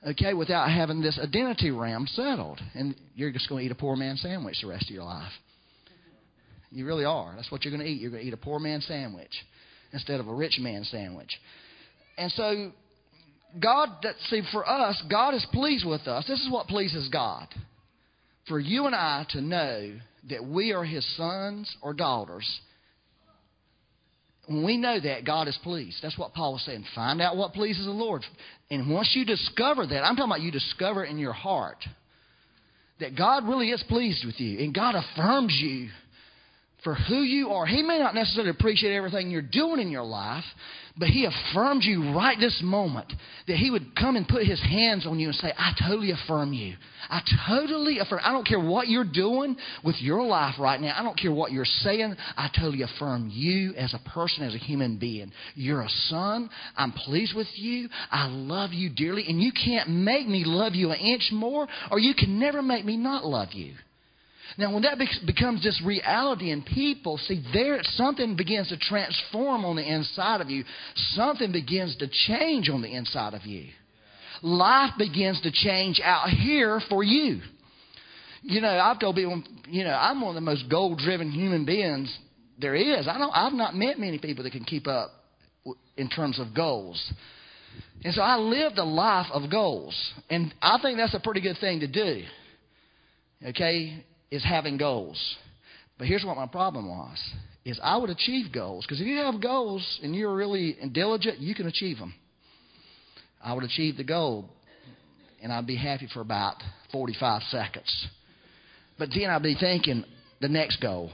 okay, 0.07 0.35
without 0.35 0.69
having 0.69 1.01
this 1.01 1.19
identity 1.21 1.71
realm 1.71 2.05
settled. 2.07 2.61
And 2.75 2.95
you're 3.15 3.31
just 3.31 3.49
going 3.49 3.61
to 3.61 3.65
eat 3.65 3.71
a 3.71 3.75
poor 3.75 3.95
man 3.95 4.17
sandwich 4.17 4.57
the 4.61 4.67
rest 4.67 4.83
of 4.83 4.91
your 4.91 5.03
life. 5.03 5.31
You 6.71 6.85
really 6.85 7.05
are. 7.05 7.33
That's 7.35 7.51
what 7.51 7.63
you're 7.63 7.71
going 7.71 7.85
to 7.85 7.89
eat. 7.89 8.01
You're 8.01 8.11
going 8.11 8.21
to 8.21 8.27
eat 8.27 8.33
a 8.33 8.37
poor 8.37 8.59
man 8.59 8.81
sandwich 8.81 9.31
instead 9.91 10.19
of 10.19 10.27
a 10.27 10.33
rich 10.33 10.59
man 10.59 10.83
sandwich. 10.83 11.31
And 12.17 12.31
so, 12.33 12.71
God, 13.59 13.89
see, 14.29 14.41
for 14.51 14.67
us, 14.67 15.01
God 15.09 15.33
is 15.33 15.45
pleased 15.51 15.85
with 15.85 16.07
us. 16.07 16.25
This 16.27 16.41
is 16.41 16.51
what 16.51 16.67
pleases 16.67 17.09
God. 17.09 17.47
For 18.47 18.59
you 18.59 18.85
and 18.85 18.95
I 18.95 19.25
to 19.29 19.41
know 19.41 19.93
that 20.29 20.45
we 20.45 20.73
are 20.73 20.83
His 20.83 21.05
sons 21.15 21.75
or 21.81 21.93
daughters. 21.93 22.47
When 24.47 24.63
we 24.63 24.77
know 24.77 24.99
that, 24.99 25.25
God 25.25 25.47
is 25.47 25.57
pleased. 25.63 25.97
That's 26.03 26.17
what 26.17 26.33
Paul 26.33 26.53
was 26.53 26.63
saying. 26.63 26.85
Find 26.93 27.21
out 27.21 27.37
what 27.37 27.53
pleases 27.53 27.85
the 27.85 27.91
Lord. 27.91 28.23
And 28.69 28.93
once 28.93 29.11
you 29.15 29.25
discover 29.25 29.87
that, 29.87 30.03
I'm 30.03 30.15
talking 30.15 30.31
about 30.31 30.41
you 30.41 30.51
discover 30.51 31.03
in 31.03 31.17
your 31.17 31.33
heart 31.33 31.83
that 32.99 33.17
God 33.17 33.47
really 33.47 33.69
is 33.69 33.83
pleased 33.87 34.25
with 34.25 34.39
you 34.39 34.59
and 34.59 34.73
God 34.73 34.95
affirms 34.95 35.53
you 35.61 35.89
for 36.83 36.93
who 36.93 37.23
you 37.23 37.49
are. 37.49 37.65
He 37.65 37.81
may 37.81 37.97
not 37.97 38.13
necessarily 38.13 38.51
appreciate 38.51 38.95
everything 38.95 39.31
you're 39.31 39.41
doing 39.41 39.79
in 39.79 39.89
your 39.89 40.03
life, 40.03 40.43
but 40.97 41.09
He 41.09 41.25
affirmed 41.25 41.83
you 41.83 42.13
right 42.13 42.37
this 42.39 42.59
moment 42.63 43.11
that 43.47 43.57
He 43.57 43.69
would 43.69 43.95
come 43.95 44.15
and 44.15 44.27
put 44.27 44.45
His 44.45 44.61
hands 44.61 45.05
on 45.05 45.19
you 45.19 45.27
and 45.27 45.35
say, 45.35 45.51
I 45.57 45.73
totally 45.79 46.11
affirm 46.11 46.53
you. 46.53 46.75
I 47.09 47.21
totally 47.47 47.99
affirm. 47.99 48.21
I 48.23 48.31
don't 48.31 48.47
care 48.47 48.59
what 48.59 48.87
you're 48.87 49.03
doing 49.03 49.57
with 49.83 49.95
your 49.99 50.23
life 50.23 50.55
right 50.59 50.79
now. 50.79 50.95
I 50.97 51.03
don't 51.03 51.17
care 51.17 51.31
what 51.31 51.51
you're 51.51 51.65
saying. 51.65 52.15
I 52.37 52.49
totally 52.55 52.81
affirm 52.81 53.29
you 53.31 53.73
as 53.75 53.93
a 53.93 54.09
person, 54.09 54.43
as 54.43 54.55
a 54.55 54.59
human 54.59 54.97
being. 54.97 55.31
You're 55.55 55.81
a 55.81 55.89
son. 55.89 56.49
I'm 56.75 56.91
pleased 56.91 57.35
with 57.35 57.47
you. 57.55 57.89
I 58.09 58.27
love 58.27 58.71
you 58.73 58.89
dearly. 58.89 59.25
And 59.27 59.41
you 59.41 59.51
can't 59.51 59.89
make 59.89 60.27
me 60.27 60.43
love 60.45 60.73
you 60.73 60.91
an 60.91 60.99
inch 60.99 61.29
more, 61.31 61.67
or 61.91 61.99
you 61.99 62.13
can 62.15 62.39
never 62.39 62.61
make 62.61 62.85
me 62.85 62.97
not 62.97 63.25
love 63.25 63.49
you. 63.53 63.73
Now, 64.57 64.73
when 64.73 64.83
that 64.83 64.97
becomes 65.25 65.63
this 65.63 65.81
reality 65.83 66.51
in 66.51 66.61
people, 66.61 67.17
see, 67.17 67.43
there 67.53 67.79
something 67.81 68.35
begins 68.35 68.69
to 68.69 68.77
transform 68.77 69.65
on 69.65 69.75
the 69.75 69.83
inside 69.83 70.39
of 70.41 70.49
you. 70.49 70.63
Something 71.13 71.51
begins 71.51 71.95
to 71.97 72.07
change 72.27 72.69
on 72.69 72.81
the 72.81 72.93
inside 72.93 73.33
of 73.33 73.45
you. 73.45 73.65
Life 74.41 74.91
begins 74.97 75.41
to 75.41 75.51
change 75.51 75.99
out 76.03 76.29
here 76.29 76.79
for 76.89 77.03
you. 77.03 77.41
You 78.43 78.61
know, 78.61 78.69
I've 78.69 78.99
told 78.99 79.15
people, 79.15 79.41
you 79.67 79.83
know, 79.83 79.93
I'm 79.93 80.21
one 80.21 80.29
of 80.29 80.35
the 80.35 80.41
most 80.41 80.69
goal-driven 80.69 81.31
human 81.31 81.65
beings 81.65 82.15
there 82.59 82.75
is. 82.75 83.07
I 83.07 83.17
don't, 83.17 83.31
I've 83.31 83.53
not 83.53 83.75
met 83.75 83.99
many 83.99 84.19
people 84.19 84.43
that 84.43 84.51
can 84.51 84.63
keep 84.63 84.87
up 84.87 85.11
in 85.97 86.09
terms 86.09 86.39
of 86.39 86.53
goals. 86.53 87.11
And 88.03 88.13
so 88.13 88.21
I 88.21 88.37
lived 88.37 88.77
a 88.77 88.83
life 88.83 89.27
of 89.33 89.49
goals. 89.49 89.95
And 90.29 90.53
I 90.61 90.77
think 90.81 90.97
that's 90.97 91.15
a 91.15 91.19
pretty 91.19 91.41
good 91.41 91.57
thing 91.59 91.79
to 91.79 91.87
do. 91.87 92.23
Okay? 93.47 94.05
Is 94.35 94.43
having 94.43 94.77
goals. 94.77 95.19
But 95.97 96.07
here's 96.07 96.25
what 96.25 96.35
my 96.35 96.47
problem 96.47 96.87
was 96.87 97.17
is 97.63 97.79
I 97.81 97.97
would 97.97 98.11
achieve 98.11 98.51
goals 98.51 98.85
because 98.85 99.01
if 99.01 99.07
you 99.07 99.17
have 99.17 99.41
goals 99.41 99.99
and 100.03 100.15
you're 100.15 100.35
really 100.35 100.77
diligent, 100.91 101.39
you 101.39 101.55
can 101.55 101.67
achieve 101.67 101.97
them. 101.97 102.13
I 103.43 103.53
would 103.53 103.63
achieve 103.63 103.97
the 103.97 104.03
goal 104.03 104.49
and 105.41 105.51
I'd 105.51 105.65
be 105.65 105.75
happy 105.75 106.07
for 106.13 106.21
about 106.21 106.61
45 106.91 107.41
seconds. 107.49 108.07
But 108.99 109.09
then 109.15 109.29
I'd 109.29 109.43
be 109.43 109.55
thinking 109.59 110.03
the 110.41 110.49
next 110.49 110.79
goal. 110.81 111.11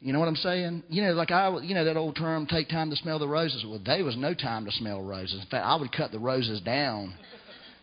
You 0.00 0.12
know 0.12 0.18
what 0.18 0.28
I'm 0.28 0.36
saying? 0.36 0.82
You 0.88 1.02
know, 1.02 1.12
like 1.12 1.30
I, 1.30 1.58
you 1.58 1.74
know 1.74 1.84
that 1.84 1.96
old 1.96 2.16
term, 2.16 2.46
take 2.46 2.68
time 2.68 2.88
to 2.90 2.96
smell 2.96 3.18
the 3.18 3.28
roses. 3.28 3.64
Well, 3.66 3.80
there 3.84 4.04
was 4.04 4.16
no 4.16 4.32
time 4.32 4.64
to 4.64 4.72
smell 4.72 5.02
roses. 5.02 5.40
In 5.42 5.46
fact, 5.48 5.66
I 5.66 5.76
would 5.76 5.92
cut 5.92 6.10
the 6.10 6.18
roses 6.18 6.60
down 6.62 7.14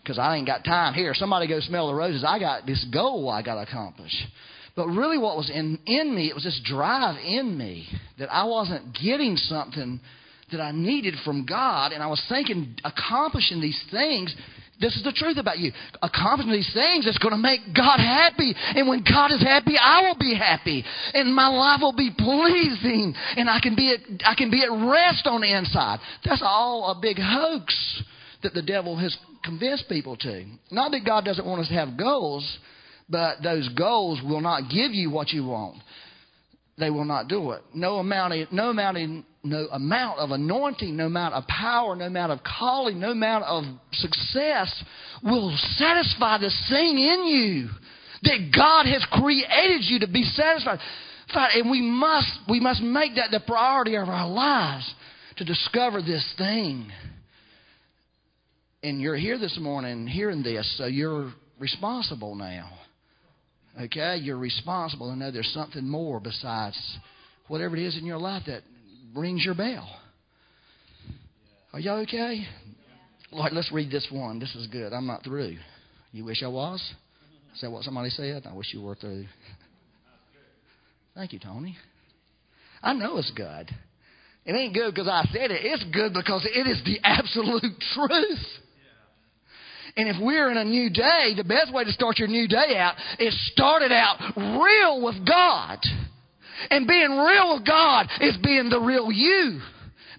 because 0.08 0.17
I 0.17 0.38
ain't 0.38 0.48
got 0.48 0.63
time. 0.63 0.93
Here, 0.93 1.13
somebody 1.13 1.48
go 1.48 1.60
smell 1.60 1.88
the 1.88 1.93
roses. 1.93 2.24
I 2.26 2.39
got 2.39 2.65
this 2.65 2.86
goal 2.93 3.30
I 3.30 3.41
got 3.41 3.56
to 3.56 3.70
accomplish. 3.70 4.13
But 4.74 4.88
really, 4.88 5.17
what 5.17 5.36
was 5.36 5.50
in 5.50 5.80
in 5.86 6.15
me, 6.15 6.30
it 6.30 6.34
was 6.34 6.46
this 6.46 6.62
drive 6.63 7.17
in 7.17 7.58
me 7.58 7.88
that 8.17 8.32
I 8.32 8.46
wasn't 8.46 8.96
getting 9.04 9.36
something 9.36 10.00
that 10.52 10.62
I 10.62 10.72
needed 10.72 11.15
from 11.26 11.46
God, 11.46 11.91
and 11.91 12.02
I 12.02 12.08
was 12.08 12.24
thinking 12.30 12.78
accomplishing 12.86 13.60
these 13.60 13.84
things 13.91 14.34
this 14.80 14.96
is 14.96 15.04
the 15.04 15.12
truth 15.12 15.38
about 15.38 15.58
you. 15.58 15.72
Accomplishing 16.04 16.54
these 16.54 16.72
things 16.72 17.08
is 17.08 17.17
going 17.17 17.32
to 17.32 17.41
make 17.41 17.62
God 17.76 17.98
happy. 17.98 18.54
And 18.76 18.88
when 18.88 19.04
God 19.04 19.32
is 19.32 19.41
happy, 19.41 19.74
I 19.76 20.04
will 20.04 20.20
be 20.20 20.36
happy. 20.36 20.86
And 21.15 21.34
my 21.34 21.48
life 21.48 21.82
will 21.82 21.96
be 21.98 22.12
pleasing. 22.15 23.15
And 23.38 23.50
I 23.50 23.60
can 23.60 23.76
be 23.76 23.91
at, 23.91 24.02
I 24.24 24.36
can 24.36 24.52
be 24.52 24.62
at 24.62 24.70
rest 24.70 25.26
on 25.26 25.41
the 25.41 25.52
inside. 25.52 25.98
That's 26.24 26.43
all 26.46 26.96
a 26.96 27.02
big 27.02 27.17
hoax 27.20 27.74
that 28.48 28.54
the 28.54 28.66
devil 28.66 28.96
has 28.98 29.16
convinced 29.44 29.90
people 29.90 30.16
to. 30.16 30.46
Not 30.72 30.92
that 30.92 31.06
God 31.06 31.26
doesn't 31.26 31.46
want 31.46 31.62
us 31.62 31.68
to 31.68 31.74
have 31.74 31.98
goals, 31.98 32.58
but 33.10 33.44
those 33.44 33.68
goals 33.70 34.22
will 34.24 34.42
not 34.42 34.70
give 34.70 34.94
you 34.94 35.10
what 35.10 35.32
you 35.32 35.46
want. 35.46 35.78
They 36.78 36.90
will 36.90 37.06
not 37.06 37.28
do 37.28 37.52
it. 37.52 37.62
No 37.74 37.98
amount 37.98 38.34
of, 38.34 38.52
no 38.52 38.70
amount 38.70 38.98
of 38.98 39.24
no 39.44 39.68
amount 39.72 40.20
of 40.20 40.32
anointing, 40.32 40.96
no 40.96 41.06
amount 41.08 41.34
of 41.34 41.48
power, 41.48 41.96
no 41.96 42.06
amount 42.06 42.32
of 42.32 42.40
calling, 42.44 43.00
no 43.00 43.12
amount 43.12 43.46
of 43.46 43.64
success 43.94 44.84
will 45.24 45.56
satisfy 45.78 46.38
this 46.38 46.58
thing 46.70 47.00
in 47.00 47.26
you 47.26 47.70
that 48.24 48.52
God 48.56 48.86
has 48.86 49.06
created 49.12 49.84
you 49.84 50.00
to 50.00 50.08
be 50.08 50.24
satisfied. 50.24 50.80
And 51.34 51.70
we 51.70 51.82
must, 51.82 52.32
we 52.50 52.60
must 52.60 52.82
make 52.82 53.16
that 53.16 53.32
the 53.32 53.40
priority 53.40 53.96
of 53.96 54.08
our 54.08 54.28
lives 54.28 54.94
to 55.38 55.46
discover 55.46 56.02
this 56.02 56.26
thing. 56.38 56.92
And 58.84 59.02
you're 59.02 59.16
here 59.16 59.40
this 59.40 59.58
morning 59.60 60.06
hearing 60.06 60.44
this, 60.44 60.72
so 60.78 60.86
you're 60.86 61.34
responsible 61.60 62.36
now. 62.36 62.70
Okay? 63.82 64.18
You're 64.18 64.38
responsible 64.38 65.10
to 65.10 65.16
know 65.16 65.32
there's 65.32 65.52
something 65.54 65.88
more 65.88 66.20
besides 66.20 66.78
whatever 67.48 67.76
it 67.76 67.84
is 67.84 67.98
in 67.98 68.06
your 68.06 68.20
life 68.20 68.44
that 68.48 68.62
rings 69.16 69.44
your 69.44 69.56
bell. 69.56 69.90
Are 71.74 71.80
y'all 71.80 72.00
okay? 72.02 72.46
All 73.32 73.44
right, 73.44 73.54
let's 73.54 73.72
read 73.72 73.92
this 73.92 74.08
one. 74.12 74.40
This 74.40 74.54
is 74.56 74.68
good. 74.68 74.94
I'm 74.94 75.08
not 75.08 75.24
through. 75.24 75.58
You 76.12 76.26
wish 76.26 76.44
I 76.44 76.48
was? 76.48 76.80
Is 77.56 77.62
that 77.62 77.72
what 77.72 77.84
somebody 77.84 78.10
said? 78.10 78.46
I 78.50 78.54
wish 78.54 78.74
you 78.74 78.82
were 78.82 78.96
through. 78.96 79.26
Thank 81.16 81.34
you, 81.34 81.40
Tony. 81.40 81.76
I 82.82 82.94
know 82.94 83.18
it's 83.18 83.32
good. 83.36 83.70
It 84.46 84.54
ain't 84.54 84.74
good 84.74 84.94
because 84.94 85.08
I 85.08 85.24
said 85.34 85.52
it. 85.52 85.62
It's 85.63 85.84
good 85.92 86.13
because 86.13 86.46
it 86.46 86.68
is 86.68 86.80
the 86.86 87.00
absolute 87.04 87.74
truth. 87.94 88.46
And 89.98 90.08
if 90.08 90.16
we're 90.22 90.52
in 90.52 90.58
a 90.58 90.64
new 90.64 90.92
day, 90.92 91.34
the 91.36 91.44
best 91.44 91.74
way 91.74 91.84
to 91.84 91.92
start 91.92 92.20
your 92.20 92.28
new 92.28 92.48
day 92.48 92.78
out 92.78 92.94
is 93.18 93.36
start 93.52 93.82
it 93.82 93.92
out 93.92 94.18
real 94.38 95.02
with 95.04 95.26
God. 95.28 95.80
And 96.70 96.88
being 96.88 97.18
real 97.18 97.56
with 97.56 97.66
God 97.66 98.08
is 98.22 98.38
being 98.44 98.70
the 98.70 98.80
real 98.80 99.12
you. 99.12 99.60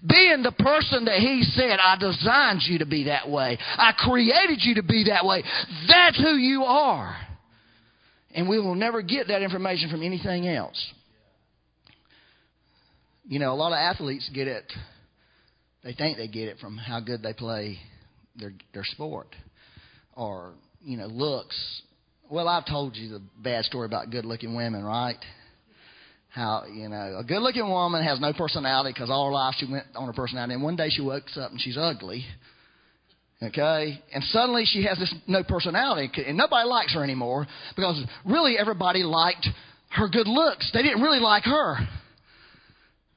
Being 0.05 0.43
the 0.43 0.51
person 0.51 1.05
that 1.05 1.19
He 1.19 1.43
said, 1.43 1.79
I 1.79 1.95
designed 1.97 2.61
you 2.63 2.79
to 2.79 2.85
be 2.85 3.05
that 3.05 3.29
way. 3.29 3.57
I 3.77 3.93
created 3.97 4.59
you 4.61 4.75
to 4.75 4.83
be 4.83 5.05
that 5.05 5.25
way. 5.25 5.43
That's 5.87 6.17
who 6.17 6.35
you 6.35 6.65
are. 6.65 7.17
And 8.35 8.49
we 8.49 8.59
will 8.59 8.75
never 8.75 9.01
get 9.01 9.29
that 9.29 9.41
information 9.41 9.89
from 9.89 10.03
anything 10.03 10.45
else. 10.47 10.93
You 13.25 13.39
know, 13.39 13.53
a 13.53 13.55
lot 13.55 13.71
of 13.71 13.77
athletes 13.77 14.29
get 14.33 14.47
it, 14.47 14.71
they 15.83 15.93
think 15.93 16.17
they 16.17 16.27
get 16.27 16.49
it 16.49 16.57
from 16.59 16.77
how 16.77 16.99
good 16.99 17.21
they 17.23 17.33
play 17.33 17.79
their, 18.35 18.53
their 18.73 18.83
sport 18.83 19.35
or, 20.19 20.53
you 20.81 20.97
know, 20.97 21.07
looks. 21.07 21.57
Well, 22.29 22.47
I've 22.47 22.65
told 22.65 22.95
you 22.95 23.09
the 23.09 23.21
bad 23.41 23.65
story 23.65 23.85
about 23.85 24.11
good 24.11 24.25
looking 24.25 24.55
women, 24.55 24.83
right? 24.83 25.17
how 26.31 26.63
you 26.71 26.87
know 26.87 27.17
a 27.17 27.23
good 27.23 27.41
looking 27.41 27.67
woman 27.67 28.03
has 28.03 28.19
no 28.19 28.31
personality 28.31 28.91
because 28.93 29.09
all 29.09 29.25
her 29.25 29.31
life 29.31 29.55
she 29.57 29.65
went 29.65 29.83
on 29.95 30.05
her 30.05 30.13
personality 30.13 30.53
and 30.53 30.61
one 30.61 30.75
day 30.75 30.87
she 30.87 31.01
wakes 31.01 31.35
up 31.35 31.49
and 31.49 31.59
she's 31.59 31.75
ugly 31.75 32.23
okay? 33.41 34.01
And 34.13 34.23
suddenly 34.25 34.65
she 34.65 34.83
has 34.83 34.97
this 34.97 35.13
no 35.27 35.43
personality 35.43 36.09
and 36.25 36.37
nobody 36.37 36.67
likes 36.67 36.93
her 36.93 37.03
anymore 37.03 37.47
because 37.75 38.03
really 38.25 38.57
everybody 38.57 39.03
liked 39.03 39.47
her 39.91 40.07
good 40.07 40.27
looks. 40.27 40.69
They 40.73 40.83
didn't 40.83 41.01
really 41.01 41.19
like 41.19 41.43
her. 41.43 41.77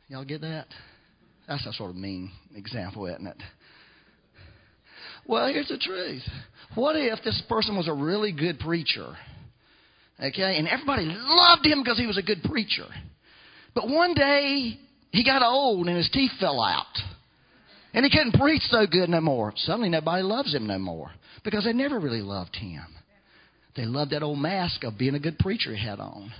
Y'all 0.08 0.24
get 0.24 0.40
that? 0.42 0.66
That's 1.48 1.66
a 1.66 1.72
sort 1.72 1.90
of 1.90 1.96
mean 1.96 2.30
example 2.54 3.06
isn't 3.06 3.26
it? 3.26 3.36
Well 5.26 5.46
here's 5.48 5.68
the 5.68 5.78
truth 5.78 6.22
what 6.74 6.96
if 6.96 7.22
this 7.24 7.42
person 7.48 7.76
was 7.76 7.88
a 7.88 7.92
really 7.92 8.32
good 8.32 8.58
preacher 8.58 9.16
Okay? 10.22 10.56
And 10.58 10.68
everybody 10.68 11.04
loved 11.06 11.66
him 11.66 11.82
because 11.82 11.98
he 11.98 12.06
was 12.06 12.18
a 12.18 12.22
good 12.22 12.42
preacher. 12.44 12.86
But 13.74 13.88
one 13.88 14.14
day, 14.14 14.78
he 15.10 15.24
got 15.24 15.42
old 15.42 15.88
and 15.88 15.96
his 15.96 16.10
teeth 16.12 16.30
fell 16.38 16.62
out. 16.62 16.86
And 17.94 18.04
he 18.04 18.10
couldn't 18.10 18.40
preach 18.40 18.62
so 18.70 18.86
good 18.86 19.08
no 19.08 19.20
more. 19.20 19.52
Suddenly, 19.56 19.90
nobody 19.90 20.22
loves 20.22 20.54
him 20.54 20.66
no 20.66 20.78
more 20.78 21.10
because 21.44 21.64
they 21.64 21.72
never 21.72 21.98
really 21.98 22.22
loved 22.22 22.56
him. 22.56 22.84
They 23.76 23.84
loved 23.84 24.12
that 24.12 24.22
old 24.22 24.38
mask 24.38 24.84
of 24.84 24.98
being 24.98 25.14
a 25.14 25.20
good 25.20 25.38
preacher 25.38 25.74
he 25.74 25.84
had 25.84 25.98
on. 25.98 26.32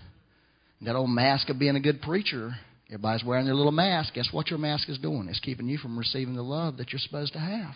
That 0.83 0.97
old 0.97 1.11
mask 1.11 1.49
of 1.49 1.59
being 1.59 1.77
a 1.77 1.81
good 1.81 2.03
preacher, 2.03 2.53
everybody's 2.89 3.25
wearing 3.25 3.47
their 3.47 3.55
little 3.55 3.73
mask. 3.73 4.15
Guess 4.15 4.29
what 4.33 4.49
your 4.49 4.59
mask 4.59 4.89
is 4.89 4.99
doing? 4.99 5.29
It's 5.29 5.41
keeping 5.41 5.69
you 5.69 5.79
from 5.79 5.99
receiving 5.99 6.35
the 6.35 6.43
love 6.43 6.79
that 6.79 6.93
you're 6.93 7.01
supposed 7.01 7.33
to 7.35 7.39
have. 7.39 7.75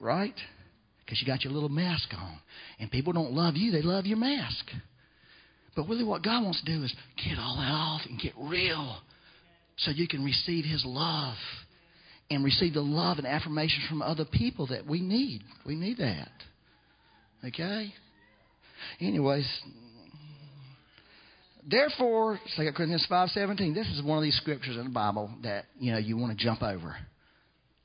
Right? 0.00 0.34
Because 1.08 1.22
you 1.22 1.26
got 1.26 1.42
your 1.42 1.54
little 1.54 1.70
mask 1.70 2.10
on. 2.14 2.38
And 2.78 2.90
people 2.90 3.14
don't 3.14 3.32
love 3.32 3.56
you, 3.56 3.72
they 3.72 3.80
love 3.80 4.04
your 4.04 4.18
mask. 4.18 4.66
But 5.74 5.88
really, 5.88 6.04
what 6.04 6.22
God 6.22 6.44
wants 6.44 6.62
to 6.62 6.66
do 6.66 6.84
is 6.84 6.94
get 7.16 7.38
all 7.38 7.56
that 7.56 7.70
off 7.70 8.02
and 8.06 8.20
get 8.20 8.34
real 8.38 8.98
so 9.78 9.90
you 9.90 10.06
can 10.06 10.22
receive 10.22 10.66
His 10.66 10.84
love 10.84 11.36
and 12.30 12.44
receive 12.44 12.74
the 12.74 12.82
love 12.82 13.16
and 13.16 13.26
affirmation 13.26 13.84
from 13.88 14.02
other 14.02 14.26
people 14.26 14.66
that 14.66 14.86
we 14.86 15.00
need. 15.00 15.40
We 15.64 15.76
need 15.76 15.96
that. 15.96 16.30
Okay? 17.42 17.94
Anyways, 19.00 19.48
therefore, 21.66 22.38
2 22.56 22.70
Corinthians 22.76 23.06
5.17, 23.10 23.72
this 23.72 23.86
is 23.88 24.02
one 24.02 24.18
of 24.18 24.24
these 24.24 24.36
scriptures 24.36 24.76
in 24.76 24.84
the 24.84 24.90
Bible 24.90 25.30
that, 25.42 25.64
you 25.78 25.92
know, 25.92 25.98
you 25.98 26.18
want 26.18 26.36
to 26.36 26.44
jump 26.44 26.62
over. 26.62 26.96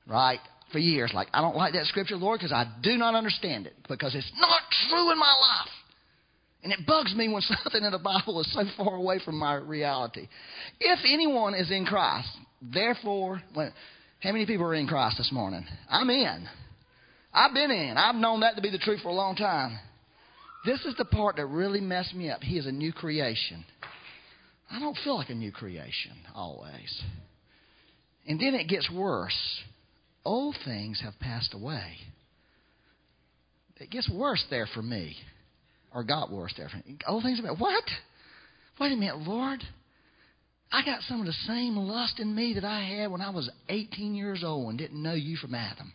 Right? 0.05 0.39
For 0.73 0.79
years, 0.79 1.11
like, 1.13 1.29
I 1.33 1.39
don't 1.39 1.55
like 1.55 1.73
that 1.73 1.85
scripture, 1.85 2.17
Lord, 2.17 2.39
because 2.39 2.51
I 2.51 2.65
do 2.81 2.97
not 2.97 3.15
understand 3.15 3.67
it, 3.67 3.75
because 3.87 4.13
it's 4.15 4.31
not 4.37 4.61
true 4.89 5.11
in 5.11 5.17
my 5.17 5.33
life. 5.39 5.69
And 6.63 6.73
it 6.73 6.79
bugs 6.85 7.15
me 7.15 7.31
when 7.31 7.41
something 7.63 7.83
in 7.83 7.91
the 7.91 7.99
Bible 7.99 8.41
is 8.41 8.51
so 8.51 8.63
far 8.75 8.95
away 8.95 9.19
from 9.23 9.37
my 9.37 9.53
reality. 9.53 10.27
If 10.79 10.99
anyone 11.05 11.53
is 11.53 11.71
in 11.71 11.85
Christ, 11.85 12.27
therefore, 12.61 13.41
when, 13.53 13.71
how 14.19 14.31
many 14.31 14.45
people 14.45 14.65
are 14.65 14.73
in 14.73 14.87
Christ 14.87 15.17
this 15.17 15.31
morning? 15.31 15.65
I'm 15.89 16.09
in. 16.09 16.47
I've 17.33 17.53
been 17.53 17.71
in. 17.71 17.97
I've 17.97 18.15
known 18.15 18.41
that 18.41 18.55
to 18.55 18.61
be 18.61 18.69
the 18.69 18.77
truth 18.77 19.01
for 19.01 19.09
a 19.09 19.13
long 19.13 19.35
time. 19.35 19.77
This 20.65 20.83
is 20.85 20.95
the 20.97 21.05
part 21.05 21.35
that 21.37 21.45
really 21.45 21.81
messed 21.81 22.13
me 22.13 22.29
up. 22.29 22.41
He 22.41 22.57
is 22.57 22.65
a 22.65 22.71
new 22.71 22.93
creation. 22.93 23.65
I 24.71 24.79
don't 24.79 24.97
feel 25.03 25.17
like 25.17 25.29
a 25.29 25.35
new 25.35 25.51
creation 25.51 26.13
always. 26.33 27.03
And 28.25 28.39
then 28.39 28.55
it 28.55 28.67
gets 28.69 28.89
worse 28.89 29.37
old 30.25 30.55
things 30.65 31.01
have 31.01 31.19
passed 31.19 31.53
away. 31.53 31.97
It 33.77 33.89
gets 33.89 34.09
worse 34.09 34.43
there 34.49 34.67
for 34.73 34.81
me, 34.81 35.15
or 35.93 36.03
got 36.03 36.31
worse 36.31 36.53
there 36.57 36.69
for 36.69 36.77
me. 36.77 36.97
Old 37.07 37.23
things 37.23 37.39
about 37.39 37.59
what? 37.59 37.83
Wait 38.79 38.93
a 38.93 38.95
minute, 38.95 39.19
Lord. 39.19 39.61
I 40.71 40.83
got 40.83 41.01
some 41.03 41.19
of 41.19 41.25
the 41.25 41.33
same 41.47 41.75
lust 41.75 42.19
in 42.19 42.33
me 42.33 42.53
that 42.53 42.63
I 42.63 42.81
had 42.81 43.11
when 43.11 43.21
I 43.21 43.29
was 43.29 43.49
18 43.69 44.15
years 44.15 44.43
old 44.43 44.69
and 44.69 44.77
didn't 44.77 45.01
know 45.01 45.13
you 45.13 45.35
from 45.37 45.53
Adam. 45.53 45.93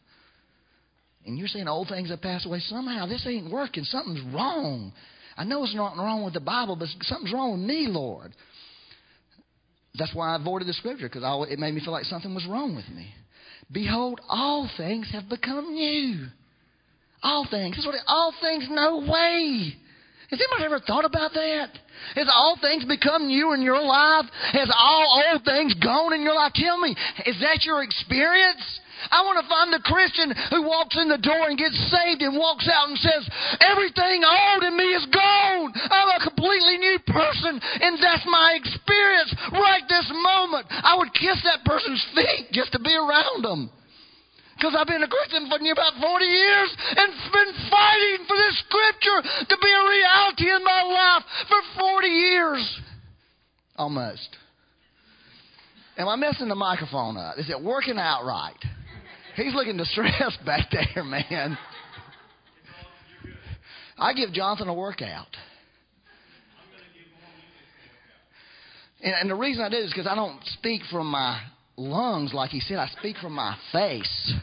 And 1.26 1.36
you're 1.36 1.48
saying 1.48 1.66
old 1.66 1.88
things 1.88 2.10
have 2.10 2.22
passed 2.22 2.46
away. 2.46 2.60
Somehow 2.60 3.06
this 3.06 3.26
ain't 3.26 3.50
working. 3.50 3.84
Something's 3.84 4.22
wrong. 4.32 4.92
I 5.36 5.44
know 5.44 5.64
it's 5.64 5.74
not 5.74 5.96
wrong 5.96 6.24
with 6.24 6.34
the 6.34 6.40
Bible, 6.40 6.76
but 6.76 6.88
something's 7.02 7.32
wrong 7.32 7.52
with 7.52 7.68
me, 7.68 7.86
Lord. 7.88 8.32
That's 9.94 10.14
why 10.14 10.32
I 10.32 10.36
avoided 10.36 10.68
the 10.68 10.74
scripture 10.74 11.08
because 11.08 11.24
it 11.50 11.58
made 11.58 11.74
me 11.74 11.80
feel 11.80 11.92
like 11.92 12.04
something 12.04 12.34
was 12.34 12.46
wrong 12.46 12.76
with 12.76 12.88
me. 12.88 13.12
Behold, 13.70 14.20
all 14.28 14.68
things 14.76 15.10
have 15.12 15.28
become 15.28 15.74
new. 15.74 16.26
All 17.22 17.46
things. 17.50 17.76
That's 17.76 17.86
what 17.86 17.94
it, 17.94 18.02
all 18.06 18.32
things, 18.40 18.66
no 18.70 18.98
way. 18.98 19.74
Has 20.30 20.40
anybody 20.40 20.64
ever 20.64 20.80
thought 20.80 21.04
about 21.04 21.32
that? 21.34 21.70
Has 22.14 22.28
all 22.30 22.56
things 22.60 22.84
become 22.84 23.26
new 23.26 23.54
in 23.54 23.62
your 23.62 23.80
life? 23.82 24.26
Has 24.52 24.70
all 24.76 25.22
old 25.32 25.44
things 25.44 25.74
gone 25.74 26.12
in 26.12 26.22
your 26.22 26.34
life? 26.34 26.52
Tell 26.54 26.78
me, 26.78 26.94
is 27.26 27.40
that 27.40 27.64
your 27.64 27.82
experience? 27.82 28.80
I 29.10 29.22
want 29.22 29.38
to 29.38 29.46
find 29.48 29.70
the 29.72 29.84
Christian 29.84 30.34
who 30.50 30.66
walks 30.66 30.98
in 30.98 31.08
the 31.08 31.22
door 31.22 31.48
and 31.48 31.58
gets 31.58 31.78
saved 31.90 32.22
and 32.22 32.36
walks 32.36 32.66
out 32.66 32.90
and 32.90 32.98
says, 32.98 33.22
Everything 33.62 34.26
old 34.26 34.62
in 34.64 34.74
me 34.76 34.88
is 34.94 35.06
gone. 35.08 35.70
I'm 35.74 36.12
a 36.18 36.24
completely 36.26 36.78
new 36.78 36.98
person, 37.06 37.58
and 37.58 37.98
that's 38.02 38.26
my 38.26 38.58
experience. 38.58 39.30
Right 39.52 39.84
this 39.88 40.08
moment. 40.10 40.66
I 40.70 40.98
would 40.98 41.14
kiss 41.14 41.38
that 41.44 41.64
person's 41.64 42.04
feet 42.14 42.50
just 42.52 42.72
to 42.72 42.80
be 42.80 42.94
around 42.94 43.44
them. 43.44 43.70
Because 44.58 44.74
I've 44.74 44.90
been 44.90 45.02
a 45.02 45.08
Christian 45.08 45.46
for 45.48 45.62
near 45.62 45.72
about 45.72 45.94
40 46.02 46.24
years 46.24 46.70
and 46.98 47.08
been 47.30 47.52
fighting 47.70 48.26
for 48.26 48.34
this 48.34 48.58
scripture 48.66 49.46
to 49.48 49.56
be 49.62 49.70
a 49.70 49.82
reality 49.86 50.50
in 50.50 50.64
my 50.64 50.82
life 50.82 51.22
for 51.46 51.60
40 51.78 52.08
years. 52.08 52.80
Almost. 53.76 54.36
Am 55.96 56.08
I 56.08 56.16
messing 56.16 56.48
the 56.48 56.56
microphone 56.56 57.16
up? 57.16 57.38
Is 57.38 57.50
it 57.50 57.62
working 57.62 57.98
out 57.98 58.24
right? 58.24 58.58
He's 59.38 59.54
looking 59.54 59.76
distressed 59.76 60.40
back 60.46 60.68
there, 60.70 61.04
man. 61.04 61.56
I 63.96 64.12
give 64.12 64.32
Jonathan 64.32 64.68
a 64.68 64.74
workout. 64.74 65.28
And, 69.00 69.14
and 69.14 69.30
the 69.30 69.36
reason 69.36 69.62
I 69.62 69.68
do 69.68 69.76
is 69.76 69.90
because 69.90 70.08
I 70.08 70.16
don't 70.16 70.40
speak 70.58 70.82
from 70.90 71.06
my 71.06 71.40
lungs 71.76 72.34
like 72.34 72.50
he 72.50 72.58
said. 72.60 72.78
I 72.78 72.88
speak 72.98 73.16
from 73.18 73.32
my 73.34 73.56
face. 73.70 74.34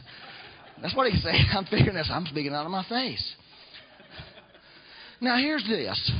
That's 0.80 0.94
what 0.94 1.10
he 1.10 1.18
said. 1.20 1.34
I'm 1.52 1.66
figuring 1.66 1.94
this. 1.94 2.08
I'm 2.10 2.24
speaking 2.26 2.54
out 2.54 2.64
of 2.64 2.70
my 2.70 2.84
face. 2.88 3.34
Now, 5.20 5.36
here's 5.36 5.64
this. 5.66 6.12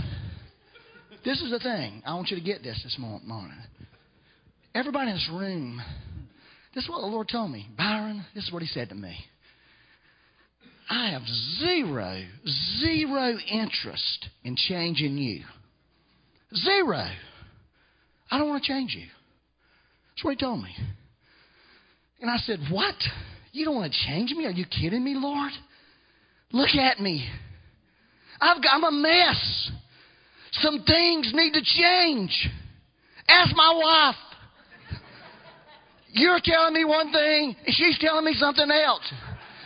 This 1.24 1.40
is 1.40 1.50
the 1.50 1.58
thing. 1.58 2.02
I 2.06 2.14
want 2.14 2.28
you 2.28 2.36
to 2.36 2.42
get 2.42 2.62
this 2.62 2.80
this 2.82 2.96
morning. 2.98 3.56
Everybody 4.74 5.10
in 5.10 5.16
this 5.16 5.30
room, 5.32 5.80
this 6.76 6.84
is 6.84 6.90
what 6.90 7.00
the 7.00 7.06
Lord 7.06 7.26
told 7.30 7.50
me. 7.50 7.66
Byron, 7.76 8.22
this 8.34 8.44
is 8.44 8.52
what 8.52 8.60
he 8.60 8.68
said 8.68 8.90
to 8.90 8.94
me. 8.94 9.16
I 10.90 11.08
have 11.08 11.22
zero, 11.58 12.22
zero 12.80 13.38
interest 13.50 14.28
in 14.44 14.56
changing 14.56 15.16
you. 15.16 15.42
Zero. 16.54 17.08
I 18.30 18.38
don't 18.38 18.50
want 18.50 18.62
to 18.62 18.68
change 18.68 18.94
you. 18.94 19.06
That's 20.10 20.22
what 20.22 20.32
he 20.32 20.36
told 20.36 20.62
me. 20.62 20.70
And 22.20 22.30
I 22.30 22.36
said, 22.36 22.58
What? 22.70 22.94
You 23.52 23.64
don't 23.64 23.76
want 23.76 23.90
to 23.90 23.98
change 24.06 24.32
me? 24.32 24.44
Are 24.44 24.50
you 24.50 24.66
kidding 24.66 25.02
me, 25.02 25.14
Lord? 25.16 25.52
Look 26.52 26.74
at 26.74 27.00
me. 27.00 27.26
I've 28.38 28.62
got, 28.62 28.74
I'm 28.74 28.84
a 28.84 28.92
mess. 28.92 29.70
Some 30.52 30.84
things 30.86 31.30
need 31.32 31.54
to 31.54 31.62
change. 31.62 32.50
Ask 33.28 33.56
my 33.56 33.80
wife. 33.82 34.25
You're 36.16 36.40
telling 36.42 36.72
me 36.72 36.84
one 36.86 37.12
thing, 37.12 37.54
and 37.66 37.74
she's 37.74 37.98
telling 37.98 38.24
me 38.24 38.32
something 38.38 38.70
else. 38.70 39.02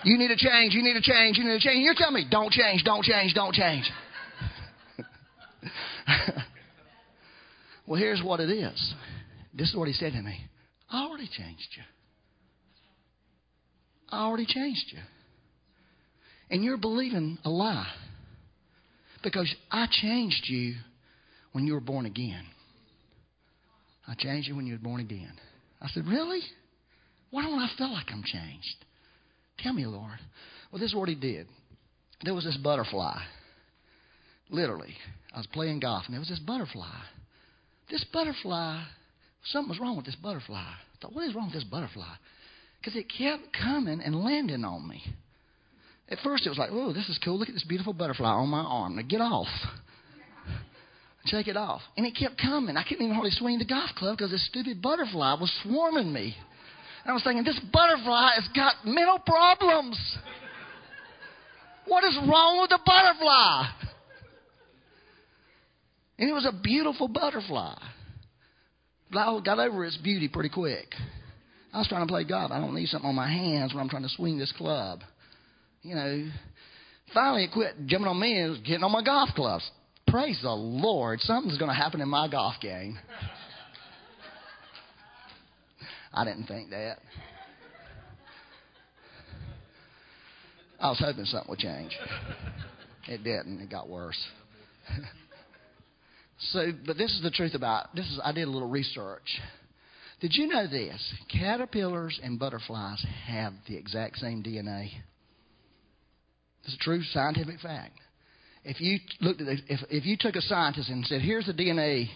You 0.03 0.19
need 0.19 0.29
to 0.29 0.37
change, 0.37 0.75
you 0.75 0.83
need 0.83 0.95
to 0.95 1.01
change, 1.01 1.39
you 1.39 1.45
need 1.45 1.61
to 1.61 1.61
change. 1.61 1.85
You're 1.85 1.95
telling 1.95 2.15
me, 2.15 2.27
don't 2.29 2.51
change, 2.51 2.83
don't 2.83 3.05
change, 3.05 3.35
don't 3.35 3.55
change. 3.55 3.89
well, 7.87 8.01
here's 8.01 8.21
what 8.21 8.41
it 8.41 8.51
is. 8.51 8.95
This 9.55 9.69
is 9.69 9.77
what 9.77 9.87
he 9.87 9.95
said 9.95 10.13
to 10.15 10.23
me. 10.23 10.41
I 10.91 11.05
already 11.05 11.29
changed 11.29 11.69
you. 11.77 11.85
I 14.09 14.25
already 14.25 14.47
changed 14.47 14.87
you. 14.89 14.99
And 16.51 16.65
you're 16.65 16.79
believing 16.79 17.39
a 17.45 17.51
lie. 17.51 17.93
Because 19.23 19.55
I 19.71 19.87
changed 19.89 20.49
you 20.49 20.75
when 21.53 21.65
you 21.65 21.75
were 21.75 21.81
born 21.81 22.07
again. 22.07 22.43
I 24.09 24.15
changed 24.17 24.49
you 24.49 24.57
when 24.57 24.67
you 24.67 24.73
were 24.73 24.81
born 24.81 25.01
again. 25.01 25.35
I 25.81 25.89
said, 25.89 26.07
Really? 26.07 26.41
Why 27.31 27.43
don't 27.43 27.59
I 27.59 27.71
feel 27.79 27.93
like 27.93 28.07
I'm 28.11 28.25
changed? 28.25 28.85
Tell 29.59 29.73
me, 29.73 29.87
Lord. 29.87 30.19
Well, 30.71 30.81
this 30.81 30.91
is 30.91 30.97
what 30.97 31.09
he 31.09 31.15
did. 31.15 31.47
There 32.25 32.35
was 32.35 32.45
this 32.45 32.57
butterfly. 32.57 33.19
Literally. 34.51 34.95
I 35.33 35.39
was 35.39 35.47
playing 35.47 35.81
golf, 35.81 36.05
and 36.07 36.15
there 36.15 36.21
was 36.21 36.29
this 36.29 36.41
butterfly. 36.41 37.01
This 37.89 38.05
butterfly, 38.13 38.83
something 39.45 39.69
was 39.69 39.79
wrong 39.79 39.97
with 39.97 40.07
this 40.07 40.17
butterfly. 40.17 40.59
I 40.59 40.97
thought, 41.01 41.15
what 41.15 41.29
is 41.29 41.35
wrong 41.35 41.47
with 41.47 41.55
this 41.55 41.65
butterfly? 41.65 42.15
Because 42.81 42.97
it 42.97 43.07
kept 43.17 43.53
coming 43.53 44.01
and 44.01 44.25
landing 44.25 44.65
on 44.65 44.89
me. 44.89 45.03
At 46.09 46.19
first, 46.25 46.47
it 46.47 46.49
was 46.49 46.59
like, 46.59 46.71
oh, 46.73 46.93
this 46.93 47.09
is 47.09 47.19
cool. 47.25 47.39
Look 47.39 47.49
at 47.49 47.55
this 47.55 47.65
beautiful 47.65 47.93
butterfly 47.93 48.29
on 48.29 48.49
my 48.49 48.63
arm. 48.63 48.97
Now 48.97 49.03
get 49.03 49.21
off. 49.21 49.49
Take 51.27 51.49
it 51.49 51.57
off. 51.57 51.83
And 51.97 52.07
it 52.07 52.17
kept 52.17 52.41
coming. 52.41 52.77
I 52.77 52.83
couldn't 52.83 53.05
even 53.05 53.15
hardly 53.15 53.31
swing 53.31 53.59
the 53.59 53.65
golf 53.65 53.91
club 53.97 54.17
because 54.17 54.31
this 54.31 54.47
stupid 54.47 54.81
butterfly 54.81 55.35
was 55.35 55.53
swarming 55.63 56.13
me. 56.13 56.35
And 57.05 57.11
I 57.11 57.13
was 57.13 57.23
thinking, 57.23 57.45
this 57.45 57.61
butterfly 57.73 58.31
has 58.37 58.49
got 58.55 58.75
mental 58.85 59.19
problems. 59.19 59.99
What 61.87 62.05
is 62.05 62.17
wrong 62.27 62.61
with 62.61 62.71
the 62.71 62.79
butterfly? 62.85 63.67
And 66.19 66.29
it 66.29 66.33
was 66.33 66.47
a 66.47 66.53
beautiful 66.53 67.09
butterfly. 67.09 67.77
But 69.11 69.19
I 69.19 69.41
got 69.41 69.59
over 69.59 69.85
its 69.85 69.97
beauty 69.97 70.29
pretty 70.29 70.51
quick. 70.51 70.95
I 71.73 71.79
was 71.79 71.89
trying 71.89 72.07
to 72.07 72.11
play 72.11 72.25
golf. 72.25 72.51
I 72.51 72.61
don't 72.61 72.75
need 72.75 72.89
something 72.89 73.09
on 73.09 73.15
my 73.15 73.31
hands 73.31 73.73
when 73.73 73.83
I'm 73.83 73.89
trying 73.89 74.03
to 74.03 74.09
swing 74.11 74.39
this 74.39 74.53
club. 74.53 75.01
You 75.83 75.95
know, 75.95 76.31
finally 77.15 77.45
it 77.45 77.53
quit 77.53 77.87
jumping 77.87 78.09
on 78.09 78.21
me 78.21 78.39
and 78.39 78.51
was 78.51 78.61
getting 78.61 78.85
on 78.85 78.93
my 78.93 79.03
golf 79.03 79.31
clubs. 79.35 79.69
Praise 80.11 80.41
the 80.43 80.51
Lord. 80.51 81.21
Something's 81.21 81.59
going 81.59 81.71
to 81.71 81.75
happen 81.75 82.01
in 82.01 82.09
my 82.09 82.29
golf 82.29 82.55
game. 82.61 82.99
I 86.13 86.25
didn't 86.25 86.47
think 86.47 86.71
that. 86.71 86.97
I 90.81 90.89
was 90.89 90.99
hoping 90.99 91.25
something 91.27 91.51
would 91.51 91.59
change. 91.59 91.97
It 93.07 93.23
didn't. 93.23 93.61
It 93.61 93.71
got 93.71 93.89
worse. 93.89 94.19
so, 96.39 96.73
but 96.87 96.97
this 96.97 97.13
is 97.13 97.21
the 97.23 97.31
truth 97.31 97.55
about 97.55 97.95
this 97.95 98.07
is 98.07 98.21
I 98.25 98.33
did 98.33 98.49
a 98.49 98.51
little 98.51 98.69
research. 98.69 99.41
Did 100.21 100.35
you 100.35 100.49
know 100.49 100.67
this? 100.67 101.15
Caterpillars 101.31 102.19
and 102.23 102.39
butterflies 102.39 103.05
have 103.27 103.53
the 103.69 103.77
exact 103.77 104.19
same 104.19 104.43
DNA. 104.43 104.91
It's 106.65 106.75
a 106.75 106.79
true 106.79 107.03
scientific 107.13 107.61
fact. 107.61 107.99
If 108.65 108.81
you 108.81 108.99
looked 109.21 109.41
at 109.41 109.47
the, 109.47 109.59
if 109.69 109.81
if 109.91 110.07
you 110.07 110.17
took 110.19 110.37
a 110.37 110.43
scientist 110.43 110.91
and 110.91 111.07
said, 111.07 111.23
"Here's 111.23 111.47
the 111.47 111.55
DNA," 111.55 112.09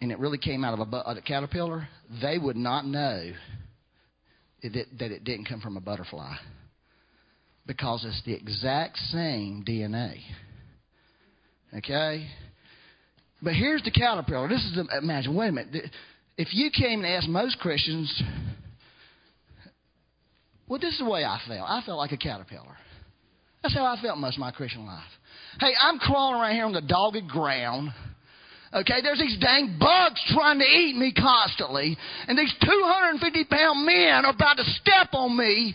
and 0.00 0.10
it 0.10 0.18
really 0.18 0.38
came 0.38 0.64
out 0.64 0.78
of 0.78 0.92
a, 0.92 0.96
a 0.96 1.20
caterpillar, 1.22 1.88
they 2.22 2.38
would 2.38 2.56
not 2.56 2.86
know 2.86 3.32
it, 4.62 4.98
that 4.98 5.10
it 5.10 5.24
didn't 5.24 5.46
come 5.46 5.60
from 5.60 5.76
a 5.76 5.80
butterfly 5.80 6.36
because 7.66 8.04
it's 8.04 8.22
the 8.24 8.34
exact 8.34 8.96
same 9.10 9.64
DNA. 9.66 10.20
Okay? 11.76 12.28
But 13.42 13.54
here's 13.54 13.82
the 13.82 13.90
caterpillar. 13.90 14.48
This 14.48 14.64
is 14.64 14.76
the, 14.76 14.98
imagine, 14.98 15.34
wait 15.34 15.48
a 15.48 15.52
minute. 15.52 15.90
If 16.38 16.48
you 16.52 16.70
came 16.70 17.04
and 17.04 17.12
asked 17.12 17.28
most 17.28 17.58
Christians, 17.58 18.22
well, 20.68 20.78
this 20.80 20.92
is 20.92 20.98
the 20.98 21.04
way 21.04 21.24
I 21.24 21.40
felt. 21.46 21.68
I 21.68 21.82
felt 21.84 21.98
like 21.98 22.12
a 22.12 22.16
caterpillar. 22.16 22.76
That's 23.66 23.74
how 23.74 23.86
I 23.86 24.00
felt 24.00 24.18
most 24.18 24.36
of 24.36 24.40
my 24.40 24.52
Christian 24.52 24.86
life. 24.86 25.02
Hey, 25.58 25.74
I'm 25.82 25.98
crawling 25.98 26.40
around 26.40 26.54
here 26.54 26.66
on 26.66 26.72
the 26.72 26.86
dogged 26.86 27.26
ground. 27.26 27.90
Okay, 28.72 29.02
there's 29.02 29.18
these 29.18 29.36
dang 29.40 29.76
bugs 29.80 30.22
trying 30.30 30.60
to 30.60 30.64
eat 30.64 30.94
me 30.94 31.12
constantly, 31.12 31.98
and 32.28 32.38
these 32.38 32.54
250 32.62 33.44
pound 33.50 33.84
men 33.84 34.24
are 34.24 34.30
about 34.30 34.58
to 34.58 34.64
step 34.78 35.08
on 35.14 35.36
me 35.36 35.74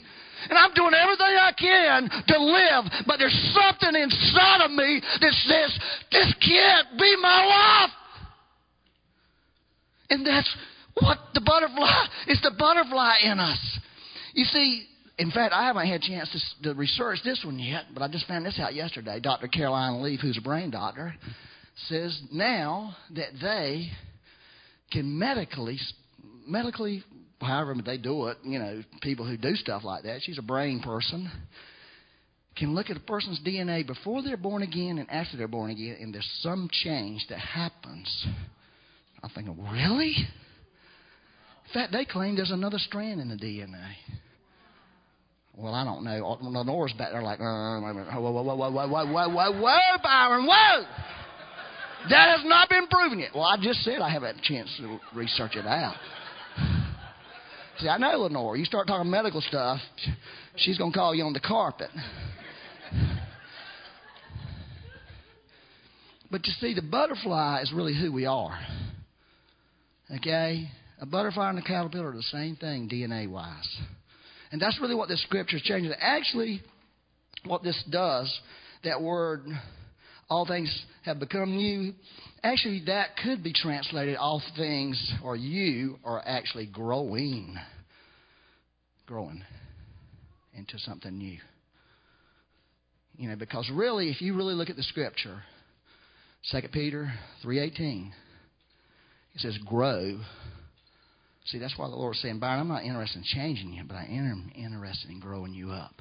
and 0.50 0.58
I'm 0.58 0.74
doing 0.74 0.94
everything 0.96 1.36
I 1.36 1.52
can 1.52 2.10
to 2.28 2.38
live, 2.42 3.04
but 3.06 3.18
there's 3.20 3.54
something 3.54 4.02
inside 4.02 4.64
of 4.64 4.72
me 4.72 5.02
that 5.20 5.34
says, 5.46 5.80
this 6.14 6.34
can't 6.42 6.98
be 6.98 7.16
my 7.22 7.46
life. 7.46 7.92
And 10.10 10.26
that's 10.26 10.50
what 11.00 11.20
the 11.34 11.42
butterfly 11.42 12.06
is 12.28 12.42
the 12.42 12.56
butterfly 12.58 13.16
in 13.24 13.40
us. 13.40 13.80
You 14.34 14.46
see, 14.46 14.88
in 15.18 15.32
fact, 15.32 15.54
I 15.54 15.66
haven't 15.66 15.88
had 15.88 16.02
a 16.02 16.08
chance 16.08 16.30
to, 16.62 16.70
to 16.70 16.80
research 16.80 17.20
this 17.24 17.42
one 17.46 17.60
yet, 17.60 17.86
but 17.94 18.02
I 18.02 18.08
just 18.08 18.28
found 18.28 18.46
this 18.46 18.60
out 18.60 18.74
yesterday. 18.74 19.20
Dr. 19.20 19.48
Caroline 19.48 20.02
Leaf, 20.02 20.20
who's 20.22 20.38
a 20.38 20.42
brain 20.42 20.72
doctor, 20.72 21.14
says 21.88 22.20
now 22.32 22.96
that 23.16 23.30
they 23.42 23.90
can 24.92 25.18
medically 25.18 25.80
medically 26.48 27.04
however 27.40 27.76
they 27.84 27.98
do 27.98 28.28
it, 28.28 28.38
you 28.44 28.60
know, 28.60 28.84
people 29.02 29.28
who 29.28 29.38
do 29.38 29.56
stuff 29.56 29.84
like 29.84 30.04
that, 30.04 30.22
she's 30.22 30.38
a 30.38 30.44
brain 30.44 30.80
person, 30.82 31.32
can 32.56 32.76
look 32.76 32.90
at 32.90 32.98
a 32.98 33.02
person's 33.02 33.40
DNA 33.40 33.86
before 33.86 34.22
they're 34.22 34.38
born 34.38 34.62
again 34.62 34.98
and 34.98 35.10
after 35.10 35.38
they're 35.38 35.48
born 35.48 35.72
again, 35.72 35.98
and 36.00 36.14
there's 36.14 36.30
some 36.42 36.70
change 36.72 37.26
that 37.30 37.40
happens. 37.40 38.28
I'm 39.24 39.30
thinking, 39.30 39.58
really? 39.72 40.16
In 40.18 41.74
fact, 41.74 41.94
they 41.94 42.06
claim 42.06 42.36
there's 42.36 42.52
another 42.52 42.80
strand 42.80 43.22
in 43.22 43.30
the 43.30 43.36
DNA. 43.36 43.94
Well, 45.62 45.76
I 45.76 45.84
don't 45.84 46.04
know. 46.04 46.64
Nora's 46.64 46.94
back 46.94 47.12
there 47.12 47.22
like, 47.22 47.40
uh, 47.40 47.44
whoa, 47.44 48.32
whoa, 48.32 48.42
whoa, 48.42 48.56
whoa, 48.56 48.72
whoa, 48.72 48.88
whoa, 48.88 49.06
whoa, 49.06 49.30
whoa, 49.30 49.62
whoa, 49.62 49.98
Byron, 50.02 50.48
whoa! 50.48 50.86
That 52.10 52.36
has 52.36 52.42
not 52.46 52.68
been 52.68 52.88
proven 52.88 53.20
yet. 53.20 53.30
Well, 53.36 53.44
I 53.44 53.58
just 53.62 53.84
said 53.84 54.02
I 54.02 54.10
haven't 54.10 54.38
had 54.38 54.44
a 54.44 54.48
chance 54.48 54.76
to 54.80 55.00
research 55.16 55.56
it 55.56 55.68
out. 55.68 55.96
See, 57.78 57.88
I 57.88 57.98
know 58.00 58.22
Lenore. 58.22 58.58
You 58.58 58.66
start 58.66 58.88
talking 58.88 59.12
medical 59.12 59.42
stuff, 59.42 59.80
she's 60.56 60.80
going 60.80 60.92
to 60.92 60.98
call 60.98 61.14
you 61.14 61.26
on 61.26 61.34
the 61.34 61.40
carpet. 61.40 61.90
But 66.32 66.48
you 66.48 66.54
see, 66.60 66.74
the 66.74 66.82
butterfly 66.82 67.62
is 67.62 67.72
really 67.72 67.94
who 67.94 68.12
we 68.12 68.26
are. 68.26 68.58
Okay? 70.18 70.70
A 71.00 71.06
butterfly 71.06 71.50
and 71.50 71.60
a 71.60 71.62
caterpillar 71.62 72.10
are 72.10 72.16
the 72.16 72.24
same 72.24 72.56
thing 72.56 72.90
DNA 72.90 73.30
wise. 73.30 73.78
And 74.52 74.62
that's 74.62 74.80
really 74.82 74.96
what 74.96 75.08
this 75.08 75.22
scripture 75.24 75.58
is 75.58 75.64
changing. 75.64 75.94
Actually, 76.00 76.62
what 77.46 77.64
this 77.64 77.82
does, 77.90 78.32
that 78.84 79.02
word, 79.02 79.46
all 80.30 80.46
things 80.46 80.86
have 81.04 81.20
become 81.20 81.56
new, 81.56 81.94
actually, 82.44 82.84
that 82.88 83.18
could 83.24 83.44
be 83.44 83.54
translated 83.54 84.16
all 84.18 84.42
things 84.58 85.14
or 85.24 85.36
you 85.36 85.98
are 86.04 86.22
actually 86.26 86.66
growing. 86.66 87.56
Growing 89.08 89.44
into 90.54 90.78
something 90.80 91.18
new. 91.18 91.38
You 93.18 93.30
know, 93.30 93.36
because 93.36 93.70
really, 93.74 94.10
if 94.10 94.22
you 94.22 94.36
really 94.36 94.54
look 94.54 94.70
at 94.70 94.76
the 94.76 94.84
scripture, 94.84 95.44
2 96.52 96.62
Peter 96.72 97.12
3.18, 97.44 98.10
it 99.34 99.40
says, 99.42 99.58
grow. 99.66 100.20
See, 101.52 101.60
that's 101.60 101.78
why 101.78 101.90
the 101.90 101.96
Lord's 101.96 102.22
saying, 102.22 102.40
Byron, 102.40 102.62
I'm 102.62 102.68
not 102.70 102.84
interested 102.84 103.18
in 103.18 103.24
changing 103.26 103.74
you, 103.74 103.84
but 103.86 103.96
I 103.96 104.06
am 104.06 104.52
interested 104.56 105.10
in 105.10 105.20
growing 105.20 105.54
you 105.54 105.72
up. 105.72 105.96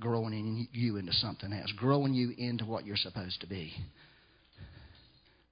Growing 0.00 0.34
in 0.34 0.68
you 0.72 0.96
into 0.96 1.12
something 1.12 1.52
else. 1.52 1.72
Growing 1.76 2.12
you 2.12 2.34
into 2.36 2.64
what 2.64 2.84
you're 2.84 2.96
supposed 2.96 3.40
to 3.42 3.46
be. 3.46 3.72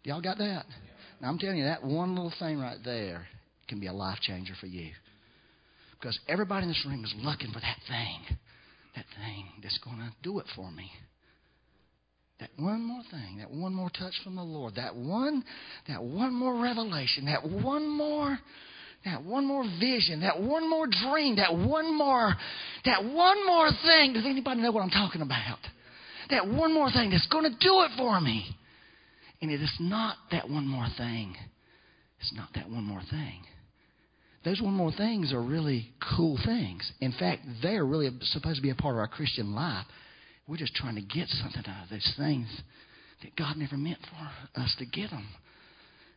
Y'all 0.03 0.21
got 0.21 0.39
that? 0.39 0.67
Now, 1.21 1.29
I'm 1.29 1.39
telling 1.39 1.59
you, 1.59 1.65
that 1.65 1.85
one 1.85 2.17
little 2.17 2.33
thing 2.41 2.59
right 2.59 2.79
there 2.85 3.29
can 3.69 3.79
be 3.79 3.87
a 3.87 3.93
life 3.93 4.19
changer 4.21 4.55
for 4.61 4.67
you. 4.67 4.91
Because 5.93 6.19
everybody 6.29 6.65
in 6.65 6.71
this 6.71 6.85
room 6.85 7.05
is 7.05 7.15
looking 7.19 7.53
for 7.53 7.61
that 7.61 7.79
thing. 7.87 8.37
That 8.97 9.05
thing 9.17 9.47
that's 9.63 9.79
going 9.79 9.99
to 9.99 10.11
do 10.25 10.41
it 10.41 10.47
for 10.57 10.69
me. 10.73 10.91
That 12.43 12.51
one 12.61 12.83
more 12.83 13.03
thing, 13.09 13.39
that 13.39 13.53
one 13.53 13.73
more 13.73 13.89
touch 13.89 14.15
from 14.25 14.35
the 14.35 14.43
Lord, 14.43 14.75
that 14.75 14.97
one, 14.97 15.45
that 15.87 16.03
one 16.03 16.35
more 16.35 16.61
revelation, 16.61 17.27
that 17.27 17.49
one 17.49 17.89
more, 17.89 18.37
that 19.05 19.23
one 19.23 19.47
more 19.47 19.63
vision, 19.79 20.23
that 20.23 20.43
one 20.43 20.69
more 20.69 20.89
dream, 20.89 21.37
that 21.37 21.55
one 21.55 21.97
more, 21.97 22.35
that 22.85 23.05
one 23.05 23.47
more 23.47 23.71
thing. 23.87 24.15
Does 24.15 24.25
anybody 24.27 24.61
know 24.61 24.73
what 24.73 24.83
I'm 24.83 24.91
talking 24.91 25.23
about? 25.23 25.59
That 26.31 26.49
one 26.49 26.75
more 26.75 26.91
thing 26.91 27.11
that's 27.11 27.29
going 27.29 27.45
to 27.45 27.57
do 27.61 27.83
it 27.83 27.93
for 27.97 28.21
me. 28.21 28.45
And 29.41 29.53
it 29.53 29.63
is 29.63 29.77
not 29.79 30.17
that 30.33 30.51
one 30.51 30.67
more 30.67 30.89
thing. 30.99 31.37
It's 32.19 32.33
not 32.35 32.49
that 32.57 32.69
one 32.69 32.83
more 32.83 33.03
thing. 33.09 33.45
Those 34.45 34.61
one 34.61 34.75
more 34.75 34.91
things 34.91 35.33
are 35.33 35.41
really 35.41 35.93
cool 36.17 36.41
things. 36.45 36.91
In 37.01 37.13
fact, 37.13 37.43
they're 37.63 37.87
really 37.87 38.11
supposed 38.23 38.57
to 38.57 38.63
be 38.63 38.71
a 38.71 38.75
part 38.75 38.97
of 38.97 38.99
our 38.99 39.07
Christian 39.07 39.55
life. 39.55 39.87
We're 40.53 40.59
just 40.59 40.75
trying 40.75 40.97
to 40.97 41.01
get 41.01 41.29
something 41.29 41.63
out 41.67 41.85
of 41.85 41.89
those 41.89 42.13
things 42.19 42.47
that 43.23 43.35
God 43.37 43.57
never 43.57 43.79
meant 43.79 44.01
for 44.03 44.61
us 44.61 44.77
to 44.81 44.85
get 44.85 45.09
them. 45.09 45.27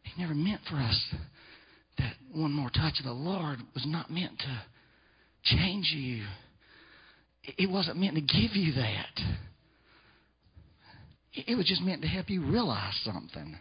He 0.04 0.22
never 0.22 0.36
meant 0.36 0.60
for 0.70 0.76
us 0.76 1.16
that 2.00 2.16
one 2.34 2.52
more 2.52 2.70
touch 2.70 3.00
of 3.00 3.06
the 3.06 3.14
Lord 3.14 3.60
was 3.74 3.86
not 3.88 4.12
meant 4.12 4.38
to 4.40 4.62
change 5.46 5.90
you. 5.96 6.26
It 7.58 7.72
wasn't 7.72 7.98
meant 7.98 8.16
to 8.16 8.22
give 8.22 8.58
you 8.58 8.74
that. 8.74 9.22
It 11.48 11.56
was 11.56 11.66
just 11.66 11.82
meant 11.82 12.02
to 12.02 12.10
help 12.10 12.30
you 12.30 12.44
realize 12.46 13.00
something. 13.06 13.58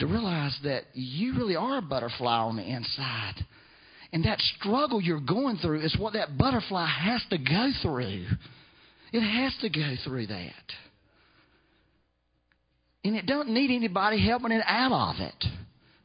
To 0.00 0.06
realize 0.06 0.54
that 0.64 0.82
you 0.92 1.34
really 1.34 1.56
are 1.56 1.78
a 1.78 1.82
butterfly 1.82 2.40
on 2.40 2.56
the 2.56 2.62
inside. 2.62 3.46
And 4.12 4.22
that 4.26 4.38
struggle 4.58 5.00
you're 5.00 5.18
going 5.18 5.56
through 5.56 5.80
is 5.80 5.96
what 5.98 6.12
that 6.12 6.36
butterfly 6.36 6.86
has 6.86 7.22
to 7.30 7.38
go 7.38 7.70
through. 7.80 8.26
It 9.12 9.20
has 9.20 9.54
to 9.60 9.68
go 9.68 9.94
through 10.04 10.26
that. 10.28 10.52
And 13.04 13.14
it 13.14 13.26
doesn't 13.26 13.52
need 13.52 13.70
anybody 13.70 14.24
helping 14.26 14.52
it 14.52 14.64
out 14.66 14.92
of 14.92 15.20
it. 15.20 15.44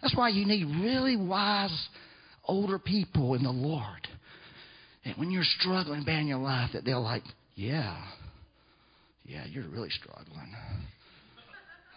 That's 0.02 0.16
why 0.16 0.30
you 0.30 0.46
need 0.46 0.66
really 0.84 1.16
wise 1.16 1.88
older 2.46 2.78
people 2.78 3.34
in 3.34 3.44
the 3.44 3.52
Lord. 3.52 4.08
And 5.04 5.16
when 5.18 5.32
you're 5.32 5.44
struggling 5.44 6.04
bad 6.04 6.20
in 6.20 6.28
your 6.28 6.38
life, 6.38 6.72
that 6.74 6.86
they're 6.86 7.00
like, 7.00 7.24
yeah, 7.56 8.04
yeah, 9.26 9.46
you're 9.50 9.68
really 9.68 9.90
struggling. 9.90 10.54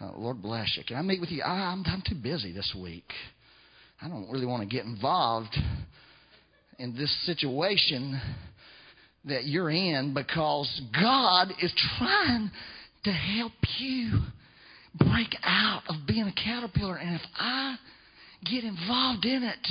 Uh, 0.01 0.11
Lord 0.17 0.41
bless 0.41 0.75
you. 0.75 0.83
Can 0.83 0.97
I 0.97 1.01
meet 1.01 1.21
with 1.21 1.31
you? 1.31 1.41
I, 1.43 1.71
I'm, 1.71 1.83
I'm 1.85 2.03
too 2.07 2.15
busy 2.15 2.51
this 2.51 2.75
week. 2.79 3.11
I 4.01 4.07
don't 4.07 4.29
really 4.29 4.45
want 4.45 4.67
to 4.67 4.67
get 4.67 4.85
involved 4.85 5.55
in 6.79 6.95
this 6.95 7.15
situation 7.25 8.19
that 9.27 9.45
you're 9.45 9.69
in 9.69 10.13
because 10.13 10.81
God 10.99 11.49
is 11.61 11.73
trying 11.97 12.51
to 13.03 13.11
help 13.11 13.53
you 13.79 14.19
break 14.97 15.35
out 15.43 15.83
of 15.87 15.95
being 16.07 16.23
a 16.27 16.33
caterpillar. 16.33 16.97
And 16.97 17.15
if 17.15 17.21
I 17.37 17.75
get 18.49 18.63
involved 18.63 19.25
in 19.25 19.43
it, 19.43 19.67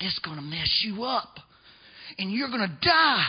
it's 0.00 0.18
going 0.20 0.36
to 0.36 0.42
mess 0.42 0.84
you 0.84 1.04
up. 1.04 1.38
And 2.18 2.32
you're 2.32 2.48
going 2.48 2.60
to 2.60 2.78
die. 2.82 3.26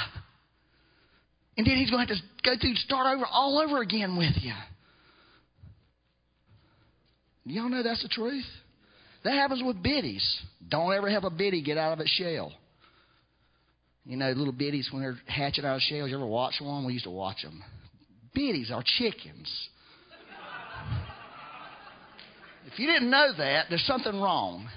And 1.58 1.68
then 1.68 1.76
he's 1.76 1.90
going 1.90 2.08
to 2.08 2.14
have 2.14 2.24
to 2.24 2.30
go 2.44 2.56
through 2.60 2.76
start 2.76 3.16
over 3.16 3.26
all 3.30 3.60
over 3.60 3.82
again 3.82 4.18
with 4.18 4.36
you. 4.42 4.54
Y'all 7.46 7.70
know 7.70 7.82
that's 7.84 8.04
the 8.04 8.10
truth? 8.10 8.46
That 9.24 9.34
happens 9.34 9.64
with 9.64 9.82
biddies. 9.82 10.40
Don't 10.70 10.94
ever 10.94 11.10
have 11.10 11.24
a 11.24 11.30
biddy 11.30 11.62
get 11.62 11.78
out 11.78 11.94
of 11.94 12.00
its 12.00 12.12
shell. 12.12 12.54
You 14.10 14.18
know, 14.18 14.32
little 14.32 14.52
biddies 14.52 14.90
when 14.92 15.04
they're 15.04 15.20
hatching 15.28 15.66
out 15.66 15.76
of 15.76 15.82
shells. 15.84 16.10
You 16.10 16.16
ever 16.16 16.26
watch 16.26 16.56
one? 16.60 16.84
We 16.84 16.94
used 16.94 17.06
to 17.06 17.12
watch 17.12 17.44
them. 17.44 17.64
Biddies 18.34 18.72
are 18.72 18.82
chickens. 18.84 19.70
if 22.66 22.80
you 22.80 22.88
didn't 22.88 23.12
know 23.12 23.34
that, 23.38 23.68
there's 23.70 23.86
something 23.86 24.20
wrong. 24.20 24.68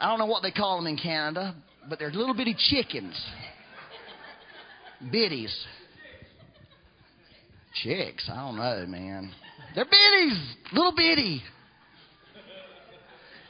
I 0.00 0.08
don't 0.08 0.18
know 0.18 0.26
what 0.26 0.42
they 0.42 0.50
call 0.50 0.78
them 0.78 0.88
in 0.88 0.98
Canada, 0.98 1.54
but 1.88 2.00
they're 2.00 2.10
little 2.10 2.34
bitty 2.34 2.56
chickens. 2.58 3.16
Biddies. 5.12 5.56
Chicks, 7.84 8.28
I 8.28 8.34
don't 8.34 8.56
know, 8.56 8.84
man. 8.88 9.30
They're 9.76 9.84
biddies, 9.84 10.56
little 10.72 10.94
bitty. 10.96 11.40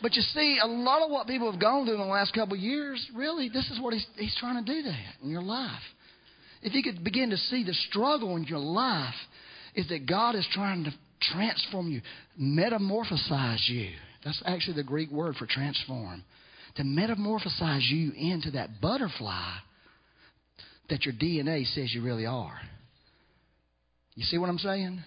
But 0.02 0.14
you 0.14 0.22
see, 0.22 0.58
a 0.62 0.66
lot 0.66 1.02
of 1.02 1.10
what 1.10 1.26
people 1.26 1.50
have 1.50 1.60
gone 1.60 1.86
through 1.86 1.94
in 1.94 2.00
the 2.00 2.06
last 2.06 2.34
couple 2.34 2.54
of 2.54 2.60
years, 2.60 3.04
really, 3.14 3.48
this 3.48 3.68
is 3.70 3.80
what 3.80 3.94
he's, 3.94 4.06
he's 4.16 4.36
trying 4.38 4.62
to 4.62 4.72
do 4.72 4.82
that 4.82 5.14
in 5.22 5.30
your 5.30 5.42
life. 5.42 5.80
If 6.62 6.74
you 6.74 6.82
could 6.82 7.02
begin 7.02 7.30
to 7.30 7.36
see 7.36 7.64
the 7.64 7.74
struggle 7.88 8.36
in 8.36 8.44
your 8.44 8.58
life, 8.58 9.14
is 9.74 9.88
that 9.88 10.06
God 10.06 10.34
is 10.34 10.46
trying 10.52 10.84
to 10.84 10.94
transform 11.32 11.88
you, 11.88 12.00
metamorphosize 12.40 13.68
you. 13.68 13.90
That's 14.24 14.42
actually 14.44 14.76
the 14.76 14.82
Greek 14.82 15.10
word 15.10 15.36
for 15.36 15.46
transform. 15.46 16.24
To 16.76 16.82
metamorphosize 16.82 17.88
you 17.88 18.12
into 18.12 18.50
that 18.52 18.80
butterfly 18.80 19.52
that 20.90 21.04
your 21.04 21.14
DNA 21.14 21.66
says 21.74 21.92
you 21.94 22.02
really 22.02 22.26
are. 22.26 22.58
You 24.14 24.24
see 24.24 24.38
what 24.38 24.48
I'm 24.48 24.58
saying? 24.58 25.02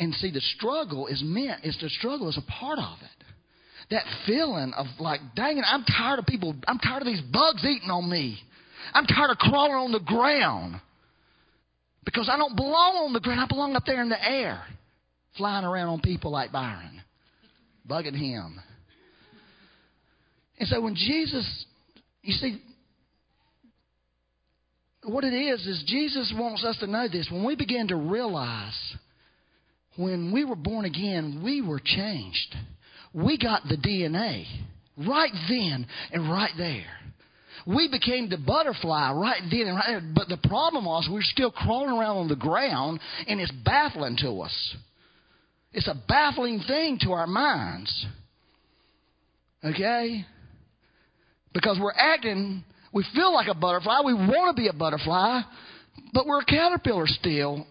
And 0.00 0.14
see, 0.14 0.30
the 0.30 0.40
struggle 0.56 1.06
is 1.06 1.22
meant, 1.24 1.64
is 1.64 1.76
the 1.80 1.88
struggle 1.88 2.28
is 2.28 2.38
a 2.38 2.60
part 2.60 2.78
of 2.78 2.98
it 3.02 3.27
that 3.90 4.04
feeling 4.26 4.72
of 4.76 4.86
like, 4.98 5.20
dang 5.34 5.58
it, 5.58 5.64
I'm 5.66 5.84
tired 5.84 6.18
of 6.18 6.26
people, 6.26 6.54
I'm 6.66 6.78
tired 6.78 7.02
of 7.02 7.06
these 7.06 7.22
bugs 7.32 7.64
eating 7.64 7.90
on 7.90 8.08
me. 8.08 8.38
I'm 8.92 9.06
tired 9.06 9.30
of 9.30 9.38
crawling 9.38 9.72
on 9.72 9.92
the 9.92 10.00
ground. 10.00 10.80
Because 12.04 12.28
I 12.32 12.36
don't 12.36 12.56
belong 12.56 12.96
on 13.06 13.12
the 13.12 13.20
ground, 13.20 13.40
I 13.40 13.46
belong 13.46 13.76
up 13.76 13.84
there 13.84 14.00
in 14.02 14.08
the 14.08 14.22
air, 14.22 14.62
flying 15.36 15.64
around 15.64 15.88
on 15.88 16.00
people 16.00 16.30
like 16.30 16.52
Byron, 16.52 17.02
bugging 17.88 18.16
him. 18.16 18.58
And 20.58 20.68
so 20.68 20.80
when 20.80 20.94
Jesus, 20.94 21.66
you 22.22 22.32
see, 22.32 22.62
what 25.04 25.24
it 25.24 25.34
is, 25.34 25.66
is 25.66 25.84
Jesus 25.86 26.32
wants 26.36 26.64
us 26.64 26.78
to 26.78 26.86
know 26.86 27.08
this. 27.08 27.28
When 27.30 27.44
we 27.44 27.56
begin 27.56 27.88
to 27.88 27.96
realize 27.96 28.76
when 29.96 30.32
we 30.32 30.44
were 30.44 30.56
born 30.56 30.84
again, 30.84 31.42
we 31.44 31.60
were 31.62 31.80
changed 31.82 32.56
we 33.12 33.38
got 33.38 33.62
the 33.68 33.76
DNA 33.76 34.46
right 35.06 35.32
then 35.48 35.86
and 36.12 36.30
right 36.30 36.52
there. 36.56 36.86
We 37.66 37.88
became 37.88 38.30
the 38.30 38.38
butterfly 38.38 39.12
right 39.12 39.42
then 39.50 39.66
and 39.66 39.76
right 39.76 39.86
there. 39.86 40.02
But 40.14 40.28
the 40.28 40.48
problem 40.48 40.86
was 40.86 41.08
we're 41.10 41.22
still 41.22 41.50
crawling 41.50 41.90
around 41.90 42.16
on 42.16 42.28
the 42.28 42.36
ground 42.36 43.00
and 43.26 43.40
it's 43.40 43.52
baffling 43.64 44.16
to 44.22 44.40
us. 44.40 44.76
It's 45.72 45.88
a 45.88 45.96
baffling 46.08 46.62
thing 46.66 46.98
to 47.02 47.12
our 47.12 47.26
minds. 47.26 48.06
Okay? 49.64 50.24
Because 51.52 51.78
we're 51.80 51.92
acting, 51.92 52.64
we 52.92 53.04
feel 53.14 53.34
like 53.34 53.48
a 53.48 53.54
butterfly, 53.54 54.00
we 54.04 54.14
want 54.14 54.56
to 54.56 54.60
be 54.60 54.68
a 54.68 54.72
butterfly, 54.72 55.42
but 56.12 56.26
we're 56.26 56.40
a 56.40 56.44
caterpillar 56.44 57.06
still 57.06 57.66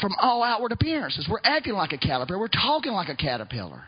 from 0.00 0.12
all 0.20 0.42
outward 0.42 0.72
appearances. 0.72 1.26
We're 1.30 1.40
acting 1.42 1.74
like 1.74 1.92
a 1.92 1.98
caterpillar, 1.98 2.38
we're 2.38 2.48
talking 2.48 2.92
like 2.92 3.08
a 3.08 3.16
caterpillar. 3.16 3.82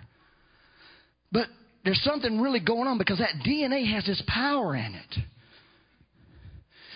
But 1.32 1.46
there's 1.84 2.02
something 2.02 2.40
really 2.40 2.60
going 2.60 2.88
on 2.88 2.98
because 2.98 3.18
that 3.18 3.42
DNA 3.46 3.92
has 3.92 4.04
this 4.04 4.22
power 4.26 4.74
in 4.74 4.94
it. 4.94 5.16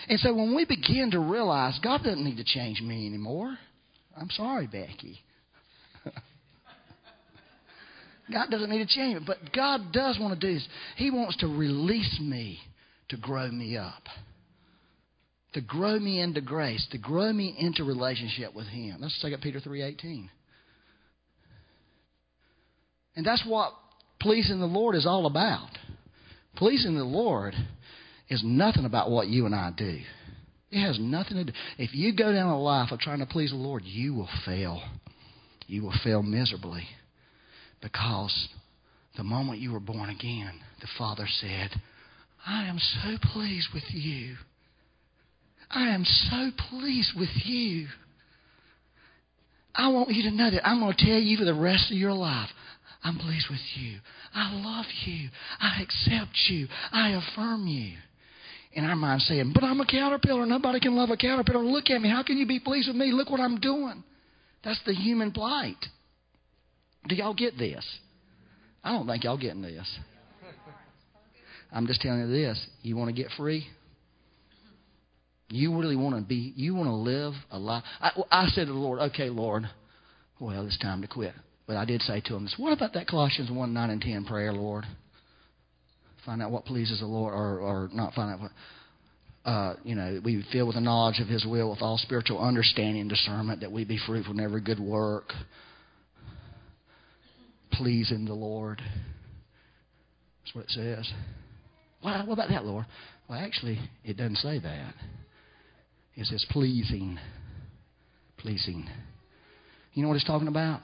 And 0.07 0.19
so 0.19 0.33
when 0.33 0.55
we 0.55 0.65
begin 0.65 1.11
to 1.11 1.19
realize 1.19 1.79
God 1.83 2.03
doesn't 2.03 2.23
need 2.23 2.37
to 2.37 2.43
change 2.43 2.81
me 2.81 3.07
anymore, 3.07 3.57
I'm 4.15 4.29
sorry, 4.29 4.67
Becky. 4.67 5.19
God 8.31 8.49
doesn't 8.51 8.69
need 8.69 8.87
to 8.87 8.93
change 8.93 9.17
it, 9.17 9.23
but 9.25 9.37
God 9.53 9.91
does 9.91 10.19
want 10.19 10.39
to 10.39 10.47
do 10.47 10.53
this. 10.53 10.67
He 10.95 11.09
wants 11.11 11.37
to 11.37 11.47
release 11.47 12.19
me 12.21 12.59
to 13.09 13.17
grow 13.17 13.49
me 13.49 13.77
up, 13.77 14.03
to 15.53 15.61
grow 15.61 15.99
me 15.99 16.21
into 16.21 16.41
grace, 16.41 16.85
to 16.91 16.97
grow 16.97 17.33
me 17.33 17.55
into 17.57 17.83
relationship 17.83 18.53
with 18.55 18.67
Him. 18.67 18.97
That's 19.01 19.19
2 19.21 19.35
Peter 19.41 19.59
three 19.59 19.81
eighteen. 19.81 20.29
And 23.15 23.25
that's 23.25 23.43
what 23.45 23.73
pleasing 24.25 24.59
the 24.59 24.65
Lord 24.65 24.95
is 24.95 25.05
all 25.05 25.27
about. 25.27 25.69
Pleasing 26.55 26.95
the 26.95 27.03
Lord 27.03 27.53
is 28.27 28.41
nothing 28.43 28.83
about 28.83 29.11
what 29.11 29.27
you 29.27 29.45
and 29.45 29.53
I 29.53 29.71
do. 29.77 29.99
It 30.71 30.81
has 30.81 30.97
nothing 30.99 31.37
to 31.37 31.43
do. 31.43 31.51
If 31.77 31.93
you 31.93 32.11
go 32.15 32.33
down 32.33 32.49
a 32.49 32.59
life 32.59 32.91
of 32.91 32.97
trying 32.97 33.19
to 33.19 33.27
please 33.27 33.51
the 33.51 33.55
Lord, 33.55 33.83
you 33.85 34.15
will 34.15 34.29
fail. 34.43 34.81
You 35.67 35.83
will 35.83 35.93
fail 36.03 36.23
miserably. 36.23 36.87
Because 37.83 38.47
the 39.15 39.23
moment 39.23 39.59
you 39.59 39.71
were 39.71 39.79
born 39.79 40.09
again, 40.09 40.59
the 40.81 40.87
Father 40.97 41.27
said, 41.27 41.79
I 42.47 42.65
am 42.65 42.79
so 42.79 43.17
pleased 43.31 43.67
with 43.75 43.83
you. 43.91 44.37
I 45.69 45.89
am 45.89 46.03
so 46.03 46.49
pleased 46.71 47.11
with 47.15 47.29
you. 47.43 47.85
I 49.75 49.89
want 49.89 50.09
you 50.09 50.23
to 50.23 50.35
know 50.35 50.49
that 50.49 50.67
I'm 50.67 50.79
going 50.79 50.95
to 50.97 51.05
tell 51.05 51.19
you 51.19 51.37
for 51.37 51.45
the 51.45 51.53
rest 51.53 51.91
of 51.91 51.97
your 51.97 52.13
life 52.13 52.49
I'm 53.05 53.19
pleased 53.19 53.45
with 53.51 53.59
you. 53.75 53.99
I 54.33 54.51
love 54.51 54.87
you. 55.05 55.29
I 55.59 55.83
accept 55.83 56.35
you. 56.49 56.67
I 56.91 57.11
affirm 57.11 57.67
you. 57.67 57.93
In 58.73 58.83
our 58.83 58.95
mind, 58.95 59.21
saying, 59.21 59.51
But 59.53 59.63
I'm 59.63 59.79
a 59.79 59.85
caterpillar. 59.85 60.47
Nobody 60.47 60.79
can 60.79 60.95
love 60.95 61.11
a 61.11 61.15
caterpillar. 61.15 61.63
Look 61.63 61.91
at 61.91 62.01
me. 62.01 62.09
How 62.09 62.23
can 62.23 62.35
you 62.39 62.47
be 62.47 62.59
pleased 62.59 62.87
with 62.87 62.97
me? 62.97 63.11
Look 63.11 63.29
what 63.29 63.39
I'm 63.39 63.59
doing. 63.59 64.03
That's 64.63 64.81
the 64.87 64.93
human 64.93 65.31
plight. 65.31 65.77
Do 67.07 67.13
y'all 67.13 67.35
get 67.35 67.59
this? 67.59 67.85
I 68.83 68.93
don't 68.93 69.05
think 69.05 69.23
y'all 69.23 69.37
getting 69.37 69.61
this. 69.61 69.87
I'm 71.71 71.85
just 71.85 72.01
telling 72.01 72.21
you 72.21 72.27
this. 72.27 72.59
You 72.81 72.97
want 72.97 73.15
to 73.15 73.21
get 73.21 73.31
free? 73.37 73.67
You 75.49 75.77
really 75.77 75.95
want 75.95 76.15
to 76.15 76.21
be, 76.23 76.53
you 76.55 76.73
want 76.73 76.87
to 76.87 76.95
live 76.95 77.33
a 77.51 77.59
life. 77.59 77.83
I, 78.01 78.19
I 78.31 78.47
said 78.47 78.65
to 78.65 78.73
the 78.73 78.79
Lord, 78.79 78.99
okay, 79.11 79.29
Lord, 79.29 79.69
well, 80.39 80.65
it's 80.65 80.79
time 80.79 81.03
to 81.03 81.07
quit. 81.07 81.35
But 81.67 81.77
I 81.77 81.85
did 81.85 82.01
say 82.01 82.21
to 82.21 82.35
him 82.35 82.47
what 82.57 82.73
about 82.73 82.93
that 82.93 83.07
Colossians 83.07 83.49
1, 83.49 83.73
9, 83.73 83.89
and 83.89 84.01
10 84.01 84.25
prayer, 84.25 84.53
Lord? 84.53 84.85
Find 86.25 86.41
out 86.41 86.51
what 86.51 86.65
pleases 86.65 86.99
the 86.99 87.05
Lord, 87.05 87.33
or, 87.33 87.59
or 87.59 87.89
not 87.93 88.13
find 88.13 88.33
out 88.33 88.39
what. 88.41 88.51
Uh, 89.45 89.75
you 89.83 89.93
know, 89.93 90.19
we 90.25 90.43
fill 90.51 90.65
with 90.65 90.75
the 90.75 90.81
knowledge 90.81 91.19
of 91.19 91.27
His 91.27 91.45
will, 91.45 91.69
with 91.69 91.81
all 91.83 91.99
spiritual 91.99 92.39
understanding 92.39 93.01
and 93.01 93.09
discernment, 93.09 93.61
that 93.61 93.71
we 93.71 93.85
be 93.85 93.99
fruitful 94.07 94.33
in 94.33 94.39
every 94.39 94.59
good 94.59 94.79
work, 94.79 95.31
pleasing 97.71 98.25
the 98.25 98.33
Lord. 98.33 98.81
That's 100.43 100.55
what 100.55 100.65
it 100.65 100.71
says. 100.71 101.11
Well, 102.03 102.25
what 102.25 102.33
about 102.33 102.49
that, 102.49 102.65
Lord? 102.65 102.87
Well, 103.29 103.39
actually, 103.39 103.79
it 104.03 104.17
doesn't 104.17 104.37
say 104.37 104.57
that. 104.57 104.93
It 106.15 106.25
says 106.25 106.43
pleasing. 106.49 107.19
Pleasing. 108.37 108.87
You 109.93 110.01
know 110.01 110.09
what 110.09 110.15
it's 110.15 110.25
talking 110.25 110.47
about? 110.47 110.81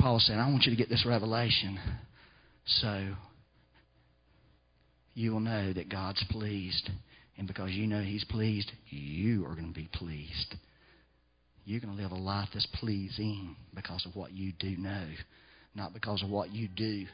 Paul 0.00 0.18
said, 0.18 0.38
I 0.38 0.48
want 0.48 0.64
you 0.64 0.70
to 0.70 0.76
get 0.76 0.88
this 0.88 1.04
revelation 1.06 1.78
so 2.64 3.14
you 5.12 5.32
will 5.32 5.40
know 5.40 5.74
that 5.74 5.90
God's 5.90 6.24
pleased. 6.30 6.88
And 7.36 7.46
because 7.46 7.72
you 7.72 7.86
know 7.86 8.00
He's 8.00 8.24
pleased, 8.24 8.72
you 8.88 9.44
are 9.44 9.54
going 9.54 9.68
to 9.68 9.78
be 9.78 9.90
pleased. 9.92 10.54
You're 11.66 11.80
going 11.80 11.94
to 11.94 12.02
live 12.02 12.12
a 12.12 12.16
life 12.16 12.48
that's 12.54 12.66
pleasing 12.80 13.56
because 13.74 14.06
of 14.06 14.16
what 14.16 14.32
you 14.32 14.52
do 14.58 14.74
know, 14.78 15.06
not 15.74 15.92
because 15.92 16.22
of 16.22 16.30
what 16.30 16.50
you 16.50 16.66
do. 16.74 17.04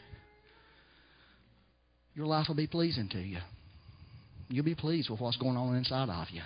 Your 2.15 2.27
life 2.27 2.47
will 2.47 2.55
be 2.55 2.69
pleasing 2.69 3.09
to 3.11 3.19
you. 3.19 3.39
You'll 4.49 4.65
be 4.65 4.77
pleased 4.77 5.11
with 5.11 5.21
what's 5.21 5.37
going 5.39 5.57
on 5.57 5.75
inside 5.75 6.09
of 6.09 6.29
you. 6.31 6.43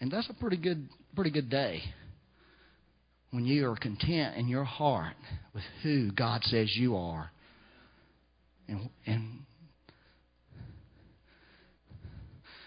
And 0.00 0.10
that's 0.10 0.28
a 0.30 0.34
pretty 0.34 0.56
good 0.56 0.88
pretty 1.14 1.30
good 1.30 1.50
day 1.50 1.82
when 3.34 3.44
you 3.44 3.68
are 3.68 3.74
content 3.74 4.36
in 4.36 4.46
your 4.46 4.62
heart 4.62 5.16
with 5.54 5.64
who 5.82 6.12
God 6.12 6.44
says 6.44 6.70
you 6.76 6.96
are. 6.96 7.32
And, 8.68 8.88
and 9.06 9.40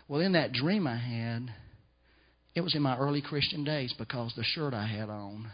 well, 0.10 0.20
in 0.20 0.34
that 0.34 0.52
dream 0.52 0.86
I 0.86 0.98
had, 0.98 1.54
it 2.54 2.60
was 2.60 2.76
in 2.76 2.82
my 2.82 2.98
early 2.98 3.22
Christian 3.22 3.64
days 3.64 3.94
because 3.98 4.34
the 4.36 4.44
shirt 4.44 4.74
I 4.74 4.86
had 4.86 5.10
on 5.10 5.50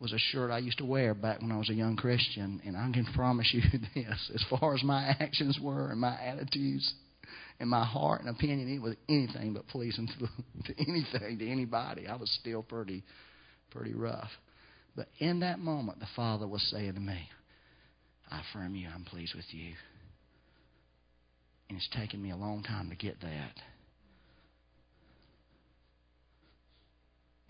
was 0.00 0.12
a 0.12 0.18
shirt 0.18 0.50
I 0.50 0.58
used 0.58 0.78
to 0.78 0.84
wear 0.84 1.14
back 1.14 1.40
when 1.40 1.50
I 1.50 1.56
was 1.56 1.70
a 1.70 1.74
young 1.74 1.96
Christian. 1.96 2.60
And 2.66 2.76
I 2.76 2.90
can 2.92 3.06
promise 3.14 3.50
you 3.54 3.62
this 3.94 4.30
as 4.34 4.44
far 4.50 4.74
as 4.74 4.82
my 4.82 5.16
actions 5.18 5.58
were 5.62 5.90
and 5.90 6.00
my 6.00 6.20
attitudes 6.20 6.92
and 7.58 7.70
my 7.70 7.86
heart 7.86 8.20
and 8.20 8.28
opinion, 8.28 8.68
it 8.68 8.82
was 8.82 8.96
anything 9.08 9.54
but 9.54 9.66
pleasing 9.68 10.08
to, 10.08 10.72
to 10.74 10.78
anything, 10.78 11.38
to 11.38 11.50
anybody. 11.50 12.06
I 12.06 12.16
was 12.16 12.30
still 12.38 12.62
pretty 12.62 13.02
pretty 13.70 13.94
rough. 13.94 14.30
But 14.96 15.08
in 15.18 15.40
that 15.40 15.58
moment, 15.58 16.00
the 16.00 16.08
Father 16.16 16.46
was 16.46 16.62
saying 16.70 16.94
to 16.94 17.00
me, 17.00 17.28
I 18.30 18.40
affirm 18.40 18.74
you, 18.74 18.88
I'm 18.94 19.04
pleased 19.04 19.34
with 19.34 19.46
you. 19.50 19.72
And 21.68 21.78
it's 21.78 21.88
taken 21.96 22.22
me 22.22 22.30
a 22.30 22.36
long 22.36 22.62
time 22.62 22.90
to 22.90 22.96
get 22.96 23.20
that. 23.20 23.52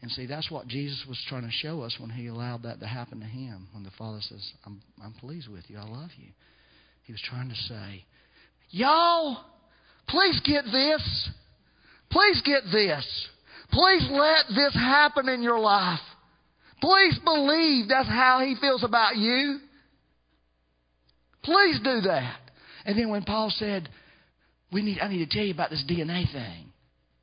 And 0.02 0.10
see, 0.10 0.26
that's 0.26 0.50
what 0.50 0.66
Jesus 0.66 1.04
was 1.08 1.18
trying 1.28 1.42
to 1.42 1.50
show 1.50 1.82
us 1.82 1.96
when 1.98 2.10
he 2.10 2.26
allowed 2.26 2.62
that 2.62 2.80
to 2.80 2.86
happen 2.86 3.20
to 3.20 3.26
him. 3.26 3.68
When 3.72 3.84
the 3.84 3.90
Father 3.98 4.20
says, 4.20 4.52
I'm, 4.64 4.80
I'm 5.02 5.12
pleased 5.14 5.48
with 5.48 5.64
you, 5.68 5.78
I 5.78 5.84
love 5.84 6.10
you. 6.16 6.28
He 7.04 7.12
was 7.12 7.22
trying 7.28 7.48
to 7.50 7.54
say, 7.54 8.04
Y'all, 8.70 9.44
please 10.08 10.40
get 10.44 10.64
this. 10.64 11.30
Please 12.10 12.40
get 12.44 12.62
this. 12.72 13.28
Please 13.72 14.06
let 14.10 14.46
this 14.54 14.74
happen 14.74 15.28
in 15.28 15.42
your 15.42 15.58
life. 15.58 16.00
Please 16.80 17.18
believe 17.24 17.88
that's 17.88 18.08
how 18.08 18.40
he 18.44 18.54
feels 18.60 18.84
about 18.84 19.16
you. 19.16 19.58
Please 21.42 21.78
do 21.82 22.00
that. 22.02 22.38
And 22.84 22.98
then 22.98 23.08
when 23.10 23.24
Paul 23.24 23.50
said, 23.50 23.88
"We 24.72 24.82
need, 24.82 24.98
I 25.00 25.08
need 25.08 25.18
to 25.18 25.26
tell 25.26 25.44
you 25.44 25.52
about 25.52 25.70
this 25.70 25.84
DNA 25.84 26.30
thing," 26.32 26.72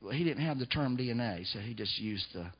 well, 0.00 0.12
he 0.12 0.24
didn't 0.24 0.44
have 0.44 0.58
the 0.58 0.66
term 0.66 0.96
DNA, 0.96 1.44
so 1.52 1.58
he 1.58 1.74
just 1.74 1.98
used 1.98 2.32
the 2.32 2.50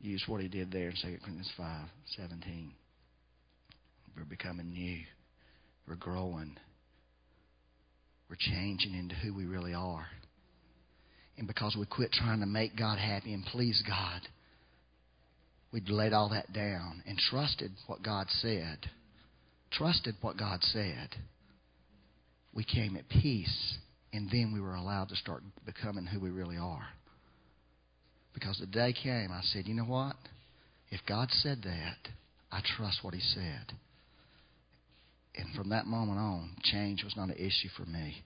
used 0.00 0.26
what 0.28 0.40
he 0.40 0.48
did 0.48 0.72
there 0.72 0.88
in 0.88 0.96
2 0.96 1.18
Corinthians 1.18 1.50
five 1.56 1.88
seventeen. 2.16 2.72
We're 4.16 4.24
becoming 4.24 4.70
new. 4.70 5.00
We're 5.86 5.96
growing. 5.96 6.56
We're 8.28 8.36
changing 8.38 8.94
into 8.94 9.14
who 9.16 9.34
we 9.34 9.44
really 9.44 9.74
are. 9.74 10.06
And 11.36 11.46
because 11.46 11.74
we 11.76 11.86
quit 11.86 12.12
trying 12.12 12.40
to 12.40 12.46
make 12.46 12.76
God 12.76 12.98
happy 12.98 13.32
and 13.32 13.44
please 13.44 13.82
God, 13.86 14.20
we 15.72 15.80
laid 15.80 16.12
all 16.12 16.30
that 16.30 16.52
down 16.52 17.02
and 17.06 17.16
trusted 17.18 17.72
what 17.86 18.02
God 18.02 18.26
said. 18.28 18.78
Trusted 19.70 20.16
what 20.20 20.36
God 20.36 20.60
said. 20.62 21.10
We 22.52 22.64
came 22.64 22.96
at 22.96 23.08
peace, 23.08 23.76
and 24.12 24.28
then 24.30 24.52
we 24.52 24.60
were 24.60 24.74
allowed 24.74 25.10
to 25.10 25.16
start 25.16 25.42
becoming 25.64 26.06
who 26.06 26.18
we 26.18 26.30
really 26.30 26.56
are. 26.56 26.88
Because 28.34 28.58
the 28.58 28.66
day 28.66 28.92
came, 28.92 29.30
I 29.30 29.42
said, 29.42 29.66
you 29.66 29.74
know 29.74 29.84
what? 29.84 30.16
If 30.90 31.00
God 31.06 31.28
said 31.30 31.62
that, 31.62 32.10
I 32.50 32.60
trust 32.76 32.98
what 33.02 33.14
He 33.14 33.20
said. 33.20 33.72
And 35.36 35.54
from 35.54 35.68
that 35.70 35.86
moment 35.86 36.18
on, 36.18 36.56
change 36.64 37.04
was 37.04 37.16
not 37.16 37.28
an 37.28 37.36
issue 37.36 37.68
for 37.76 37.86
me. 37.86 38.24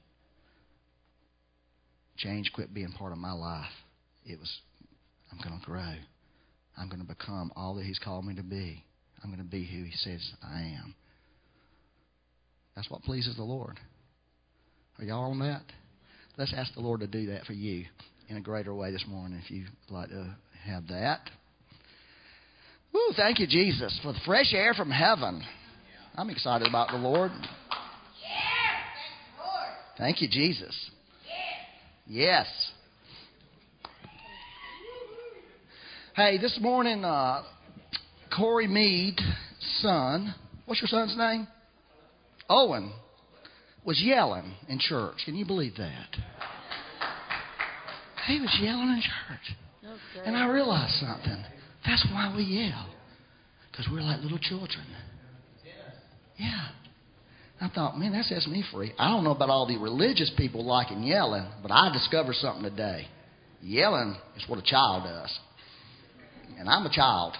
Change 2.16 2.50
quit 2.54 2.72
being 2.72 2.92
part 2.92 3.12
of 3.12 3.18
my 3.18 3.32
life. 3.32 3.70
It 4.24 4.38
was, 4.38 4.50
I'm 5.30 5.38
going 5.46 5.60
to 5.60 5.66
grow. 5.66 5.94
I'm 6.76 6.88
going 6.88 7.00
to 7.00 7.06
become 7.06 7.52
all 7.56 7.74
that 7.76 7.84
He's 7.84 7.98
called 7.98 8.24
me 8.24 8.34
to 8.34 8.42
be. 8.42 8.84
I'm 9.22 9.30
going 9.30 9.42
to 9.42 9.50
be 9.50 9.64
who 9.64 9.84
He 9.84 9.92
says 9.96 10.32
I 10.42 10.60
am. 10.60 10.94
That's 12.74 12.90
what 12.90 13.02
pleases 13.02 13.36
the 13.36 13.44
Lord. 13.44 13.78
Are 14.98 15.04
y'all 15.04 15.30
on 15.30 15.38
that? 15.40 15.62
Let's 16.36 16.54
ask 16.56 16.74
the 16.74 16.80
Lord 16.80 17.00
to 17.00 17.06
do 17.06 17.26
that 17.26 17.44
for 17.44 17.52
you 17.52 17.84
in 18.28 18.36
a 18.36 18.40
greater 18.40 18.74
way 18.74 18.90
this 18.90 19.04
morning 19.06 19.40
if 19.42 19.50
you'd 19.50 19.68
like 19.90 20.08
to 20.08 20.36
have 20.64 20.88
that. 20.88 21.20
Woo, 22.92 23.00
thank 23.16 23.38
you, 23.38 23.46
Jesus, 23.46 23.98
for 24.02 24.12
the 24.12 24.20
fresh 24.24 24.52
air 24.52 24.74
from 24.74 24.90
heaven. 24.90 25.42
I'm 26.16 26.30
excited 26.30 26.68
about 26.68 26.90
the 26.90 26.96
Lord. 26.96 27.32
Thank 29.98 30.22
you, 30.22 30.28
Jesus. 30.28 30.90
Yes. 32.06 32.46
Hey, 36.16 36.38
this 36.38 36.56
morning, 36.60 37.04
uh, 37.04 37.42
Corey 38.36 38.68
Mead's 38.68 39.20
son, 39.80 40.32
what's 40.64 40.80
your 40.80 40.86
son's 40.86 41.16
name? 41.18 41.48
Owen, 42.48 42.92
was 43.84 44.00
yelling 44.00 44.54
in 44.68 44.78
church. 44.78 45.16
Can 45.24 45.34
you 45.34 45.44
believe 45.44 45.74
that? 45.76 46.16
He 48.28 48.40
was 48.40 48.56
yelling 48.62 48.90
in 48.90 49.02
church. 49.02 49.56
And 50.24 50.36
I 50.36 50.46
realized 50.46 50.92
something. 51.00 51.44
That's 51.84 52.06
why 52.12 52.32
we 52.36 52.44
yell. 52.44 52.88
Because 53.72 53.88
we're 53.90 54.00
like 54.00 54.20
little 54.20 54.38
children. 54.38 54.86
Yeah. 56.38 56.68
I 57.60 57.68
thought, 57.74 57.98
man, 57.98 58.12
that 58.12 58.26
sets 58.26 58.46
me 58.46 58.62
free. 58.72 58.92
I 59.00 59.08
don't 59.08 59.24
know 59.24 59.32
about 59.32 59.50
all 59.50 59.66
the 59.66 59.78
religious 59.78 60.30
people 60.36 60.64
liking 60.64 61.02
yelling, 61.02 61.48
but 61.60 61.72
I 61.72 61.92
discovered 61.92 62.36
something 62.36 62.62
today. 62.62 63.08
Yelling 63.62 64.14
is 64.36 64.48
what 64.48 64.60
a 64.60 64.62
child 64.62 65.02
does. 65.02 65.40
And 66.58 66.68
I'm 66.68 66.86
a 66.86 66.90
child. 66.90 67.34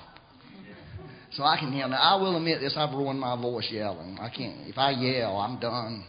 So 1.32 1.42
I 1.42 1.58
can 1.58 1.72
yell. 1.72 1.88
Now, 1.88 1.96
I 1.96 2.20
will 2.20 2.36
admit 2.36 2.60
this, 2.60 2.74
I've 2.76 2.94
ruined 2.94 3.18
my 3.18 3.40
voice 3.40 3.68
yelling. 3.70 4.18
I 4.20 4.28
can't. 4.28 4.68
If 4.68 4.78
I 4.78 4.90
yell, 4.90 5.36
I'm 5.36 5.58
done. 5.58 6.04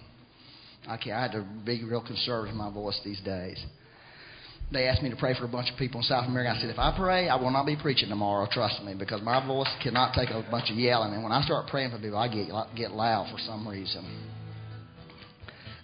I 0.87 0.97
can't. 0.97 1.15
I 1.15 1.21
had 1.21 1.31
to 1.31 1.45
be 1.65 1.83
real 1.83 2.03
conservative 2.05 2.51
in 2.51 2.57
my 2.57 2.71
voice 2.71 2.99
these 3.03 3.19
days. 3.21 3.57
They 4.71 4.87
asked 4.87 5.03
me 5.03 5.11
to 5.11 5.15
pray 5.15 5.35
for 5.37 5.45
a 5.45 5.47
bunch 5.47 5.71
of 5.71 5.77
people 5.77 5.99
in 5.99 6.05
South 6.05 6.25
America. 6.27 6.53
I 6.55 6.59
said, 6.59 6.69
if 6.69 6.79
I 6.79 6.95
pray, 6.95 7.29
I 7.29 7.35
will 7.35 7.51
not 7.51 7.65
be 7.65 7.75
preaching 7.75 8.09
tomorrow. 8.09 8.47
Trust 8.51 8.83
me, 8.83 8.95
because 8.97 9.21
my 9.21 9.45
voice 9.45 9.69
cannot 9.83 10.13
take 10.13 10.29
a 10.29 10.43
bunch 10.49 10.71
of 10.71 10.77
yelling. 10.77 11.13
And 11.13 11.23
when 11.23 11.31
I 11.31 11.43
start 11.43 11.67
praying 11.67 11.91
for 11.91 11.99
people, 11.99 12.17
I 12.17 12.27
get 12.27 12.49
get 12.75 12.91
loud 12.91 13.31
for 13.31 13.39
some 13.39 13.67
reason. 13.67 14.03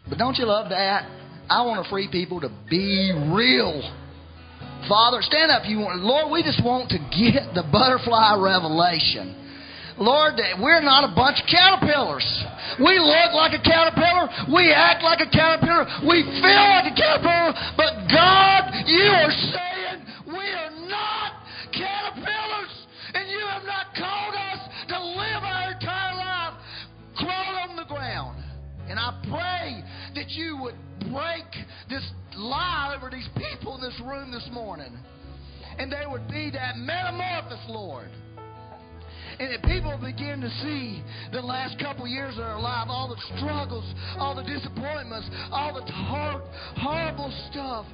But 0.10 0.18
don't 0.18 0.36
you 0.38 0.46
love 0.46 0.70
that? 0.70 1.10
I 1.50 1.64
want 1.64 1.84
to 1.84 1.90
free 1.90 2.10
people 2.12 2.42
to 2.42 2.50
be 2.70 3.12
real. 3.34 3.82
Father, 4.88 5.22
stand 5.22 5.52
up. 5.52 5.64
You 5.66 5.80
want, 5.80 6.02
Lord, 6.02 6.32
we 6.32 6.44
just 6.44 6.64
want 6.64 6.90
to 6.90 7.00
get 7.12 7.54
the 7.54 7.64
butterfly 7.68 8.38
revelation. 8.40 9.38
Lord, 9.98 10.40
we're 10.58 10.82
not 10.82 11.06
a 11.06 11.14
bunch 11.14 11.38
of 11.38 11.46
caterpillars. 11.46 12.26
We 12.80 12.98
look 12.98 13.38
like 13.38 13.54
a 13.54 13.62
caterpillar. 13.62 14.50
We 14.50 14.74
act 14.74 15.04
like 15.04 15.22
a 15.22 15.30
caterpillar. 15.30 15.86
We 16.08 16.26
feel 16.42 16.64
like 16.74 16.90
a 16.90 16.96
caterpillar. 16.96 17.54
But 17.78 18.10
God, 18.10 18.82
you 18.90 19.06
are 19.06 19.36
saying 19.54 19.98
we 20.26 20.46
are 20.58 20.74
not 20.90 21.46
caterpillars. 21.70 22.74
And 23.14 23.30
you 23.30 23.46
have 23.52 23.64
not 23.68 23.94
called 23.94 24.34
us 24.34 24.62
to 24.90 24.98
live 24.98 25.44
our 25.44 25.72
entire 25.74 26.16
life 26.16 26.54
crawl 27.18 27.70
on 27.70 27.76
the 27.76 27.86
ground. 27.86 28.42
And 28.90 28.98
I 28.98 29.14
pray 29.30 29.84
that 30.16 30.32
you 30.32 30.58
would 30.62 30.76
break 31.12 31.46
this 31.90 32.04
lie 32.42 32.96
over 32.98 33.10
these 33.10 33.30
people 33.36 33.76
in 33.76 33.82
this 33.82 34.00
room 34.04 34.32
this 34.32 34.48
morning. 34.52 34.98
And 35.78 35.92
there 35.92 36.10
would 36.10 36.28
be 36.28 36.52
that 36.52 36.78
metamorphosis, 36.78 37.66
Lord. 37.70 38.10
And 39.40 39.54
if 39.54 39.62
people 39.64 39.98
begin 39.98 40.42
to 40.42 40.50
see 40.62 41.02
the 41.32 41.42
last 41.42 41.80
couple 41.80 42.06
years 42.08 42.34
of 42.34 42.44
their 42.44 42.60
life, 42.60 42.88
all 42.90 43.08
the 43.08 43.38
struggles, 43.38 43.86
all 44.18 44.36
the 44.36 44.44
disappointments, 44.44 45.30
all 45.52 45.74
the 45.74 45.92
hard, 45.92 46.44
horrible 46.78 47.32
stuff. 47.50 47.86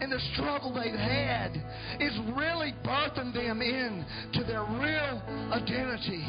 And 0.00 0.12
the 0.12 0.20
struggle 0.34 0.72
they've 0.72 0.94
had 0.94 1.56
is 1.98 2.12
really 2.36 2.74
birthing 2.84 3.34
them 3.34 3.60
into 3.60 4.44
their 4.46 4.62
real 4.62 5.22
identity. 5.52 6.24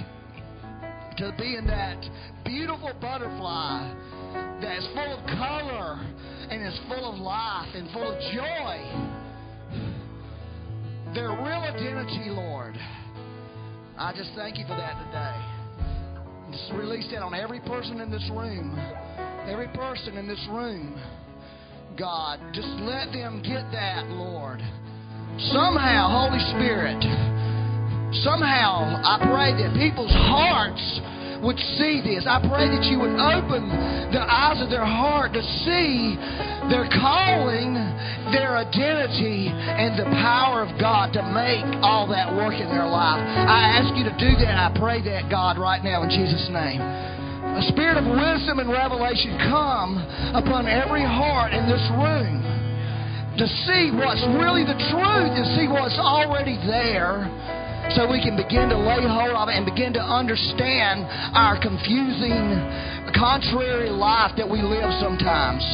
To 1.20 1.36
being 1.38 1.68
that 1.68 2.02
beautiful 2.46 2.94
butterfly 3.02 3.94
that's 4.62 4.88
full 4.94 5.20
of 5.20 5.26
color 5.28 6.00
and 6.50 6.66
is 6.66 6.80
full 6.88 7.12
of 7.12 7.20
life 7.20 7.68
and 7.76 7.92
full 7.92 8.08
of 8.08 8.18
joy. 8.32 8.80
Their 11.14 11.32
real 11.32 11.60
identity, 11.60 12.30
Lord. 12.30 12.76
I 13.98 14.14
just 14.16 14.30
thank 14.34 14.58
you 14.58 14.64
for 14.64 14.78
that 14.78 14.96
today. 15.08 16.56
Just 16.58 16.72
release 16.72 17.10
that 17.12 17.22
on 17.22 17.34
every 17.34 17.60
person 17.60 18.00
in 18.00 18.10
this 18.10 18.24
room. 18.32 18.80
Every 19.46 19.68
person 19.68 20.16
in 20.16 20.26
this 20.26 20.48
room. 20.50 20.98
God, 21.98 22.40
just 22.54 22.70
let 22.80 23.12
them 23.12 23.42
get 23.44 23.70
that, 23.74 24.08
Lord. 24.08 24.62
Somehow, 25.52 26.30
Holy 26.30 26.40
Spirit, 26.56 27.04
somehow, 28.12 29.02
I 29.04 29.22
pray 29.22 29.54
that 29.64 29.76
people's 29.78 30.14
hearts 30.14 30.82
would 31.42 31.60
see 31.80 32.04
this. 32.04 32.28
I 32.28 32.44
pray 32.44 32.68
that 32.68 32.84
you 32.92 33.00
would 33.00 33.16
open 33.16 33.70
the 34.12 34.20
eyes 34.20 34.60
of 34.60 34.70
their 34.70 34.86
heart 34.86 35.32
to 35.34 35.44
see 35.64 36.20
their 36.68 36.88
calling, 37.00 37.80
their 38.36 38.60
identity, 38.60 39.48
and 39.48 39.96
the 39.96 40.08
power 40.20 40.62
of 40.62 40.76
God 40.80 41.16
to 41.16 41.24
make 41.32 41.64
all 41.80 42.08
that 42.12 42.28
work 42.36 42.60
in 42.60 42.68
their 42.68 42.88
life. 42.88 43.24
I 43.24 43.80
ask 43.80 43.96
you 43.96 44.04
to 44.04 44.16
do 44.20 44.36
that. 44.44 44.56
I 44.60 44.70
pray 44.76 45.00
that, 45.08 45.32
God, 45.32 45.58
right 45.58 45.82
now 45.84 46.04
in 46.04 46.10
Jesus' 46.12 46.50
name. 46.52 46.82
A 46.84 47.64
spirit 47.72 47.98
of 47.98 48.06
wisdom 48.06 48.60
and 48.60 48.70
revelation 48.70 49.36
come 49.48 49.98
upon 50.36 50.68
every 50.68 51.04
heart 51.04 51.52
in 51.52 51.68
this 51.68 51.84
room 51.96 52.44
to 53.40 53.48
see 53.68 53.96
what's 53.96 54.24
really 54.36 54.68
the 54.68 54.76
truth, 54.92 55.32
to 55.40 55.46
see 55.56 55.72
what's 55.72 55.96
already 55.96 56.60
there 56.68 57.28
so 57.96 58.06
we 58.06 58.22
can 58.22 58.38
begin 58.38 58.70
to 58.70 58.78
lay 58.78 59.02
hold 59.02 59.34
of 59.34 59.50
it 59.50 59.56
and 59.58 59.66
begin 59.66 59.94
to 59.94 60.04
understand 60.04 61.06
our 61.34 61.58
confusing, 61.58 62.62
contrary 63.18 63.90
life 63.90 64.32
that 64.38 64.48
we 64.48 64.62
live 64.62 64.94
sometimes 65.02 65.66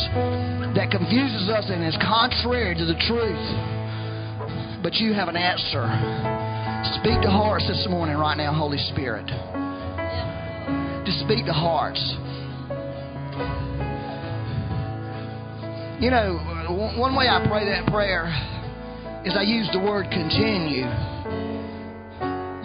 that 0.75 0.91
confuses 0.91 1.49
us 1.49 1.67
and 1.67 1.83
is 1.83 1.97
contrary 1.99 2.75
to 2.75 2.85
the 2.85 2.95
truth. 3.07 3.45
But 4.83 4.95
you 4.95 5.13
have 5.13 5.27
an 5.27 5.35
answer. 5.35 5.87
Speak 7.01 7.21
to 7.21 7.31
hearts 7.31 7.67
this 7.67 7.87
morning, 7.89 8.17
right 8.17 8.37
now, 8.37 8.53
Holy 8.53 8.77
Spirit. 8.93 9.25
To 9.27 11.11
speak 11.25 11.45
to 11.45 11.53
hearts. 11.53 11.99
You 15.99 16.11
know, 16.11 16.37
one 16.97 17.15
way 17.15 17.27
I 17.27 17.45
pray 17.47 17.65
that 17.65 17.87
prayer 17.87 18.27
is 19.25 19.35
I 19.35 19.41
use 19.41 19.69
the 19.73 19.79
word 19.79 20.07
continue. 20.11 20.85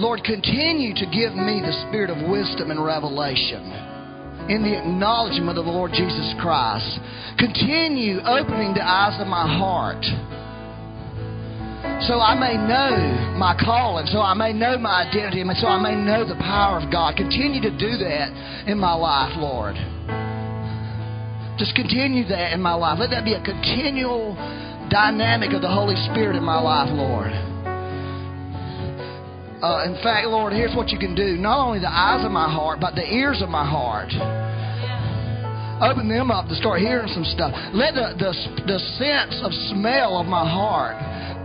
Lord, 0.01 0.25
continue 0.25 0.97
to 0.97 1.05
give 1.13 1.37
me 1.37 1.61
the 1.61 1.77
spirit 1.85 2.09
of 2.09 2.17
wisdom 2.25 2.73
and 2.73 2.81
revelation 2.81 3.69
in 4.49 4.65
the 4.65 4.73
acknowledgement 4.73 5.61
of 5.61 5.69
the 5.69 5.71
Lord 5.71 5.93
Jesus 5.93 6.33
Christ. 6.41 6.89
Continue 7.37 8.25
opening 8.25 8.73
the 8.73 8.81
eyes 8.81 9.21
of 9.21 9.29
my 9.29 9.45
heart 9.45 10.01
so 12.09 12.17
I 12.17 12.33
may 12.33 12.57
know 12.57 13.37
my 13.37 13.53
calling, 13.61 14.07
so 14.07 14.25
I 14.25 14.33
may 14.33 14.55
know 14.57 14.79
my 14.79 15.05
identity, 15.05 15.43
and 15.43 15.53
so 15.61 15.69
I 15.69 15.77
may 15.77 15.95
know 15.95 16.25
the 16.25 16.41
power 16.41 16.81
of 16.81 16.91
God. 16.91 17.17
Continue 17.17 17.61
to 17.61 17.71
do 17.71 18.01
that 18.01 18.33
in 18.65 18.81
my 18.81 18.95
life, 18.97 19.37
Lord. 19.37 19.77
Just 21.61 21.77
continue 21.77 22.25
that 22.29 22.57
in 22.57 22.63
my 22.63 22.73
life. 22.73 22.97
Let 22.99 23.11
that 23.11 23.25
be 23.25 23.35
a 23.35 23.45
continual 23.45 24.33
dynamic 24.89 25.53
of 25.53 25.61
the 25.61 25.69
Holy 25.69 25.97
Spirit 26.09 26.37
in 26.37 26.43
my 26.43 26.59
life, 26.59 26.89
Lord. 26.89 27.50
Uh, 29.61 29.85
in 29.85 29.93
fact, 30.03 30.27
Lord, 30.27 30.55
here's 30.55 30.75
what 30.75 30.89
you 30.89 30.99
can 30.99 31.15
do. 31.15 31.37
Not 31.37 31.61
only 31.61 31.81
the 31.81 31.93
eyes 31.93 32.25
of 32.25 32.33
my 32.33 32.49
heart, 32.49 32.81
but 32.81 32.95
the 32.95 33.05
ears 33.05 33.43
of 33.45 33.51
my 33.53 33.65
heart. 33.65 34.09
Open 35.85 36.09
them 36.09 36.31
up 36.31 36.49
to 36.49 36.57
start 36.57 36.81
hearing 36.81 37.09
some 37.13 37.25
stuff. 37.25 37.53
Let 37.77 37.93
the, 37.93 38.17
the, 38.17 38.33
the 38.65 38.81
sense 38.97 39.37
of 39.45 39.53
smell 39.69 40.17
of 40.17 40.25
my 40.25 40.49
heart, 40.49 40.97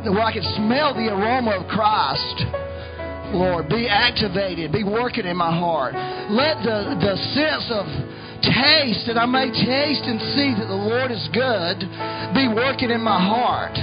where 0.07 0.23
I 0.23 0.31
can 0.31 0.47
smell 0.55 0.95
the 0.95 1.11
aroma 1.11 1.59
of 1.59 1.67
Christ, 1.67 2.39
Lord, 3.35 3.67
be 3.67 3.87
activated, 3.91 4.71
be 4.71 4.83
working 4.83 5.25
in 5.25 5.35
my 5.35 5.51
heart. 5.51 5.91
Let 6.31 6.63
the, 6.63 6.95
the 6.95 7.15
sense 7.35 7.67
of 7.67 7.83
taste, 8.47 9.11
that 9.11 9.19
I 9.19 9.27
may 9.27 9.51
taste 9.51 10.07
and 10.07 10.23
see 10.39 10.55
that 10.55 10.67
the 10.71 10.81
Lord 10.87 11.11
is 11.11 11.27
good, 11.35 11.83
be 12.31 12.47
working 12.47 12.91
in 12.91 13.03
my 13.03 13.19
heart 13.19 13.75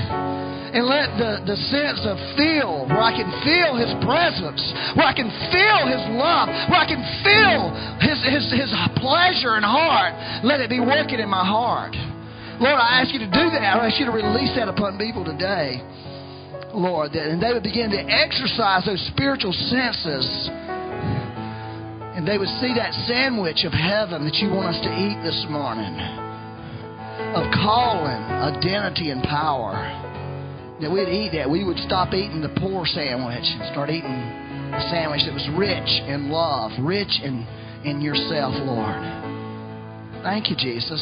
and 0.72 0.88
let 0.88 1.12
the, 1.20 1.44
the 1.44 1.58
sense 1.68 2.00
of 2.08 2.16
feel, 2.32 2.88
where 2.88 3.04
I 3.04 3.12
can 3.12 3.28
feel 3.44 3.76
His 3.76 3.92
presence, 4.00 4.60
where 4.96 5.04
I 5.04 5.12
can 5.12 5.28
feel 5.52 5.84
His 5.84 6.00
love, 6.16 6.48
where 6.72 6.80
I 6.80 6.88
can 6.88 7.04
feel 7.20 7.68
His, 8.00 8.18
His, 8.24 8.44
His 8.56 8.72
pleasure 8.96 9.60
and 9.60 9.68
heart, 9.68 10.16
let 10.40 10.64
it 10.64 10.72
be 10.72 10.80
working 10.80 11.20
in 11.20 11.28
my 11.28 11.44
heart. 11.44 11.92
Lord, 12.56 12.80
I 12.80 13.04
ask 13.04 13.12
you 13.12 13.20
to 13.20 13.28
do 13.28 13.52
that. 13.52 13.76
I 13.76 13.92
ask 13.92 14.00
you 14.00 14.08
to 14.08 14.16
release 14.16 14.56
that 14.56 14.68
upon 14.68 14.96
people 14.96 15.24
today. 15.24 15.84
Lord, 16.72 17.12
that, 17.12 17.28
and 17.28 17.36
they 17.36 17.52
would 17.52 17.64
begin 17.64 17.92
to 17.92 18.00
exercise 18.00 18.88
those 18.88 19.02
spiritual 19.12 19.52
senses. 19.52 20.24
And 22.16 22.24
they 22.24 22.40
would 22.40 22.48
see 22.64 22.72
that 22.80 22.96
sandwich 23.04 23.68
of 23.68 23.76
heaven 23.76 24.24
that 24.24 24.40
you 24.40 24.48
want 24.48 24.72
us 24.72 24.80
to 24.84 24.88
eat 24.88 25.20
this 25.20 25.44
morning 25.52 26.00
of 27.36 27.44
calling, 27.52 28.22
identity, 28.40 29.10
and 29.10 29.22
power 29.24 30.01
that 30.82 30.90
we'd 30.90 31.08
eat 31.08 31.30
that. 31.38 31.48
We 31.48 31.62
would 31.62 31.78
stop 31.78 32.12
eating 32.12 32.42
the 32.42 32.50
poor 32.58 32.84
sandwich 32.84 33.46
and 33.46 33.62
start 33.70 33.88
eating 33.88 34.10
a 34.10 34.82
sandwich 34.90 35.22
that 35.24 35.32
was 35.32 35.46
rich 35.54 35.88
in 36.10 36.28
love, 36.28 36.74
rich 36.82 37.22
in, 37.22 37.46
in 37.86 38.02
yourself, 38.02 38.52
Lord. 38.66 38.98
Thank 40.26 40.50
you, 40.50 40.56
Jesus. 40.58 41.00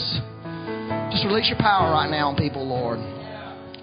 Just 1.08 1.24
release 1.24 1.48
your 1.48 1.58
power 1.58 1.96
right 1.96 2.12
now 2.12 2.28
on 2.28 2.36
people, 2.36 2.60
Lord. 2.60 3.00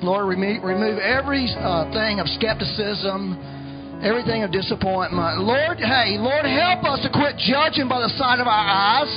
Lord, 0.05 0.29
remove, 0.29 0.61
remove 0.61 1.01
every 1.01 1.49
uh, 1.57 1.89
thing 1.89 2.21
of 2.21 2.29
skepticism, 2.37 3.33
everything 4.05 4.45
of 4.45 4.53
disappointment. 4.53 5.41
Lord, 5.41 5.81
hey, 5.81 6.21
Lord, 6.21 6.45
help 6.45 6.85
us 6.85 7.01
to 7.01 7.09
quit 7.09 7.41
judging 7.41 7.89
by 7.89 8.05
the 8.05 8.13
sight 8.21 8.37
of 8.37 8.45
our 8.45 8.53
eyes 8.53 9.09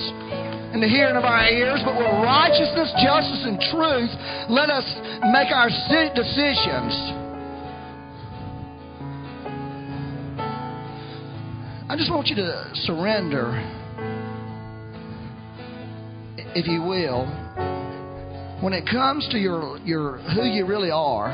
and 0.72 0.82
the 0.82 0.88
hearing 0.88 1.16
of 1.16 1.24
our 1.24 1.48
ears, 1.48 1.80
but 1.84 1.96
with 1.96 2.06
righteousness, 2.22 2.94
justice, 3.02 3.42
and 3.42 3.58
truth, 3.74 4.10
let 4.48 4.70
us 4.70 4.86
make 5.34 5.50
our 5.50 5.68
decisions. 6.14 6.94
I 11.90 11.96
just 11.96 12.10
want 12.10 12.28
you 12.28 12.36
to 12.36 12.70
surrender, 12.86 13.58
if 16.54 16.68
you 16.68 16.82
will, 16.82 17.26
when 18.62 18.72
it 18.72 18.86
comes 18.86 19.26
to 19.32 19.38
your, 19.38 19.78
your 19.78 20.18
who 20.18 20.44
you 20.44 20.66
really 20.66 20.92
are. 20.92 21.30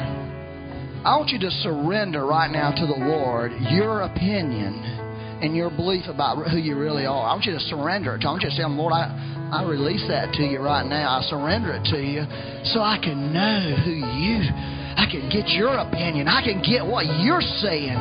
I 1.05 1.17
want 1.19 1.29
you 1.29 1.39
to 1.41 1.51
surrender 1.51 2.25
right 2.25 2.51
now 2.51 2.71
to 2.71 2.87
the 2.87 2.99
Lord 2.99 3.53
your 3.71 4.01
opinion 4.03 5.06
and 5.43 5.55
your 5.55 5.71
belief 5.71 6.05
about 6.09 6.49
who 6.49 6.57
you 6.57 6.79
really 6.79 7.05
are. 7.05 7.29
I 7.29 7.33
want 7.33 7.45
you 7.45 7.53
to 7.53 7.61
surrender 7.61 8.15
it. 8.15 8.25
I 8.25 8.31
want 8.31 8.43
you 8.43 8.51
to 8.51 8.57
say, 8.57 8.65
Lord, 8.65 8.93
I, 8.93 9.13
I 9.53 9.69
release 9.69 10.05
that 10.09 10.33
to 10.35 10.43
you 10.43 10.61
right 10.61 10.87
now. 10.87 11.19
I 11.19 11.23
surrender 11.29 11.73
it 11.73 11.85
to 11.93 12.01
you 12.01 12.25
so 12.73 12.81
I 12.81 12.99
can 13.03 13.33
know 13.33 13.77
who 13.85 13.93
you 13.93 14.86
I 14.97 15.05
can 15.05 15.29
get 15.29 15.53
your 15.53 15.77
opinion. 15.77 16.27
I 16.27 16.41
can 16.41 16.65
get 16.65 16.81
what 16.81 17.05
you're 17.21 17.45
saying. 17.61 17.97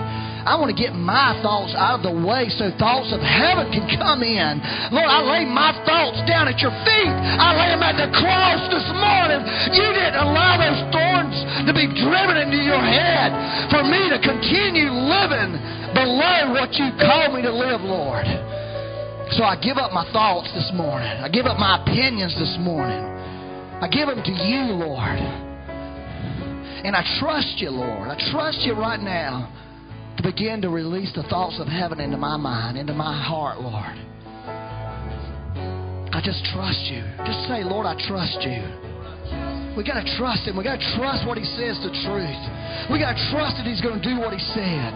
I 0.45 0.55
want 0.61 0.69
to 0.69 0.77
get 0.77 0.93
my 0.93 1.33
thoughts 1.41 1.73
out 1.73 1.99
of 1.99 2.03
the 2.05 2.13
way 2.13 2.47
so 2.53 2.69
thoughts 2.77 3.09
of 3.09 3.17
heaven 3.17 3.67
can 3.73 3.89
come 3.97 4.21
in. 4.21 4.61
Lord, 4.93 5.09
I 5.09 5.25
lay 5.25 5.43
my 5.43 5.73
thoughts 5.89 6.21
down 6.29 6.45
at 6.45 6.61
your 6.61 6.69
feet. 6.85 7.13
I 7.17 7.49
lay 7.57 7.69
them 7.73 7.81
at 7.81 7.97
the 7.97 8.13
cross 8.13 8.61
this 8.69 8.85
morning. 8.93 9.41
You 9.73 9.89
didn't 9.89 10.21
allow 10.21 10.61
those 10.61 10.81
thorns 10.93 11.33
to 11.65 11.73
be 11.73 11.89
driven 11.97 12.37
into 12.37 12.61
your 12.61 12.77
head 12.77 13.33
for 13.73 13.81
me 13.89 14.05
to 14.13 14.21
continue 14.21 14.93
living 14.93 15.57
below 15.97 16.53
what 16.53 16.77
you 16.77 16.93
called 17.01 17.33
me 17.33 17.41
to 17.41 17.51
live, 17.51 17.81
Lord. 17.81 18.29
So 19.33 19.41
I 19.41 19.57
give 19.57 19.81
up 19.81 19.89
my 19.91 20.05
thoughts 20.13 20.53
this 20.53 20.69
morning. 20.77 21.09
I 21.09 21.27
give 21.27 21.49
up 21.49 21.57
my 21.57 21.81
opinions 21.81 22.37
this 22.37 22.53
morning. 22.61 23.01
I 23.81 23.89
give 23.89 24.05
them 24.05 24.21
to 24.21 24.35
you, 24.45 24.77
Lord. 24.77 25.54
And 26.85 26.95
I 26.95 27.01
trust 27.17 27.57
you, 27.57 27.71
Lord. 27.71 28.13
I 28.13 28.17
trust 28.29 28.61
you 28.61 28.77
right 28.77 29.01
now 29.01 29.49
to 30.17 30.21
begin 30.21 30.61
to 30.61 30.69
release 30.69 31.09
the 31.17 31.23
thoughts 31.23 31.57
of 31.59 31.65
heaven 31.65 31.99
into 31.99 32.15
my 32.15 32.37
mind, 32.37 32.77
into 32.77 32.93
my 32.93 33.09
heart, 33.09 33.57
Lord. 33.59 33.97
I 36.13 36.21
just 36.21 36.45
trust 36.53 36.85
you. 36.85 37.01
Just 37.25 37.49
say, 37.49 37.65
Lord, 37.65 37.89
I 37.89 37.97
trust 38.05 38.37
you. 38.45 38.61
We 39.73 39.81
got 39.81 39.97
to 39.97 40.05
trust 40.13 40.45
him. 40.45 40.55
We 40.55 40.63
got 40.63 40.77
to 40.77 40.85
trust 40.93 41.25
what 41.25 41.41
he 41.41 41.43
says 41.57 41.81
the 41.81 41.89
truth. 42.05 42.41
We 42.93 43.01
got 43.01 43.17
to 43.17 43.23
trust 43.33 43.57
that 43.57 43.65
he's 43.65 43.81
going 43.81 43.97
to 43.97 44.05
do 44.05 44.21
what 44.21 44.29
he 44.29 44.39
said. 44.53 44.93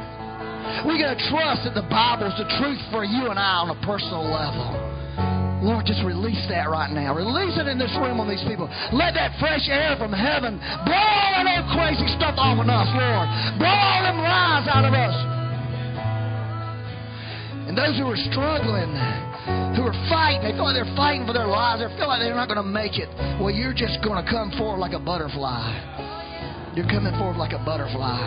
We 0.85 1.01
got 1.01 1.17
to 1.17 1.21
trust 1.33 1.65
that 1.65 1.73
the 1.73 1.89
Bible 1.89 2.29
is 2.29 2.37
the 2.37 2.45
truth 2.61 2.79
for 2.93 3.01
you 3.01 3.33
and 3.33 3.41
I 3.41 3.65
on 3.65 3.73
a 3.73 3.79
personal 3.81 4.29
level. 4.29 4.88
Lord, 5.59 5.83
just 5.85 5.99
release 6.07 6.39
that 6.47 6.71
right 6.71 6.87
now. 6.87 7.11
Release 7.11 7.59
it 7.59 7.67
in 7.67 7.75
this 7.75 7.91
room 7.99 8.23
on 8.23 8.31
these 8.31 8.43
people. 8.47 8.71
Let 8.95 9.13
that 9.19 9.35
fresh 9.43 9.67
air 9.67 9.99
from 9.99 10.15
heaven 10.15 10.55
blow 10.87 10.95
all 10.95 11.43
that 11.43 11.67
crazy 11.75 12.07
stuff 12.15 12.39
off 12.39 12.55
of 12.55 12.67
us, 12.67 12.89
Lord. 12.95 13.27
Blow 13.59 13.67
all 13.67 14.01
them 14.07 14.19
lies 14.23 14.67
out 14.71 14.87
of 14.87 14.95
us. 14.95 15.15
And 17.67 17.75
those 17.77 17.99
who 17.99 18.07
are 18.07 18.21
struggling, 18.31 18.95
who 19.75 19.83
are 19.83 19.99
fighting, 20.07 20.47
they 20.47 20.55
feel 20.55 20.63
like 20.63 20.79
they're 20.79 20.95
fighting 20.95 21.27
for 21.27 21.35
their 21.35 21.45
lives. 21.45 21.83
They 21.83 21.91
feel 21.99 22.07
like 22.07 22.23
they're 22.23 22.33
not 22.33 22.47
going 22.47 22.63
to 22.63 22.65
make 22.65 22.97
it. 22.97 23.11
Well, 23.37 23.51
you're 23.51 23.75
just 23.75 23.99
going 23.99 24.17
to 24.17 24.25
come 24.25 24.55
forward 24.55 24.79
like 24.79 24.95
a 24.95 25.03
butterfly. 25.03 26.71
You're 26.73 26.87
coming 26.87 27.11
forward 27.19 27.35
like 27.35 27.51
a 27.51 27.59
butterfly. 27.61 28.17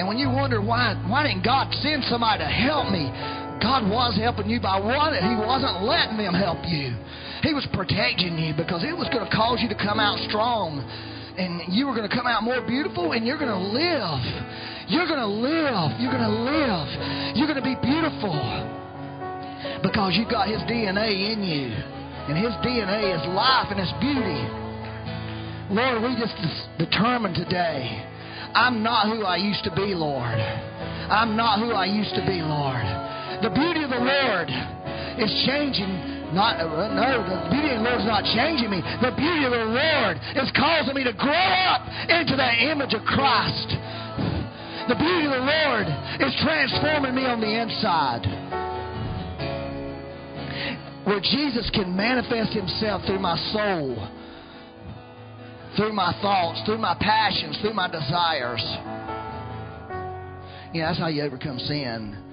And 0.00 0.08
when 0.08 0.18
you 0.18 0.26
wonder 0.30 0.58
why, 0.58 0.98
why 1.06 1.22
didn't 1.22 1.44
God 1.44 1.70
send 1.78 2.02
somebody 2.10 2.42
to 2.42 2.50
help 2.50 2.90
me? 2.90 3.12
God 3.62 3.88
was 3.88 4.16
helping 4.16 4.50
you 4.50 4.60
by 4.60 4.78
what? 4.78 5.14
He 5.14 5.34
wasn't 5.36 5.82
letting 5.82 6.18
them 6.18 6.34
help 6.34 6.62
you. 6.66 6.94
He 7.42 7.52
was 7.54 7.66
protecting 7.72 8.38
you 8.38 8.54
because 8.54 8.84
it 8.84 8.96
was 8.96 9.08
going 9.12 9.24
to 9.24 9.32
cause 9.34 9.60
you 9.60 9.68
to 9.68 9.78
come 9.78 10.00
out 10.00 10.18
strong. 10.28 10.82
And 11.34 11.62
you 11.68 11.86
were 11.86 11.94
going 11.94 12.08
to 12.08 12.14
come 12.14 12.26
out 12.26 12.42
more 12.42 12.62
beautiful 12.62 13.12
and 13.12 13.26
you're 13.26 13.38
going 13.38 13.50
to 13.50 13.66
live. 13.74 14.22
You're 14.86 15.06
going 15.06 15.22
to 15.22 15.34
live. 15.34 15.98
You're 15.98 16.14
going 16.14 16.28
to 16.28 16.36
live. 16.46 16.86
You're 17.34 17.50
going 17.50 17.58
to 17.58 17.66
be 17.66 17.78
beautiful 17.82 18.38
because 19.82 20.14
you've 20.14 20.30
got 20.30 20.46
His 20.46 20.62
DNA 20.70 21.34
in 21.34 21.42
you. 21.42 21.74
And 22.30 22.38
His 22.38 22.54
DNA 22.62 23.12
is 23.12 23.22
life 23.34 23.68
and 23.70 23.80
it's 23.82 23.92
beauty. 23.98 24.42
Lord, 25.74 26.04
we 26.04 26.14
just 26.20 26.36
determined 26.78 27.34
today 27.34 28.04
I'm 28.54 28.84
not 28.84 29.10
who 29.10 29.24
I 29.24 29.36
used 29.36 29.64
to 29.64 29.74
be, 29.74 29.94
Lord. 29.98 30.38
I'm 31.10 31.36
not 31.36 31.58
who 31.58 31.72
I 31.72 31.86
used 31.86 32.14
to 32.14 32.22
be, 32.24 32.38
Lord. 32.38 32.86
The 33.42 33.50
beauty 33.50 33.82
of 33.82 33.90
the 33.90 33.98
Lord 33.98 34.48
is 35.18 35.30
changing. 35.46 35.90
Not 36.34 36.58
uh, 36.58 36.66
no, 36.90 37.22
the 37.22 37.50
beauty 37.50 37.70
of 37.74 37.78
the 37.82 37.86
Lord 37.86 38.00
is 38.02 38.06
not 38.06 38.24
changing 38.34 38.70
me. 38.70 38.82
The 39.02 39.14
beauty 39.14 39.44
of 39.46 39.52
the 39.54 39.70
Lord 39.70 40.18
is 40.34 40.50
causing 40.54 40.94
me 40.94 41.04
to 41.04 41.14
grow 41.14 41.46
up 41.70 41.82
into 42.10 42.34
the 42.36 42.50
image 42.70 42.94
of 42.94 43.02
Christ. 43.06 43.70
The 44.90 44.98
beauty 44.98 45.26
of 45.26 45.34
the 45.38 45.46
Lord 45.46 45.86
is 46.20 46.34
transforming 46.42 47.14
me 47.14 47.24
on 47.24 47.40
the 47.40 47.50
inside. 47.50 48.26
Where 51.06 51.20
Jesus 51.20 51.70
can 51.74 51.94
manifest 51.94 52.52
himself 52.52 53.02
through 53.06 53.20
my 53.20 53.36
soul, 53.52 54.08
through 55.76 55.92
my 55.92 56.12
thoughts, 56.20 56.62
through 56.66 56.78
my 56.78 56.96
passions, 56.98 57.58
through 57.60 57.74
my 57.74 57.88
desires. 57.88 58.64
You 60.72 60.80
know, 60.80 60.88
that's 60.88 60.98
how 60.98 61.08
you 61.08 61.22
overcome 61.22 61.58
sin 61.58 62.23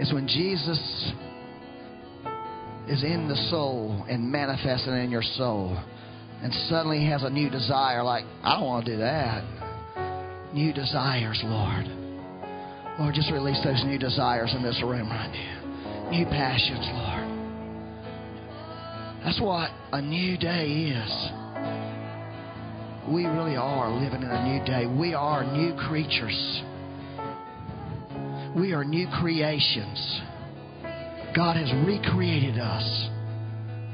is 0.00 0.12
when 0.14 0.26
Jesus 0.26 0.80
is 2.88 3.04
in 3.04 3.28
the 3.28 3.36
soul 3.50 4.04
and 4.08 4.32
manifesting 4.32 4.94
in 4.94 5.10
your 5.10 5.22
soul. 5.22 5.78
And 6.42 6.52
suddenly 6.70 7.04
has 7.04 7.22
a 7.22 7.28
new 7.28 7.50
desire, 7.50 8.02
like, 8.02 8.24
I 8.42 8.56
don't 8.56 8.66
want 8.66 8.86
to 8.86 8.92
do 8.92 8.98
that. 8.98 9.44
New 10.54 10.72
desires, 10.72 11.38
Lord. 11.44 11.84
Lord, 12.98 13.14
just 13.14 13.30
release 13.30 13.60
those 13.62 13.84
new 13.84 13.98
desires 13.98 14.54
in 14.56 14.62
this 14.62 14.80
room 14.82 15.10
right 15.10 15.30
now. 15.30 16.10
New 16.10 16.24
passions, 16.24 16.88
Lord. 16.92 17.26
That's 19.22 19.40
what 19.40 19.70
a 19.92 20.00
new 20.00 20.38
day 20.38 20.96
is. 20.96 21.30
We 23.12 23.26
really 23.26 23.56
are 23.56 23.90
living 23.90 24.22
in 24.22 24.30
a 24.30 24.48
new 24.48 24.64
day. 24.64 24.86
We 24.86 25.12
are 25.12 25.44
new 25.44 25.74
creatures. 25.88 26.62
We 28.56 28.72
are 28.72 28.84
new 28.84 29.06
creations. 29.20 30.20
God 31.36 31.56
has 31.56 31.72
recreated 31.86 32.58
us. 32.58 33.08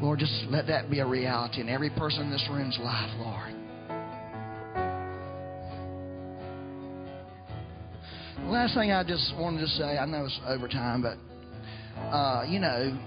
Lord, 0.01 0.19
just 0.19 0.33
let 0.49 0.67
that 0.69 0.91
be 0.91 1.01
a 1.01 1.07
reality 1.07 1.61
in 1.61 1.69
every 1.69 1.91
person 1.91 2.23
in 2.23 2.31
this 2.31 2.47
room's 2.51 2.79
life, 2.81 3.11
Lord. 3.19 3.53
Last 8.51 8.75
thing 8.75 8.93
I 8.93 9.05
just 9.05 9.35
wanted 9.37 9.61
to 9.61 9.69
say, 9.69 9.99
I 9.99 10.07
know 10.07 10.25
it's 10.25 10.41
overtime, 10.47 11.03
but 11.03 11.19
uh, 12.01 12.45
you 12.49 12.59
know, 12.59 12.99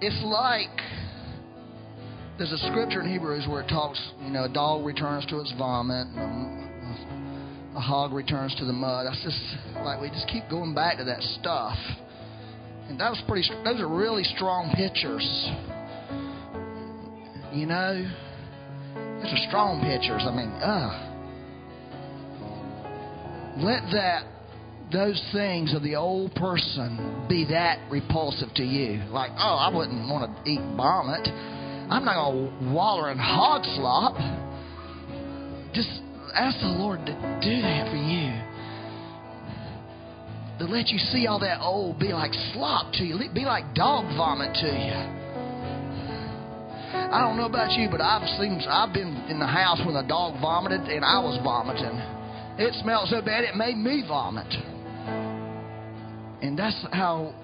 it's 0.00 0.22
like 0.24 0.68
there's 2.36 2.52
a 2.52 2.58
scripture 2.68 3.00
in 3.00 3.10
Hebrews 3.10 3.46
where 3.48 3.62
it 3.62 3.68
talks, 3.68 4.00
you 4.22 4.30
know, 4.30 4.44
a 4.44 4.48
dog 4.48 4.84
returns 4.84 5.26
to 5.26 5.40
its 5.40 5.52
vomit, 5.58 6.06
and 6.14 6.67
a 7.78 7.80
hog 7.80 8.12
returns 8.12 8.54
to 8.56 8.64
the 8.64 8.72
mud. 8.72 9.06
That's 9.06 9.22
just 9.22 9.40
like 9.84 10.00
we 10.00 10.10
just 10.10 10.26
keep 10.26 10.50
going 10.50 10.74
back 10.74 10.98
to 10.98 11.04
that 11.04 11.22
stuff. 11.38 11.78
And 12.88 12.98
that 12.98 13.08
was 13.10 13.22
pretty. 13.28 13.48
Those 13.64 13.80
are 13.80 13.86
really 13.86 14.24
strong 14.24 14.74
pictures. 14.74 15.24
You 17.52 17.66
know, 17.66 18.02
those 19.22 19.32
are 19.32 19.48
strong 19.48 19.80
pictures. 19.80 20.24
I 20.26 20.34
mean, 20.34 20.50
uh, 20.58 20.90
let 23.62 23.82
that 23.92 24.26
those 24.90 25.22
things 25.32 25.72
of 25.72 25.84
the 25.84 25.94
old 25.94 26.34
person 26.34 27.26
be 27.28 27.44
that 27.50 27.78
repulsive 27.90 28.48
to 28.56 28.64
you. 28.64 29.04
Like, 29.10 29.30
oh, 29.38 29.56
I 29.56 29.72
wouldn't 29.72 30.10
want 30.10 30.34
to 30.34 30.50
eat 30.50 30.60
vomit. 30.76 31.28
I'm 31.28 32.04
not 32.04 32.14
gonna 32.16 32.74
waller 32.74 33.12
in 33.12 33.18
hog 33.18 33.62
slop. 33.76 34.16
Just 35.74 36.02
ask 36.34 36.58
the 36.60 36.68
Lord 36.68 37.04
to 37.06 37.12
do 37.42 37.62
that 37.62 37.90
for 37.90 37.96
you. 37.96 38.32
To 40.58 40.64
let 40.64 40.88
you 40.88 40.98
see 40.98 41.26
all 41.26 41.38
that 41.40 41.60
old 41.60 41.98
be 41.98 42.08
like 42.08 42.32
slop 42.52 42.92
to 42.94 43.04
you, 43.04 43.18
be 43.32 43.44
like 43.44 43.74
dog 43.74 44.04
vomit 44.16 44.54
to 44.54 44.66
you. 44.66 45.18
I 46.90 47.20
don't 47.20 47.36
know 47.36 47.46
about 47.46 47.72
you, 47.72 47.88
but 47.90 48.00
I've 48.00 48.26
seen 48.40 48.60
I've 48.68 48.92
been 48.92 49.14
in 49.28 49.38
the 49.38 49.46
house 49.46 49.80
when 49.84 49.94
a 49.96 50.06
dog 50.06 50.40
vomited 50.40 50.88
and 50.88 51.04
I 51.04 51.20
was 51.20 51.38
vomiting. 51.44 51.96
It 52.58 52.74
smelled 52.82 53.08
so 53.08 53.22
bad 53.22 53.44
it 53.44 53.54
made 53.54 53.76
me 53.76 54.04
vomit. 54.06 54.52
And 56.42 56.58
that's 56.58 56.76
how 56.92 57.34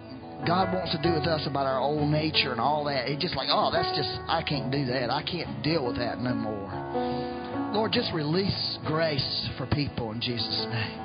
God 0.46 0.74
wants 0.74 0.92
to 0.92 1.00
do 1.02 1.14
with 1.14 1.26
us 1.26 1.46
about 1.46 1.66
our 1.66 1.80
old 1.80 2.10
nature 2.10 2.52
and 2.52 2.60
all 2.60 2.84
that. 2.84 3.08
It's 3.08 3.22
just 3.22 3.36
like, 3.36 3.48
oh, 3.50 3.70
that's 3.72 3.96
just 3.96 4.10
I 4.28 4.42
can't 4.42 4.70
do 4.70 4.84
that. 4.86 5.10
I 5.10 5.22
can't 5.22 5.62
deal 5.62 5.86
with 5.86 5.96
that 5.96 6.18
no 6.18 6.34
more. 6.34 7.33
Lord, 7.74 7.90
just 7.90 8.12
release 8.14 8.78
grace 8.86 9.50
for 9.58 9.66
people 9.66 10.12
in 10.12 10.20
Jesus' 10.20 10.66
name. 10.70 11.00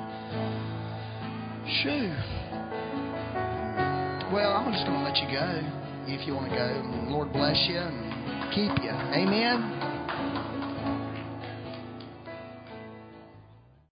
Shoo. 1.82 2.14
Well, 4.32 4.52
I'm 4.54 4.72
just 4.72 4.86
going 4.86 4.98
to 4.98 5.02
let 5.02 5.16
you 5.16 5.26
go 5.32 5.62
if 6.06 6.28
you 6.28 6.34
want 6.34 6.48
to 6.48 6.56
go. 6.56 7.10
Lord 7.10 7.32
bless 7.32 7.58
you 7.68 7.76
and 7.76 8.54
keep 8.54 8.84
you. 8.84 8.90
Amen. 8.90 9.89